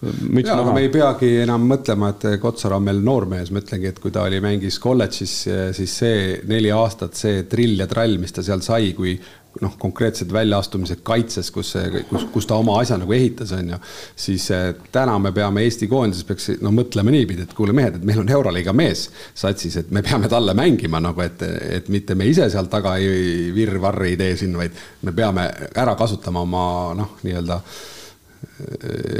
ja, 0.00 0.56
aga 0.56 0.72
me 0.72 0.84
ei 0.86 0.92
peagi 0.92 1.34
enam 1.42 1.66
mõtlema, 1.70 2.14
et 2.14 2.40
Kotsar 2.42 2.76
on 2.76 2.86
meil 2.86 3.02
noormees, 3.04 3.52
ma 3.52 3.62
ütlengi, 3.62 3.90
et 3.92 4.00
kui 4.02 4.14
ta 4.14 4.24
oli, 4.28 4.40
mängis 4.44 4.80
kolledžis, 4.82 5.36
siis 5.76 5.98
see 6.02 6.40
neli 6.48 6.72
aastat, 6.72 7.18
see 7.18 7.44
trill 7.50 7.82
ja 7.82 7.88
trall, 7.90 8.16
mis 8.22 8.32
ta 8.36 8.44
seal 8.46 8.64
sai, 8.64 8.94
kui 8.96 9.18
noh, 9.60 9.74
konkreetsed 9.78 10.30
väljaastumised 10.32 11.02
kaitses, 11.06 11.50
kus 11.54 11.72
see, 11.74 12.02
kus, 12.08 12.26
kus 12.32 12.46
ta 12.48 12.58
oma 12.60 12.78
asja 12.80 12.98
nagu 13.00 13.14
ehitas, 13.16 13.52
on 13.56 13.72
ju, 13.74 13.78
siis 14.18 14.46
eh, 14.54 14.68
täna 14.94 15.16
me 15.22 15.32
peame 15.36 15.64
Eesti 15.66 15.88
koondises 15.90 16.26
peaks 16.28 16.50
no 16.62 16.72
mõtlema 16.74 17.12
niipidi, 17.14 17.46
et 17.48 17.54
kuule 17.56 17.74
mehed, 17.76 17.98
et 17.98 18.06
meil 18.06 18.22
on 18.22 18.30
Euroliiga 18.30 18.74
mees 18.76 19.08
satsis, 19.34 19.76
et 19.80 19.90
me 19.94 20.04
peame 20.06 20.30
talle 20.30 20.54
mängima 20.58 21.02
nagu, 21.02 21.24
et, 21.26 21.42
et 21.80 21.90
mitte 21.92 22.14
me 22.18 22.28
ise 22.30 22.46
seal 22.52 22.70
taga 22.70 22.96
ei 23.02 23.50
virvarri 23.54 24.14
ei 24.14 24.20
tee 24.20 24.36
siin, 24.44 24.54
vaid 24.60 24.76
me 25.06 25.16
peame 25.16 25.48
ära 25.74 25.96
kasutama 25.98 26.46
oma 26.46 26.66
noh, 26.98 27.16
nii-öelda 27.26 27.60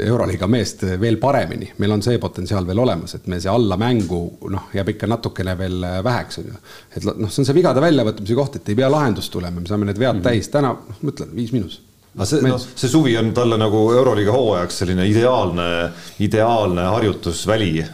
Euroliiga 0.05 0.47
meest 0.49 0.83
veel 1.01 1.17
paremini, 1.21 1.67
meil 1.81 1.93
on 1.93 2.01
see 2.01 2.17
potentsiaal 2.21 2.65
veel 2.65 2.81
olemas, 2.81 3.15
et 3.17 3.27
me 3.29 3.37
see 3.41 3.51
allamängu 3.51 4.21
noh, 4.49 4.71
jääb 4.73 4.95
ikka 4.95 5.09
natukene 5.09 5.53
veel 5.59 5.85
väheks, 6.05 6.41
on 6.41 6.49
ju. 6.49 6.57
et 6.95 7.07
noh, 7.11 7.29
see 7.29 7.43
on 7.43 7.49
see 7.49 7.57
vigade 7.57 7.83
väljavõtmise 7.83 8.37
koht, 8.37 8.57
et 8.57 8.73
ei 8.73 8.79
pea 8.81 8.89
lahendust 8.89 9.33
tulema, 9.33 9.61
me 9.61 9.69
saame 9.69 9.89
need 9.89 10.01
vead 10.01 10.15
mm 10.15 10.21
-hmm. 10.21 10.29
täis, 10.29 10.49
täna 10.49 10.73
noh, 10.73 10.99
ma 11.01 11.13
ütlen, 11.13 11.35
viis 11.37 11.53
miinus 11.53 11.81
aga 12.11 12.27
see, 12.27 12.41
noh, 12.43 12.59
see 12.59 12.89
suvi 12.91 13.13
on 13.19 13.29
talle 13.35 13.55
nagu 13.59 13.81
Euroliiga 13.95 14.33
hooajaks 14.35 14.81
selline 14.81 15.05
ideaalne, 15.07 15.67
ideaalne 16.25 16.87
harjutusväli 16.91 17.71
äh, 17.79 17.93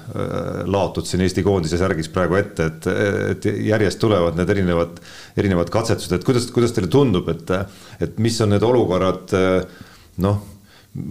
laotud 0.66 1.06
siin 1.06 1.22
Eesti 1.26 1.44
koondise 1.46 1.78
särgis 1.78 2.10
praegu 2.13 2.40
ette, 2.40 2.72
et, 2.72 2.88
et 3.36 3.48
järjest 3.70 4.02
tulevad 4.02 4.40
need 4.40 4.54
erinevad, 4.56 4.98
erinevad 5.38 5.70
katsetused, 5.74 6.18
et 6.18 6.26
kuidas, 6.26 6.50
kuidas 6.54 6.74
teile 6.74 6.90
tundub, 6.90 7.30
et, 7.30 7.54
et 8.02 8.18
mis 8.24 8.42
on 8.42 8.56
need 8.56 8.66
olukorrad, 8.66 9.38
äh, 9.38 9.84
noh 10.26 10.42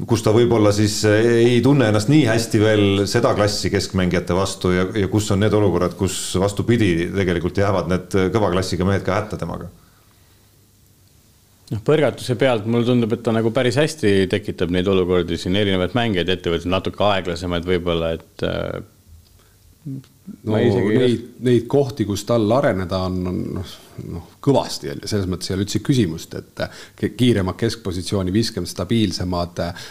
kus 0.09 0.23
ta 0.27 0.33
võib-olla 0.35 0.73
siis 0.75 0.99
ei 1.07 1.61
tunne 1.65 1.91
ennast 1.91 2.11
nii 2.11 2.25
hästi 2.27 2.61
veel 2.63 2.85
seda 3.11 3.33
klassi 3.39 3.71
keskmängijate 3.71 4.37
vastu 4.37 4.73
ja, 4.75 4.87
ja 4.99 5.09
kus 5.13 5.31
on 5.35 5.43
need 5.45 5.55
olukorrad, 5.55 5.95
kus 5.99 6.19
vastupidi, 6.43 7.09
tegelikult 7.15 7.59
jäävad 7.63 7.91
need 7.93 8.17
kõva 8.35 8.51
klassiga 8.55 8.89
mehed 8.89 9.07
ka 9.07 9.21
hätta 9.21 9.39
temaga? 9.41 9.71
noh, 11.73 11.83
põrgatuse 11.87 12.37
pealt 12.39 12.67
mulle 12.71 12.87
tundub, 12.89 13.15
et 13.17 13.23
ta 13.27 13.35
nagu 13.35 13.51
päris 13.55 13.79
hästi 13.81 14.27
tekitab 14.31 14.75
neid 14.75 14.89
olukordi 14.91 15.39
siin, 15.41 15.57
erinevaid 15.59 15.97
mängijaid 15.99 16.31
ette 16.35 16.53
võttes, 16.53 16.69
natuke 16.71 17.03
aeglasemaid 17.07 17.67
võib-olla, 17.67 18.13
et 18.19 18.47
äh, 18.47 20.05
no 20.47 20.59
isegi... 20.59 20.99
neid, 20.99 21.27
neid 21.47 21.67
kohti, 21.71 22.07
kus 22.09 22.25
tal 22.29 22.51
areneda 22.59 23.03
on, 23.09 23.19
on 23.31 23.41
noh, 23.59 23.75
noh 24.13 24.29
kõvasti 24.47 24.93
on 24.93 25.03
ju, 25.03 25.11
selles 25.11 25.29
mõttes 25.31 25.51
ei 25.51 25.57
ole 25.57 25.67
üldse 25.67 25.83
küsimust, 25.87 26.37
et 26.39 27.11
kiiremad 27.19 27.59
keskpositsiooni 27.61 28.35
viskamised, 28.35 28.77
stabiilsemad 28.77 29.65
äh, 29.67 29.89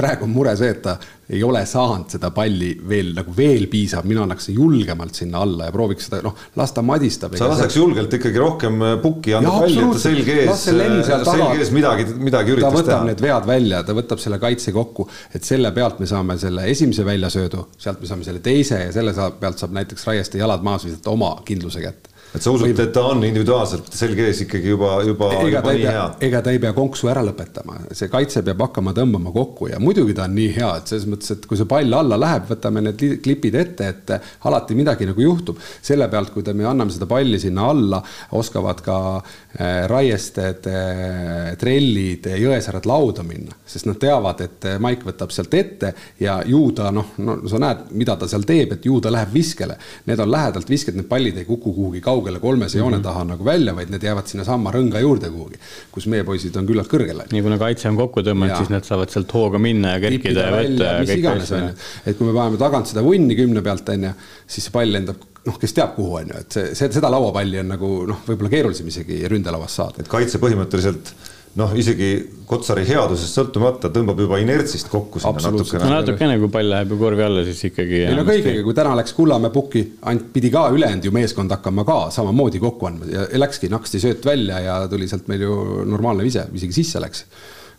praegu 0.00 0.26
on 0.26 0.32
mure 0.34 0.52
see, 0.58 0.70
et 0.74 0.82
ta 0.84 0.96
ei 1.30 1.42
ole 1.46 1.60
saanud 1.68 2.10
seda 2.10 2.32
palli 2.34 2.72
veel 2.90 3.12
nagu 3.14 3.32
veel 3.36 3.68
piisab, 3.70 4.06
mina 4.08 4.24
annaks 4.24 4.48
julgemalt 4.50 5.14
sinna 5.14 5.42
alla 5.44 5.68
ja 5.68 5.74
prooviks 5.74 6.08
seda, 6.08 6.24
noh, 6.24 6.34
las 6.58 6.72
ta 6.74 6.82
madistab. 6.82 7.36
sa 7.38 7.50
laseks 7.52 7.76
see... 7.76 7.82
julgelt 7.82 8.16
ikkagi 8.18 8.40
rohkem 8.42 8.80
äh, 8.86 8.96
pukki 9.02 9.36
anda 9.38 9.52
palli, 9.60 9.78
et 9.78 9.92
ta 9.94 10.02
selge 10.02 10.38
ees, 10.42 10.64
selge 10.66 11.60
ees 11.60 11.72
midagi, 11.74 12.08
midagi 12.18 12.56
üritas 12.56 12.66
teha. 12.66 12.74
ta 12.74 12.80
võtab 12.80 12.90
teha. 12.90 13.08
need 13.12 13.24
vead 13.26 13.46
välja, 13.50 13.82
ta 13.86 13.96
võtab 13.96 14.22
selle 14.22 14.40
kaitse 14.42 14.74
kokku, 14.74 15.06
et 15.36 15.46
selle 15.46 15.70
pealt 15.76 16.02
me 16.02 16.10
saame 16.10 16.38
selle 16.40 16.66
esimese 16.72 17.06
väljasöödu, 17.06 17.66
sealt 17.78 18.02
me 18.02 18.10
saame 18.10 18.26
selle 18.26 18.42
teise 18.44 18.82
ja 18.88 18.90
selle 19.00 19.30
pealt 19.40 19.58
saab 19.58 19.72
näiteks 19.76 20.06
Raieste 20.06 20.38
jalad 20.38 20.62
maas 20.62 20.84
visata 20.84 21.10
oma 21.10 21.34
kindluse 21.44 21.82
kätte 21.82 22.10
et 22.34 22.42
sa 22.44 22.52
usud, 22.54 22.70
et 22.70 22.92
ta 22.94 23.02
on 23.10 23.24
individuaalselt 23.26 23.88
selge 23.96 24.28
ees 24.28 24.44
ikkagi 24.44 24.70
juba, 24.70 25.00
juba, 25.06 25.30
ega 25.34 25.48
juba 25.48 25.62
ta 25.64 25.72
ei 25.72 25.80
nii 25.80 25.86
pea 25.86 25.94
hea?, 25.96 26.04
ega 26.28 26.42
ta 26.46 26.52
ei 26.54 26.60
pea 26.62 26.72
konksu 26.76 27.10
ära 27.10 27.24
lõpetama, 27.26 27.78
see 27.96 28.10
kaitse 28.12 28.42
peab 28.46 28.62
hakkama 28.66 28.94
tõmbama 28.96 29.32
kokku 29.34 29.70
ja 29.72 29.80
muidugi 29.82 30.14
ta 30.14 30.28
on 30.28 30.36
nii 30.38 30.52
hea, 30.54 30.70
et 30.78 30.92
selles 30.92 31.08
mõttes, 31.10 31.34
et 31.34 31.48
kui 31.50 31.58
see 31.58 31.68
pall 31.70 31.98
alla 31.98 32.18
läheb, 32.20 32.46
võtame 32.52 32.84
need 32.86 33.02
li- 33.02 33.18
klipid 33.24 33.58
ette, 33.58 33.88
et 33.90 34.12
alati 34.46 34.76
midagi 34.78 35.08
nagu 35.10 35.24
juhtub. 35.24 35.58
selle 35.82 36.06
pealt, 36.12 36.30
kui 36.30 36.46
ta, 36.46 36.54
me 36.54 36.68
anname 36.70 36.94
seda 36.94 37.08
palli 37.10 37.40
sinna 37.42 37.66
alla, 37.72 38.02
oskavad 38.38 38.84
ka 38.86 38.98
äh, 39.18 39.88
Raiested 39.90 40.70
äh,, 40.70 41.52
Trellid, 41.60 42.30
Jõesaared 42.40 42.86
lauda 42.86 43.26
minna, 43.26 43.58
sest 43.66 43.90
nad 43.90 43.98
teavad, 44.00 44.40
et 44.46 44.70
Maik 44.80 45.02
võtab 45.08 45.34
sealt 45.34 45.54
ette 45.58 45.92
ja 46.22 46.40
ju 46.46 46.62
ta 46.76 46.92
noh, 46.94 47.16
no 47.18 47.40
sa 47.50 47.58
näed, 47.58 47.90
mida 47.98 48.14
ta 48.16 48.28
seal 48.30 48.46
teeb, 48.46 48.76
et 48.76 48.86
ju 48.86 49.00
ta 49.02 49.10
läheb 49.12 49.34
viskele. 49.34 49.76
Need 50.06 50.22
on 50.22 50.30
lähedalt 50.30 50.70
visked, 50.70 50.94
need 50.94 51.08
pallid 51.10 51.38
ei 51.40 51.48
kuku 51.48 51.72
kuhugi 51.74 52.00
kaugele 52.04 52.19
kolmese 52.40 52.78
joone 52.78 52.96
Mhm. 52.98 53.02
taha 53.02 53.24
nagu 53.24 53.44
välja, 53.44 53.74
vaid 53.74 53.90
need 53.90 54.02
jäävad 54.02 54.26
sinnasamma 54.26 54.72
rõnga 54.72 55.00
juurde 55.00 55.30
kuhugi, 55.30 55.58
kus 55.92 56.06
meie 56.06 56.24
poisid 56.24 56.56
on 56.56 56.66
küllalt 56.66 56.88
kõrgel. 56.88 57.22
nii 57.32 57.42
kuna 57.42 57.58
kaitse 57.58 57.88
on 57.88 57.96
kokku 57.96 58.20
tõmmanud, 58.20 58.56
siis 58.56 58.70
nad 58.70 58.84
saavad 58.84 59.10
sealt 59.10 59.32
hooga 59.32 59.58
minna 59.58 59.96
ja 59.96 60.00
kerkida 60.00 60.40
ja 60.40 60.52
võtta 60.52 60.84
ja 60.84 61.02
kõik 61.04 61.50
ju. 61.50 61.74
et 62.06 62.18
kui 62.18 62.26
me 62.26 62.32
paneme 62.32 62.58
tagant 62.58 62.86
seda 62.86 63.02
vunni 63.02 63.36
kümne 63.36 63.62
pealt, 63.62 63.88
on 63.88 64.02
ju, 64.02 64.12
siis 64.46 64.64
see 64.64 64.70
pall 64.72 64.92
lendab, 64.92 65.16
noh, 65.46 65.58
kes 65.58 65.72
teab, 65.72 65.94
kuhu, 65.96 66.16
on 66.16 66.28
ju, 66.28 66.38
et 66.38 66.52
see, 66.52 66.74
see, 66.74 66.88
seda 66.92 67.10
lauapalli 67.10 67.58
on 67.60 67.68
nagu 67.68 68.06
noh, 68.06 68.22
võib-olla 68.26 68.50
keerulisem 68.50 68.86
isegi 68.88 69.22
ründelauas 69.28 69.76
saada. 69.80 69.94
et 70.00 70.08
kaitse 70.08 70.38
põhimõtteliselt 70.38 71.14
noh, 71.58 71.72
isegi 71.78 72.10
Kotsari 72.50 72.82
headusest 72.86 73.36
sõltumata 73.36 73.90
tõmbab 73.94 74.18
juba 74.24 74.38
inertsist 74.42 74.88
kokku 74.90 75.20
sinna 75.22 75.38
Absoluutselt. 75.38 75.82
no 75.82 75.90
natukene. 75.90 76.00
natukene, 76.00 76.38
kui 76.42 76.50
pall 76.54 76.70
läheb 76.72 76.94
ju 76.94 76.98
korvi 76.98 77.24
alla, 77.26 77.44
siis 77.46 77.62
ikkagi. 77.68 78.00
ei 78.08 78.16
no 78.18 78.24
kõigega, 78.26 78.64
kui 78.66 78.76
täna 78.76 78.96
läks 78.98 79.14
Kullamäe 79.14 79.54
pukki, 79.54 79.84
ainult 80.10 80.32
pidi 80.34 80.50
ka 80.54 80.64
ülejäänud 80.74 81.06
ju 81.06 81.14
meeskond 81.14 81.54
hakkama 81.54 81.86
ka 81.86 81.98
samamoodi 82.14 82.62
kokku 82.62 82.90
andma 82.90 83.10
ja 83.10 83.26
läkski, 83.38 83.70
naksti 83.70 84.02
sööt 84.02 84.26
välja 84.26 84.58
ja 84.66 84.80
tuli 84.90 85.08
sealt 85.10 85.30
meil 85.30 85.46
ju 85.46 85.56
normaalne 85.86 86.26
vise, 86.26 86.46
isegi 86.58 86.80
sisse 86.82 87.02
läks, 87.02 87.26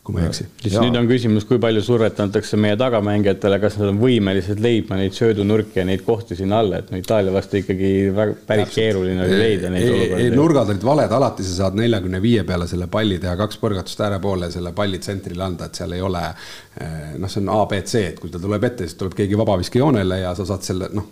kui 0.02 0.16
ma 0.16 0.24
ei 0.24 0.30
eksi. 0.32 0.46
siis 0.64 0.74
Jaa. 0.74 0.82
nüüd 0.82 0.98
on 0.98 1.08
küsimus, 1.10 1.46
kui 1.46 1.60
palju 1.62 1.84
survet 1.86 2.18
antakse 2.24 2.58
meie 2.58 2.78
tagamängijatele, 2.80 3.60
kas 3.62 3.76
nad 3.78 3.92
on 3.92 4.00
võimelised 4.02 4.62
leidma 4.64 4.98
neid 4.98 5.14
söödunurki 5.14 5.78
ja 5.78 5.86
neid 5.86 6.02
kohti 6.08 6.38
sinna 6.40 6.62
alla, 6.64 6.80
et 6.82 6.90
no 6.90 6.98
Itaalia 6.98 7.34
vastu 7.36 7.60
ikkagi 7.60 7.92
väga, 8.18 8.36
päris 8.48 8.74
keeruline 8.74 9.28
oli 9.28 9.38
leida 9.38 9.70
neid 9.70 9.86
ei, 9.86 9.92
ei, 9.92 10.00
olukordi. 10.08 10.32
nurgad 10.40 10.74
olid 10.74 10.88
valed, 10.90 11.14
alati 11.20 11.46
sa 11.46 11.58
saad 11.60 11.78
neljakümne 11.78 12.22
viie 12.24 12.46
peale 12.48 12.66
selle 12.72 12.90
palli 12.92 13.20
teha, 13.22 13.36
kaks 13.44 13.62
põrgatust 13.62 14.02
ääre 14.02 14.18
poole 14.24 14.50
ja 14.50 14.56
selle 14.58 14.74
palli 14.78 15.02
tsentrile 15.04 15.46
anda, 15.46 15.70
et 15.70 15.82
seal 15.82 15.94
ei 15.94 16.02
ole 16.02 16.24
eh, 16.32 16.96
noh, 17.22 17.30
see 17.30 17.44
on 17.44 17.52
A, 17.54 17.60
B, 17.70 17.84
C, 17.86 18.06
et 18.16 18.22
kui 18.22 18.34
ta 18.34 18.42
tuleb 18.42 18.66
ette, 18.72 18.90
siis 18.90 18.98
tuleb 18.98 19.14
keegi 19.22 19.38
vabaviskejoonele 19.38 20.24
ja 20.24 20.34
sa 20.38 20.48
saad 20.50 20.66
selle 20.66 20.90
noh, 20.98 21.12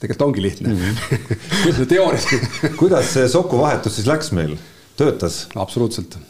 tegelikult 0.00 0.26
ongi 0.28 0.44
lihtne 0.44 0.74
mm. 0.74 1.00
-hmm. 1.00 1.86
teoorias 1.88 2.28
kuidas 2.82 3.14
see 3.14 3.28
Soku 3.28 3.64
vahetus 3.64 3.96
siis 3.96 4.10
läks 4.10 4.32
meil, 4.36 4.58
töötas? 5.00 5.46
absoluutselt. 5.54 6.20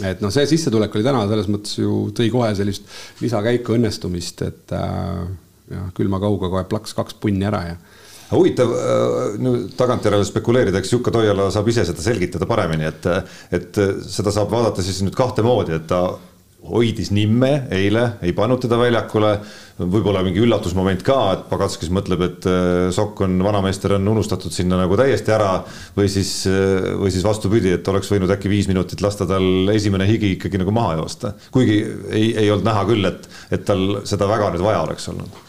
Et 0.00 0.22
noh, 0.24 0.32
see 0.32 0.46
sissetulek 0.48 0.94
oli 0.96 1.04
täna 1.06 1.24
selles 1.28 1.50
mõttes 1.52 1.76
ju 1.80 1.96
tõi 2.16 2.30
kohe 2.32 2.52
sellist 2.56 2.86
lisakäiku 3.20 3.76
õnnestumist, 3.76 4.44
et 4.46 4.76
äh, 4.78 5.26
jah, 5.72 5.90
külma 5.96 6.22
kauga 6.22 6.52
kohe 6.52 6.64
plaks 6.70 6.96
kaks 6.96 7.18
punni 7.20 7.48
ära 7.48 7.66
ja 7.72 7.76
huvitav 8.32 8.70
nüüd 9.44 9.74
tagantjärele 9.76 10.24
spekuleerida, 10.24 10.80
eks 10.80 10.94
Jukka 10.94 11.12
Toiala 11.12 11.50
saab 11.52 11.66
ise 11.68 11.84
seda 11.84 12.00
selgitada 12.00 12.46
paremini, 12.48 12.86
et, 12.88 13.08
et 13.52 13.80
seda 14.08 14.32
saab 14.32 14.48
vaadata 14.54 14.80
siis 14.84 15.02
nüüd 15.04 15.16
kahte 15.18 15.44
moodi, 15.44 15.76
et 15.76 15.84
ta 15.90 16.06
hoidis 16.68 17.10
nimme 17.10 17.50
eile, 17.74 18.04
ei 18.22 18.32
pannud 18.36 18.62
teda 18.62 18.78
väljakule. 18.78 19.34
võib-olla 19.82 20.20
mingi 20.22 20.38
üllatusmoment 20.44 21.00
ka, 21.02 21.16
et 21.34 21.46
Pagatskis 21.50 21.90
mõtleb, 21.90 22.20
et 22.26 22.46
äh, 22.46 22.90
Sokk 22.94 23.24
on, 23.26 23.38
vanameister 23.42 23.96
on 23.96 24.08
unustatud 24.14 24.54
sinna 24.54 24.78
nagu 24.78 24.96
täiesti 25.00 25.32
ära 25.34 25.56
või 25.96 26.10
siis, 26.12 26.46
või 27.00 27.10
siis 27.10 27.24
vastupidi, 27.26 27.72
et 27.74 27.88
oleks 27.88 28.10
võinud 28.12 28.30
äkki 28.30 28.52
viis 28.52 28.68
minutit 28.70 29.02
lasta 29.02 29.26
tal 29.26 29.72
esimene 29.74 30.06
higi 30.06 30.36
ikkagi 30.36 30.60
nagu 30.62 30.74
maha 30.74 31.00
joosta. 31.00 31.34
kuigi 31.50 31.80
ei, 32.10 32.34
ei 32.36 32.50
olnud 32.50 32.68
näha 32.68 32.84
küll, 32.90 33.10
et, 33.10 33.26
et 33.50 33.64
tal 33.66 34.04
seda 34.06 34.30
väga 34.30 34.52
nüüd 34.52 34.70
vaja 34.70 34.84
oleks 34.86 35.10
olnud 35.10 35.48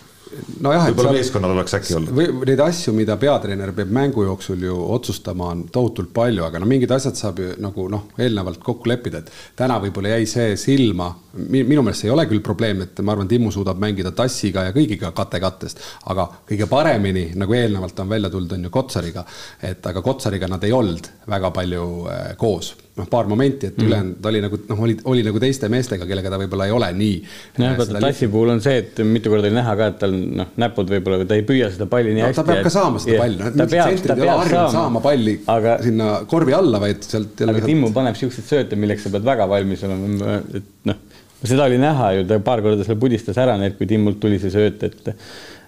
nojah, 0.63 0.87
et 0.87 0.93
võib-olla 0.93 1.13
meeskonnal 1.17 1.53
oleks 1.55 1.75
äkki 1.77 1.95
olnud. 1.97 2.13
või 2.17 2.47
neid 2.49 2.61
asju, 2.65 2.93
mida 2.95 3.15
peatreener 3.19 3.73
peab 3.75 3.91
mängu 3.93 4.25
jooksul 4.27 4.61
ju 4.65 4.77
otsustama, 4.95 5.49
on 5.53 5.63
tohutult 5.73 6.13
palju, 6.15 6.45
aga 6.45 6.61
no 6.61 6.69
mingid 6.69 6.91
asjad 6.95 7.19
saab 7.19 7.41
ju 7.43 7.53
nagu 7.63 7.87
noh, 7.91 8.07
eelnevalt 8.17 8.61
kokku 8.63 8.89
leppida, 8.91 9.23
et 9.23 9.31
täna 9.59 9.79
võib-olla 9.83 10.15
jäi 10.15 10.29
see 10.29 10.55
silma. 10.59 11.11
minu 11.33 11.81
meelest 11.81 12.05
ei 12.05 12.13
ole 12.13 12.27
küll 12.29 12.43
probleem, 12.45 12.83
et 12.85 12.99
ma 13.01 13.15
arvan, 13.15 13.27
Timmu 13.27 13.51
suudab 13.51 13.79
mängida 13.81 14.11
tassiga 14.13 14.67
ja 14.67 14.73
kõigiga 14.75 15.11
kate 15.17 15.39
kattest, 15.41 15.81
aga 16.11 16.27
kõige 16.49 16.67
paremini, 16.69 17.31
nagu 17.35 17.53
eelnevalt 17.57 17.99
on 17.99 18.09
välja 18.09 18.29
tulnud, 18.29 18.53
on 18.53 18.69
ju 18.69 18.73
Kotsariga. 18.73 19.25
et 19.61 19.85
aga 19.85 20.01
Kotsariga 20.01 20.47
nad 20.47 20.63
ei 20.63 20.71
olnud 20.71 21.09
väga 21.27 21.51
palju 21.51 21.85
äh, 22.07 22.35
koos, 22.37 22.75
noh, 22.97 23.07
paar 23.09 23.27
momenti, 23.29 23.69
et 23.71 23.79
ülejäänud 23.81 24.19
ta 24.21 24.29
oli 24.29 24.41
nagu 24.43 24.57
noh, 24.69 24.81
oli, 24.85 24.95
oli 25.09 25.23
nagu 25.25 25.39
teiste 25.41 25.69
meestega, 25.71 26.05
kellega 26.09 26.29
ta 26.29 26.37
võib-olla 26.41 26.67
ei 26.69 26.73
ole 26.75 26.89
nii. 26.97 27.15
nojah, 27.57 27.77
vaata 27.79 28.01
Tassi 28.03 28.29
puhul 28.33 28.53
on 28.53 28.61
see, 28.63 28.75
et 28.83 29.01
mitu 29.07 29.31
korda 29.33 29.49
oli 29.49 29.57
näha 29.57 29.73
ka, 29.79 29.87
et 29.93 29.97
tal 30.03 30.13
noh, 30.13 30.51
näpud 30.61 30.93
võib-olla, 30.93 31.23
ta 31.29 31.37
ei 31.39 31.45
püüa 31.47 31.71
seda 31.73 31.87
palli 31.89 32.13
nii 32.13 32.25
no 32.25 32.29
hästi. 32.29 32.41
ta 32.41 32.45
peab 32.51 32.67
ka 32.67 32.73
saama 32.73 33.01
seda 33.01 33.23
palli, 33.23 33.39
noh, 33.39 33.49
et 33.49 33.57
mingid 33.61 33.73
tsentrid 33.79 34.21
ei 34.21 34.27
ole 34.27 34.37
harjunud 34.43 34.75
saama 34.77 35.03
palli 35.07 35.35
aga, 35.55 35.77
sinna 35.87 36.11
korvi 36.29 36.57
alla, 36.59 36.83
vaid 36.83 37.07
sealt 37.07 37.43
aga 37.47 37.65
Timmu 37.65 37.89
paneb 37.95 38.19
siukseid 38.19 38.49
sööte, 38.49 38.79
milleks 38.79 39.07
sa 39.07 39.13
pead 39.15 39.25
väga 39.25 39.49
valmis 39.49 39.87
olema, 39.89 40.37
et 40.53 40.69
noh, 40.91 41.01
seda 41.43 41.65
oli 41.65 41.81
näha 41.81 42.13
ju, 42.19 42.27
ta 42.29 42.39
paar 42.45 42.61
korda 42.65 42.85
seal 42.85 43.01
pudistas 43.01 43.41
ära 43.41 43.57
need, 43.61 43.79
kui 43.79 43.89
Timmult 43.89 44.21
tuli 44.21 44.37
see 44.43 44.53
sööt, 44.53 44.85
et 44.85 45.15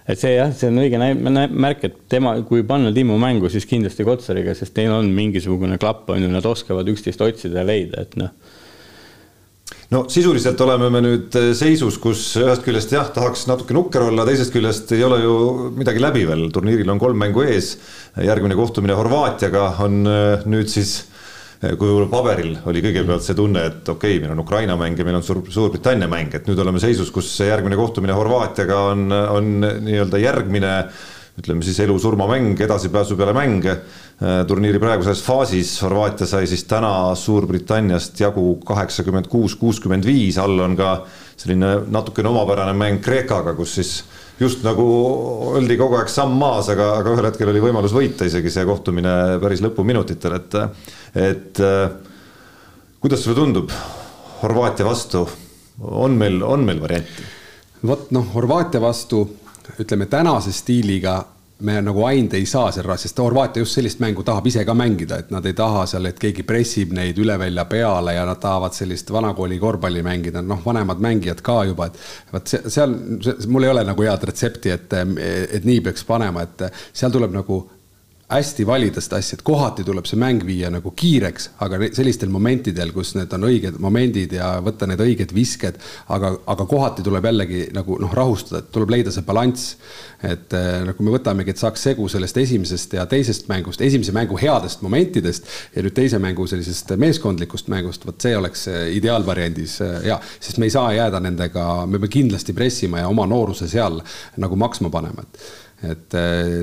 et 0.06 0.20
see 0.20 0.36
jah, 0.36 0.52
see 0.54 0.70
on 0.70 0.82
õige 0.82 1.00
märk, 1.50 1.86
et 1.88 1.96
tema, 2.12 2.36
kui 2.46 2.62
panna 2.66 2.92
Timmu 2.94 3.18
mängu, 3.18 3.50
siis 3.52 3.66
kindlasti 3.66 4.06
Kotsariga, 4.06 4.54
sest 4.54 4.76
neil 4.78 4.94
on 4.94 5.10
mingisugune 5.14 5.78
klapp, 5.82 6.08
on 6.14 6.22
ju, 6.22 6.30
nad 6.30 6.46
oskavad 6.46 6.88
üksteist 6.92 7.24
otsida 7.26 7.62
ja 7.62 7.66
leida, 7.66 8.06
et 8.06 8.16
noh 8.20 8.30
no 9.90 10.02
sisuliselt 10.10 10.60
oleme 10.64 10.88
me 10.90 11.02
nüüd 11.04 11.36
seisus, 11.56 11.98
kus 12.02 12.22
ühest 12.40 12.64
küljest 12.66 12.92
jah, 12.94 13.08
tahaks 13.14 13.46
natuke 13.50 13.74
nukker 13.76 14.08
olla, 14.08 14.26
teisest 14.26 14.54
küljest 14.54 14.90
ei 14.96 15.04
ole 15.06 15.20
ju 15.22 15.34
midagi 15.76 16.02
läbi 16.02 16.24
veel, 16.28 16.46
turniiril 16.54 16.90
on 16.94 17.02
kolm 17.02 17.20
mängu 17.22 17.44
ees. 17.46 17.76
järgmine 18.16 18.56
kohtumine 18.58 18.96
Horvaatiaga 18.98 19.68
on 19.84 20.00
äh, 20.10 20.46
nüüd 20.48 20.70
siis, 20.72 21.04
kui 21.60 21.88
võib-olla 21.88 22.08
paberil 22.12 22.54
oli 22.68 22.82
kõigepealt 22.84 23.24
see 23.24 23.36
tunne, 23.38 23.62
et 23.70 23.88
okei 23.88 24.16
okay,, 24.16 24.22
meil 24.22 24.34
on 24.34 24.42
Ukraina 24.44 24.76
mäng 24.76 24.98
ja 24.98 25.06
meil 25.08 25.18
on 25.18 25.24
Suur, 25.24 25.42
Suurbritannia 25.52 26.08
mäng, 26.10 26.34
et 26.36 26.48
nüüd 26.50 26.60
oleme 26.60 26.82
seisus, 26.82 27.10
kus 27.14 27.30
järgmine 27.40 27.78
kohtumine 27.80 28.16
Horvaatiaga 28.16 28.80
on, 28.92 29.06
on 29.10 29.52
nii-öelda 29.86 30.20
järgmine 30.20 30.72
ütleme 31.36 31.64
siis 31.64 31.78
elu-surmamäng, 31.84 32.56
edasipääsu 32.64 33.16
peale 33.16 33.34
mänge. 33.36 33.76
turniiri 34.48 34.78
praeguses 34.80 35.20
faasis 35.22 35.74
Horvaatia 35.84 36.26
sai 36.26 36.46
siis 36.48 36.64
täna 36.64 37.14
Suurbritanniast 37.14 38.20
jagu 38.20 38.54
kaheksakümmend 38.64 39.28
kuus, 39.28 39.56
kuuskümmend 39.60 40.06
viis, 40.08 40.38
all 40.38 40.58
on 40.64 40.76
ka 40.76 41.02
selline 41.36 41.82
natukene 41.92 42.32
omapärane 42.32 42.72
mäng 42.72 43.02
Kreekaga, 43.04 43.52
kus 43.54 43.74
siis 43.76 43.92
just 44.40 44.64
nagu 44.66 44.84
oldi 45.56 45.78
kogu 45.80 45.96
aeg 46.00 46.10
samm 46.12 46.36
maas, 46.40 46.68
aga, 46.72 46.90
aga 47.00 47.14
ühel 47.14 47.30
hetkel 47.30 47.52
oli 47.52 47.62
võimalus 47.64 47.94
võita 47.96 48.28
isegi 48.28 48.52
see 48.52 48.66
kohtumine 48.68 49.14
päris 49.42 49.62
lõpuminutitel, 49.64 50.36
et, 50.36 50.58
et 51.16 51.62
kuidas 53.00 53.24
sulle 53.24 53.38
tundub 53.38 53.72
Horvaatia 54.36 54.84
vastu, 54.84 55.22
on 55.80 56.12
meil, 56.20 56.42
on 56.44 56.66
meil 56.68 56.82
varianti? 56.82 57.24
vot 57.86 58.10
noh, 58.12 58.28
Horvaatia 58.34 58.82
vastu 58.82 59.22
ütleme 59.80 60.06
tänase 60.10 60.52
stiiliga 60.52 61.16
me 61.58 61.78
nagu 61.80 62.02
ainult 62.04 62.34
ei 62.36 62.46
saa 62.46 62.70
seal, 62.74 62.90
sest 63.00 63.18
Horvaatia 63.22 63.62
just 63.64 63.78
sellist 63.78 64.00
mängu 64.02 64.24
tahab 64.26 64.46
ise 64.46 64.64
ka 64.68 64.74
mängida, 64.76 65.20
et 65.22 65.30
nad 65.32 65.46
ei 65.46 65.54
taha 65.56 65.86
seal, 65.88 66.08
et 66.10 66.18
keegi 66.20 66.44
pressib 66.44 66.92
neid 66.96 67.16
üle 67.22 67.38
välja 67.40 67.64
peale 67.70 68.12
ja 68.16 68.26
nad 68.28 68.40
tahavad 68.42 68.76
sellist 68.76 69.12
vanakooli 69.12 69.58
korvpalli 69.62 70.02
mängida, 70.04 70.42
noh, 70.44 70.60
vanemad 70.64 71.00
mängijad 71.00 71.40
ka 71.44 71.62
juba, 71.64 71.88
et 71.88 71.98
vot 72.32 72.56
seal, 72.66 72.92
mul 73.48 73.64
ei 73.64 73.72
ole 73.72 73.86
nagu 73.88 74.04
head 74.04 74.28
retsepti, 74.28 74.74
et, 74.74 74.98
et 75.56 75.64
nii 75.64 75.80
peaks 75.88 76.04
panema, 76.04 76.44
et 76.44 76.68
seal 76.92 77.14
tuleb 77.14 77.32
nagu 77.38 77.62
hästi 78.26 78.64
valida 78.66 79.00
seda 79.02 79.20
asja, 79.20 79.36
et 79.38 79.42
kohati 79.46 79.84
tuleb 79.86 80.06
see 80.08 80.18
mäng 80.18 80.42
viia 80.46 80.66
nagu 80.72 80.90
kiireks, 80.98 81.50
aga 81.62 81.78
sellistel 81.94 82.30
momentidel, 82.34 82.90
kus 82.94 83.12
need 83.14 83.30
on 83.36 83.46
õiged 83.46 83.76
momendid 83.82 84.32
ja 84.34 84.56
võtta 84.66 84.88
need 84.90 85.02
õiged 85.02 85.34
visked, 85.34 85.78
aga, 86.10 86.32
aga 86.50 86.66
kohati 86.66 87.04
tuleb 87.06 87.28
jällegi 87.30 87.60
nagu 87.76 87.98
noh, 88.02 88.16
rahustada, 88.18 88.64
et 88.64 88.72
tuleb 88.74 88.90
leida 88.96 89.12
see 89.14 89.26
balanss. 89.26 89.76
et 90.26 90.54
nagu 90.86 91.04
me 91.04 91.12
võtamegi, 91.12 91.52
et 91.52 91.60
saaks 91.60 91.82
segu 91.86 92.06
sellest 92.08 92.38
esimesest 92.40 92.94
ja 92.96 93.04
teisest 93.06 93.50
mängust, 93.50 93.82
esimese 93.84 94.14
mängu 94.16 94.38
headest 94.40 94.80
momentidest 94.82 95.44
ja 95.74 95.84
nüüd 95.84 95.94
teise 95.94 96.18
mängu 96.18 96.46
sellisest 96.48 96.94
meeskondlikust 96.98 97.68
mängust, 97.68 98.06
vot 98.08 98.24
see 98.24 98.32
oleks 98.36 98.64
ideaalvariandis 98.96 99.76
ja, 100.08 100.18
sest 100.40 100.58
me 100.58 100.66
ei 100.66 100.74
saa 100.74 100.94
jääda 100.96 101.20
nendega, 101.20 101.68
me 101.86 102.00
peame 102.00 102.10
kindlasti 102.10 102.56
pressima 102.56 103.04
ja 103.04 103.12
oma 103.12 103.28
nooruse 103.28 103.68
seal 103.68 104.00
nagu 104.40 104.56
maksma 104.56 104.90
panema, 104.90 105.22
et 105.22 105.65
et 105.84 106.14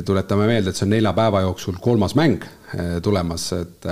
tuletame 0.05 0.47
meelde, 0.49 0.71
et 0.71 0.79
see 0.79 0.87
on 0.87 0.95
nelja 0.95 1.11
päeva 1.13 1.43
jooksul 1.43 1.75
kolmas 1.81 2.15
mäng 2.17 2.41
tulemas, 3.05 3.51
et, 3.53 3.85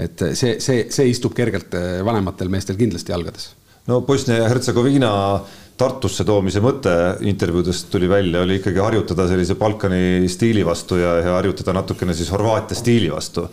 et 0.00 0.24
see, 0.32 0.54
see, 0.64 0.86
see 0.88 1.10
istub 1.10 1.34
kergelt 1.36 1.76
vanematel 2.06 2.48
meestel 2.48 2.78
kindlasti 2.80 3.12
jalgades. 3.12 3.50
no 3.90 4.00
Bosnia 4.08 4.38
ja 4.40 4.48
Hertsegoviina 4.48 5.10
Tartusse 5.74 6.22
toomise 6.22 6.60
mõte 6.62 6.90
intervjuudest 7.26 7.88
tuli 7.90 8.06
välja, 8.06 8.44
oli 8.44 8.60
ikkagi 8.60 8.78
harjutada 8.78 9.26
sellise 9.26 9.56
Balkani 9.58 10.28
stiili 10.30 10.62
vastu 10.66 11.00
ja, 11.00 11.16
ja 11.18 11.32
harjutada 11.34 11.74
natukene 11.74 12.14
siis 12.14 12.30
Horvaatia 12.30 12.78
stiili 12.78 13.10
vastu. 13.10 13.48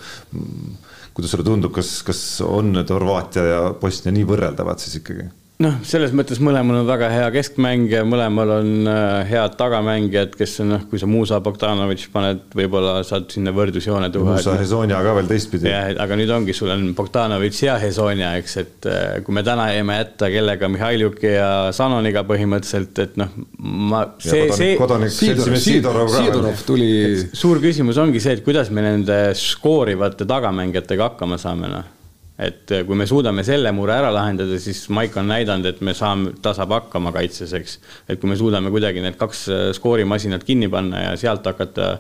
kuidas 1.14 1.32
sulle 1.34 1.44
tundub, 1.44 1.74
kas, 1.74 2.04
kas 2.06 2.22
on 2.46 2.76
need 2.76 2.94
Horvaatia 2.94 3.46
ja 3.48 3.62
Bosnia 3.82 4.14
nii 4.14 4.28
võrreldavad 4.30 4.84
siis 4.84 5.00
ikkagi? 5.02 5.26
Noh, 5.62 5.78
selles 5.88 6.14
mõttes 6.16 6.40
mõlemal 6.44 6.82
on 6.82 6.88
väga 6.88 7.10
hea 7.12 7.28
keskmängija, 7.34 8.02
mõlemal 8.08 8.54
on 8.58 8.90
äh, 8.90 9.30
head 9.30 9.56
tagamängijad, 9.60 10.34
kes 10.38 10.58
on 10.64 10.74
noh, 10.76 10.84
kui 10.90 11.02
sa 11.02 11.10
Musa 11.10 11.40
Bogdanovitš 11.44 12.08
paned, 12.14 12.44
võib-olla 12.58 13.00
saad 13.08 13.30
sinna 13.34 13.54
võrdlusjoone 13.56 14.10
tuua. 14.14 14.38
Musa 14.38 14.56
Hezonja 14.60 15.02
ka 15.06 15.14
veel 15.18 15.30
teistpidi. 15.30 15.70
jah, 15.72 15.92
aga 16.04 16.18
nüüd 16.20 16.34
ongi, 16.34 16.56
sul 16.58 16.74
on 16.74 16.90
Bogdanovitš 16.98 17.64
ja 17.68 17.78
Hezonja, 17.82 18.34
eks, 18.42 18.58
et 18.64 18.90
äh, 18.90 19.06
kui 19.26 19.38
me 19.38 19.46
täna 19.48 19.70
jäime 19.74 20.00
jätta 20.00 20.32
kellega 20.34 20.72
Mihhailjuki 20.72 21.34
ja 21.36 21.52
Sanoniga 21.76 22.26
põhimõtteliselt, 22.28 23.06
et 23.06 23.18
noh, 23.22 23.32
ma. 23.62 24.04
see, 24.24 24.50
see. 24.58 24.76
kodanik 24.80 25.14
seltsimees 25.16 25.66
Sidorov 25.68 26.12
ka. 26.12 26.26
Sidorov 26.26 26.68
tuli. 26.68 26.92
suur 27.38 27.62
küsimus 27.64 28.02
ongi 28.02 28.24
see, 28.24 28.38
et 28.40 28.46
kuidas 28.46 28.74
me 28.74 28.86
nende 28.86 29.24
skoorivate 29.38 30.28
tagamängijatega 30.30 31.12
hakkama 31.12 31.42
saame, 31.42 31.72
noh 31.72 31.98
et 32.40 32.72
äh, 32.72 32.84
kui 32.88 32.98
me 32.98 33.06
suudame 33.10 33.44
selle 33.48 33.72
mure 33.76 33.96
ära 33.98 34.10
lahendada, 34.14 34.58
siis 34.62 34.84
Maik 34.94 35.18
on 35.20 35.30
näidanud, 35.32 35.68
et 35.70 35.82
me 35.86 35.94
saame, 35.98 36.36
ta 36.42 36.56
saab 36.58 36.74
hakkama 36.78 37.14
kaitses, 37.16 37.54
eks. 37.58 37.78
et 38.10 38.20
kui 38.22 38.32
me 38.32 38.40
suudame 38.40 38.72
kuidagi 38.74 39.04
need 39.04 39.20
kaks 39.20 39.46
äh, 39.52 39.70
skoorimasinat 39.78 40.46
kinni 40.48 40.72
panna 40.72 41.10
ja 41.10 41.16
sealt 41.20 41.46
hakata 41.46 41.98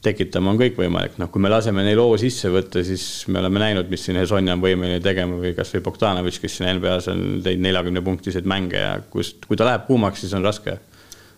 tekitama, 0.00 0.54
on 0.54 0.58
kõik 0.60 0.78
võimalik, 0.80 1.16
noh, 1.20 1.28
kui 1.32 1.42
me 1.44 1.50
laseme 1.52 1.84
neil 1.84 2.00
hoo 2.00 2.16
sisse 2.20 2.48
võtta, 2.52 2.80
siis 2.86 3.04
me 3.28 3.40
oleme 3.42 3.60
näinud, 3.60 3.90
mis 3.92 4.06
siin 4.06 4.16
Hesonja 4.16 4.56
on 4.56 4.62
võimeline 4.62 5.00
tegema 5.04 5.36
või 5.42 5.52
kasvõi 5.56 5.82
Bogdanovitš, 5.84 6.38
kes 6.40 6.56
siin 6.56 6.70
NBA-s 6.78 7.10
on 7.12 7.24
teinud 7.44 7.66
neljakümne 7.66 8.02
punktiseid 8.06 8.48
mänge 8.48 8.80
ja 8.80 8.94
kust, 9.12 9.44
kui 9.44 9.60
ta 9.60 9.68
läheb 9.68 9.84
kuumaks, 9.90 10.24
siis 10.24 10.32
on 10.38 10.46
raske. 10.46 10.78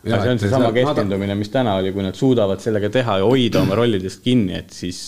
aga 0.07 0.21
see 0.23 0.35
on 0.37 0.43
seesama 0.43 0.71
keskendumine, 0.75 1.35
mis 1.39 1.51
täna 1.51 1.75
oli, 1.81 1.91
kui 1.95 2.07
nad 2.07 2.19
suudavad 2.19 2.63
sellega 2.63 2.91
teha 2.91 3.19
ja 3.19 3.27
hoida 3.27 3.65
oma 3.67 3.79
rollidest 3.79 4.23
kinni, 4.23 4.55
et 4.63 4.71
siis. 4.71 5.03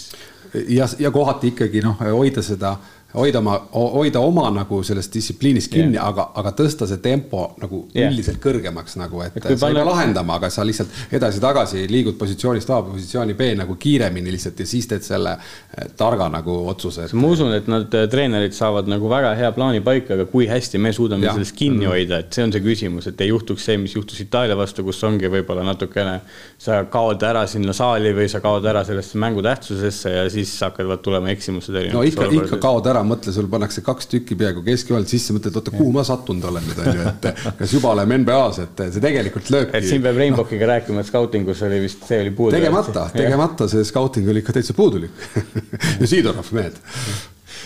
ja, 0.68 0.90
ja 0.98 1.14
kohati 1.14 1.54
ikkagi 1.54 1.82
noh, 1.86 2.02
hoida 2.02 2.42
seda 2.42 2.74
hoida 3.14 3.38
oma, 3.38 3.58
hoida 3.72 4.20
oma 4.20 4.48
nagu 4.54 4.80
sellest 4.86 5.12
distsipliinist 5.14 5.70
kinni 5.72 5.98
yeah., 5.98 6.08
aga, 6.08 6.26
aga 6.40 6.50
tõsta 6.58 6.88
see 6.90 6.98
tempo 7.02 7.44
nagu 7.62 7.84
yeah. 7.94 8.10
üldiselt 8.10 8.40
kõrgemaks 8.42 8.96
nagu, 8.98 9.20
et, 9.22 9.36
sa 9.38 9.70
ei 9.70 9.76
pea 9.78 9.84
lahendama, 9.86 10.38
aga 10.40 10.50
sa 10.50 10.64
lihtsalt 10.66 11.14
edasi-tagasi 11.14 11.84
liigud 11.90 12.18
positsioonist 12.18 12.72
A 12.74 12.80
positsiooni 12.82 13.36
B 13.38 13.52
nagu 13.58 13.76
kiiremini 13.80 14.34
lihtsalt 14.34 14.60
ja 14.64 14.66
siis 14.66 14.88
teed 14.90 15.06
selle 15.06 15.36
eh, 15.36 15.92
targa 15.98 16.26
nagu 16.32 16.56
otsuse 16.72 17.06
et.... 17.06 17.14
ma 17.18 17.30
usun, 17.36 17.54
et 17.54 17.70
nad 17.70 17.94
eh, 17.94 18.08
treenerid 18.10 18.56
saavad 18.56 18.90
nagu 18.90 19.10
väga 19.10 19.34
hea 19.38 19.52
plaani 19.54 19.84
paika, 19.84 20.16
aga 20.18 20.26
kui 20.30 20.48
hästi 20.50 20.82
me 20.82 20.92
suudame 20.96 21.28
ja. 21.28 21.36
sellest 21.36 21.54
kinni 21.58 21.84
mhm. 21.84 21.92
hoida, 21.92 22.20
et 22.24 22.34
see 22.34 22.48
on 22.48 22.54
see 22.54 22.64
küsimus, 22.64 23.08
et 23.10 23.22
ei 23.22 23.30
juhtuks 23.30 23.68
see, 23.70 23.78
mis 23.80 23.94
juhtus 23.94 24.24
Itaalia 24.24 24.58
vastu, 24.58 24.82
kus 24.86 25.02
ongi 25.06 25.30
võib-olla 25.30 25.62
natukene, 25.66 26.18
sa 26.58 26.82
kaod 26.90 27.22
ära 27.26 27.46
sinna 27.50 27.74
saali 27.76 28.10
või 28.16 28.26
sa 28.32 28.42
kaod 28.42 28.66
ära 28.66 28.82
sellesse 28.86 29.20
mängu 29.22 29.44
tähtsusesse 29.44 30.16
ja 30.16 30.26
siis 30.32 30.52
hakkavad 30.66 31.02
tulema 31.04 31.30
eksimused. 31.30 31.78
no 31.94 32.02
ikka, 32.06 32.28
ikka 32.42 32.58
kaod 32.62 32.90
ära 32.90 33.03
mõtle, 33.08 33.32
sul 33.34 33.48
pannakse 33.52 33.84
kaks 33.84 34.08
tükki 34.10 34.38
peaaegu 34.40 34.64
keskjoonelt 34.66 35.10
sisse, 35.10 35.34
mõtled, 35.36 35.58
oota, 35.60 35.74
kuhu 35.74 35.90
ma 35.94 36.04
sattunud 36.06 36.48
olen 36.50 36.64
nüüd, 36.68 36.80
on 36.82 36.98
ju, 36.98 37.10
et 37.12 37.28
kas 37.58 37.74
juba 37.76 37.92
oleme 37.94 38.18
NBA-s, 38.22 38.62
et 38.64 38.82
see 38.94 39.04
tegelikult 39.04 39.52
lööbki. 39.54 39.78
et 39.80 39.88
siin 39.88 40.02
peab 40.04 40.18
Rainbokiga 40.22 40.70
rääkima, 40.74 41.04
et 41.04 41.10
skautingus 41.10 41.62
oli 41.68 41.82
vist, 41.84 42.02
see 42.08 42.22
oli 42.24 42.32
puudu. 42.34 42.56
tegemata, 42.56 43.08
tegemata, 43.14 43.68
see 43.70 43.84
skauting 43.86 44.28
oli 44.32 44.44
ikka 44.44 44.56
täitsa 44.56 44.76
puudulik 44.76 45.24
ja 46.00 46.10
Sidorov, 46.10 46.50
mehed 46.56 46.80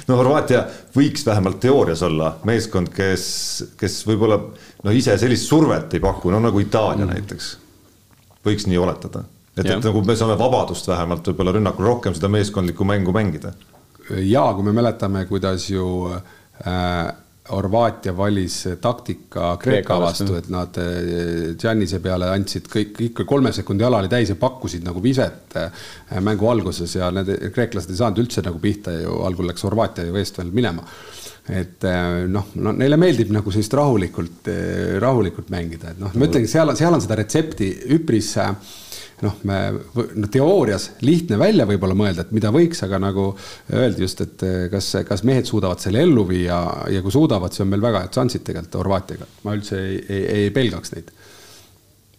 no 0.09 0.19
Horvaatia 0.19 0.63
võiks 0.97 1.25
vähemalt 1.27 1.61
teoorias 1.63 2.03
olla 2.07 2.35
meeskond, 2.49 2.91
kes, 2.95 3.25
kes 3.81 4.01
võib-olla 4.09 4.39
no 4.85 4.95
ise 4.95 5.17
sellist 5.21 5.49
survet 5.49 5.97
ei 5.97 6.05
paku, 6.05 6.33
no 6.35 6.41
nagu 6.43 6.61
Itaalia 6.63 7.07
mm. 7.07 7.15
näiteks. 7.15 7.51
võiks 8.47 8.69
nii 8.71 8.79
oletada, 8.81 9.25
et, 9.57 9.67
et 9.67 9.85
nagu 9.85 10.05
me 10.07 10.17
saame 10.17 10.39
vabadust 10.41 10.89
vähemalt 10.89 11.27
võib-olla 11.31 11.57
rünnakul 11.59 11.91
rohkem 11.91 12.17
seda 12.17 12.31
meeskondlikku 12.33 12.87
mängu 12.89 13.15
mängida 13.17 13.55
ja 14.17 14.45
kui 14.55 14.67
me 14.67 14.75
mäletame, 14.77 15.25
kuidas 15.29 15.71
ju 15.71 15.87
äh, 16.13 17.09
Horvaatia 17.49 18.13
valis 18.17 18.57
taktika 18.81 19.55
Kreeka 19.61 19.97
vastu, 20.01 20.35
et 20.37 20.51
nad 20.53 20.77
äh, 20.83 21.55
Giannise 21.61 22.01
peale 22.05 22.29
andsid 22.35 22.69
kõik, 22.69 22.99
ikka 23.09 23.25
kolme 23.29 23.53
sekundi 23.57 23.87
ala 23.87 24.03
oli 24.03 24.11
täis 24.13 24.33
ja 24.33 24.37
pakkusid 24.41 24.85
nagu 24.85 25.01
viset 25.05 25.57
äh, 25.57 25.87
mängu 26.25 26.51
alguses 26.51 26.99
ja 26.99 27.09
need 27.15 27.49
kreeklased 27.55 27.95
ei 27.95 28.01
saanud 28.03 28.21
üldse 28.25 28.45
nagu 28.45 28.61
pihta 28.61 28.93
ju, 28.99 29.23
algul 29.25 29.49
läks 29.49 29.65
Horvaatia 29.65 30.09
ju 30.09 30.21
eest 30.21 30.43
veel 30.43 30.53
minema. 30.53 30.85
et 31.49 31.85
äh, 31.89 32.27
noh, 32.29 32.51
no 32.61 32.75
neile 32.77 32.99
meeldib 33.01 33.33
nagu 33.33 33.53
sellist 33.55 33.73
rahulikult, 33.73 34.51
rahulikult 35.01 35.49
mängida, 35.49 35.95
et 35.95 36.03
noh, 36.03 36.13
ma 36.13 36.29
ütlengi, 36.29 36.51
seal, 36.51 36.75
seal 36.77 36.93
on 36.93 37.01
seda 37.01 37.17
retsepti 37.17 37.71
üpris 37.97 38.35
äh, 38.43 38.53
noh, 39.25 39.39
me 39.49 39.59
no 40.19 40.31
teoorias 40.33 40.91
lihtne 41.07 41.39
välja 41.41 41.67
võib-olla 41.69 41.97
mõelda, 41.99 42.27
et 42.27 42.35
mida 42.37 42.53
võiks, 42.55 42.83
aga 42.87 43.01
nagu 43.03 43.31
öeldi 43.75 44.05
just, 44.07 44.23
et 44.25 44.47
eh, 44.47 44.59
kas, 44.73 44.91
kas 45.09 45.25
mehed 45.29 45.49
suudavad 45.49 45.83
selle 45.83 46.03
ellu 46.07 46.27
viia 46.29 46.61
ja 46.93 47.05
kui 47.05 47.15
suudavad, 47.15 47.55
see 47.55 47.65
on 47.67 47.73
meil 47.73 47.85
väga 47.85 48.05
head 48.07 48.21
šansid 48.21 48.47
tegelikult 48.47 48.81
Horvaatiaga, 48.83 49.31
ma 49.47 49.57
üldse 49.59 49.81
ei, 49.81 50.03
ei, 50.09 50.27
ei 50.43 50.53
pelgaks 50.55 50.95
neid 50.95 51.15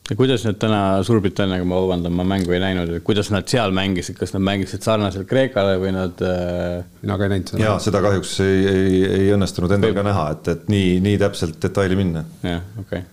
ja 0.10 0.16
kuidas 0.18 0.44
nad 0.48 0.58
täna 0.60 0.80
Suurbritanniaga, 1.06 1.66
ma 1.70 1.82
vabandan, 1.84 2.16
ma 2.18 2.26
mängu 2.28 2.56
ei 2.56 2.62
näinud, 2.64 2.96
et 2.98 3.06
kuidas 3.06 3.30
nad 3.34 3.48
seal 3.50 3.74
mängisid, 3.76 4.18
kas 4.18 4.34
nad 4.34 4.44
mängisid 4.46 4.86
sarnaselt 4.86 5.30
Kreekale 5.30 5.78
või 5.82 5.94
nad 5.96 6.24
äh...? 6.26 6.82
mina 7.04 7.20
ka 7.20 7.28
ei 7.28 7.36
näinud 7.36 7.54
seda. 7.54 7.64
ja 7.64 7.78
seda 7.84 8.02
kahjuks 8.06 8.34
ei, 8.46 8.66
ei, 8.72 8.98
ei 9.20 9.30
õnnestunud 9.36 9.78
endal 9.78 9.96
ka 9.98 10.06
näha, 10.10 10.26
et, 10.36 10.52
et 10.56 10.68
nii, 10.74 10.98
nii 11.06 11.22
täpselt 11.22 11.62
detaili 11.62 12.00
minna. 12.00 12.26
jah, 12.44 12.66
okei 12.82 13.04
okay 13.04 13.08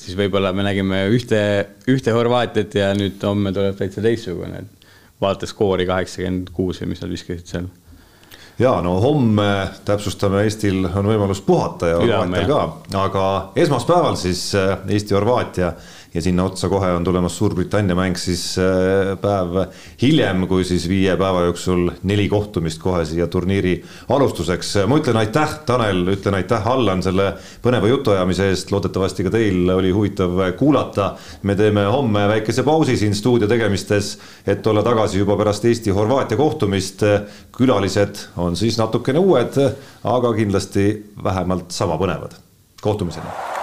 siis 0.00 0.16
võib-olla 0.18 0.52
me 0.56 0.64
nägime 0.66 1.04
ühte, 1.12 1.40
ühte 1.90 2.14
Horvaatiat 2.14 2.74
ja 2.78 2.90
nüüd 2.96 3.20
homme 3.26 3.52
tuleb 3.56 3.76
täitsa 3.78 4.02
teistsugune, 4.04 4.64
et 4.64 4.88
vaata 5.20 5.48
skoori 5.48 5.86
kaheksakümmend 5.88 6.50
kuus 6.56 6.80
või 6.82 6.94
mis 6.94 7.04
nad 7.04 7.12
viskasid 7.12 7.52
seal. 7.52 7.68
ja 8.60 8.72
no 8.84 8.96
homme 9.04 9.50
täpsustame, 9.84 10.44
Eestil 10.48 10.84
on 10.88 11.08
võimalus 11.12 11.42
puhata 11.44 11.92
ja 11.92 12.00
Horvaatial 12.00 12.48
ka, 12.48 12.60
aga 13.04 13.26
esmaspäeval 13.60 14.16
siis 14.20 14.46
äh, 14.58 14.78
Eesti-Horvaatia 14.88 15.74
ja 16.14 16.22
sinna 16.22 16.44
otsa 16.44 16.68
kohe 16.68 16.90
on 16.92 17.04
tulemas 17.04 17.36
Suurbritannia 17.38 17.94
mäng 17.94 18.16
siis 18.18 18.58
äh, 18.58 19.12
päev 19.20 19.66
hiljem, 20.02 20.46
kui 20.50 20.64
siis 20.66 20.88
viie 20.88 21.14
päeva 21.18 21.44
jooksul 21.46 21.90
neli 22.02 22.28
kohtumist 22.28 22.80
kohe 22.82 23.04
siia 23.06 23.26
turniiri 23.30 23.76
alustuseks. 24.08 24.74
ma 24.90 24.98
ütlen 24.98 25.20
aitäh, 25.20 25.54
Tanel, 25.66 26.02
ütlen 26.14 26.34
aitäh, 26.40 26.66
Allan, 26.68 27.02
selle 27.02 27.32
põneva 27.62 27.90
jutuajamise 27.90 28.50
eest, 28.50 28.72
loodetavasti 28.74 29.26
ka 29.26 29.34
teil 29.36 29.70
oli 29.76 29.94
huvitav 29.94 30.42
kuulata. 30.58 31.14
me 31.42 31.54
teeme 31.56 31.86
homme 31.86 32.26
väikese 32.28 32.62
pausi 32.66 32.96
siin 32.96 33.14
stuudio 33.14 33.48
tegemistes, 33.48 34.16
et 34.46 34.66
olla 34.66 34.82
tagasi 34.82 35.18
juba 35.18 35.36
pärast 35.36 35.64
Eesti-Horvaatia 35.64 36.36
kohtumist. 36.36 37.06
külalised 37.56 38.26
on 38.36 38.56
siis 38.56 38.78
natukene 38.78 39.18
uued, 39.18 39.56
aga 40.04 40.34
kindlasti 40.34 41.12
vähemalt 41.24 41.70
sama 41.70 41.98
põnevad. 41.98 42.34
kohtumiseni 42.82 43.59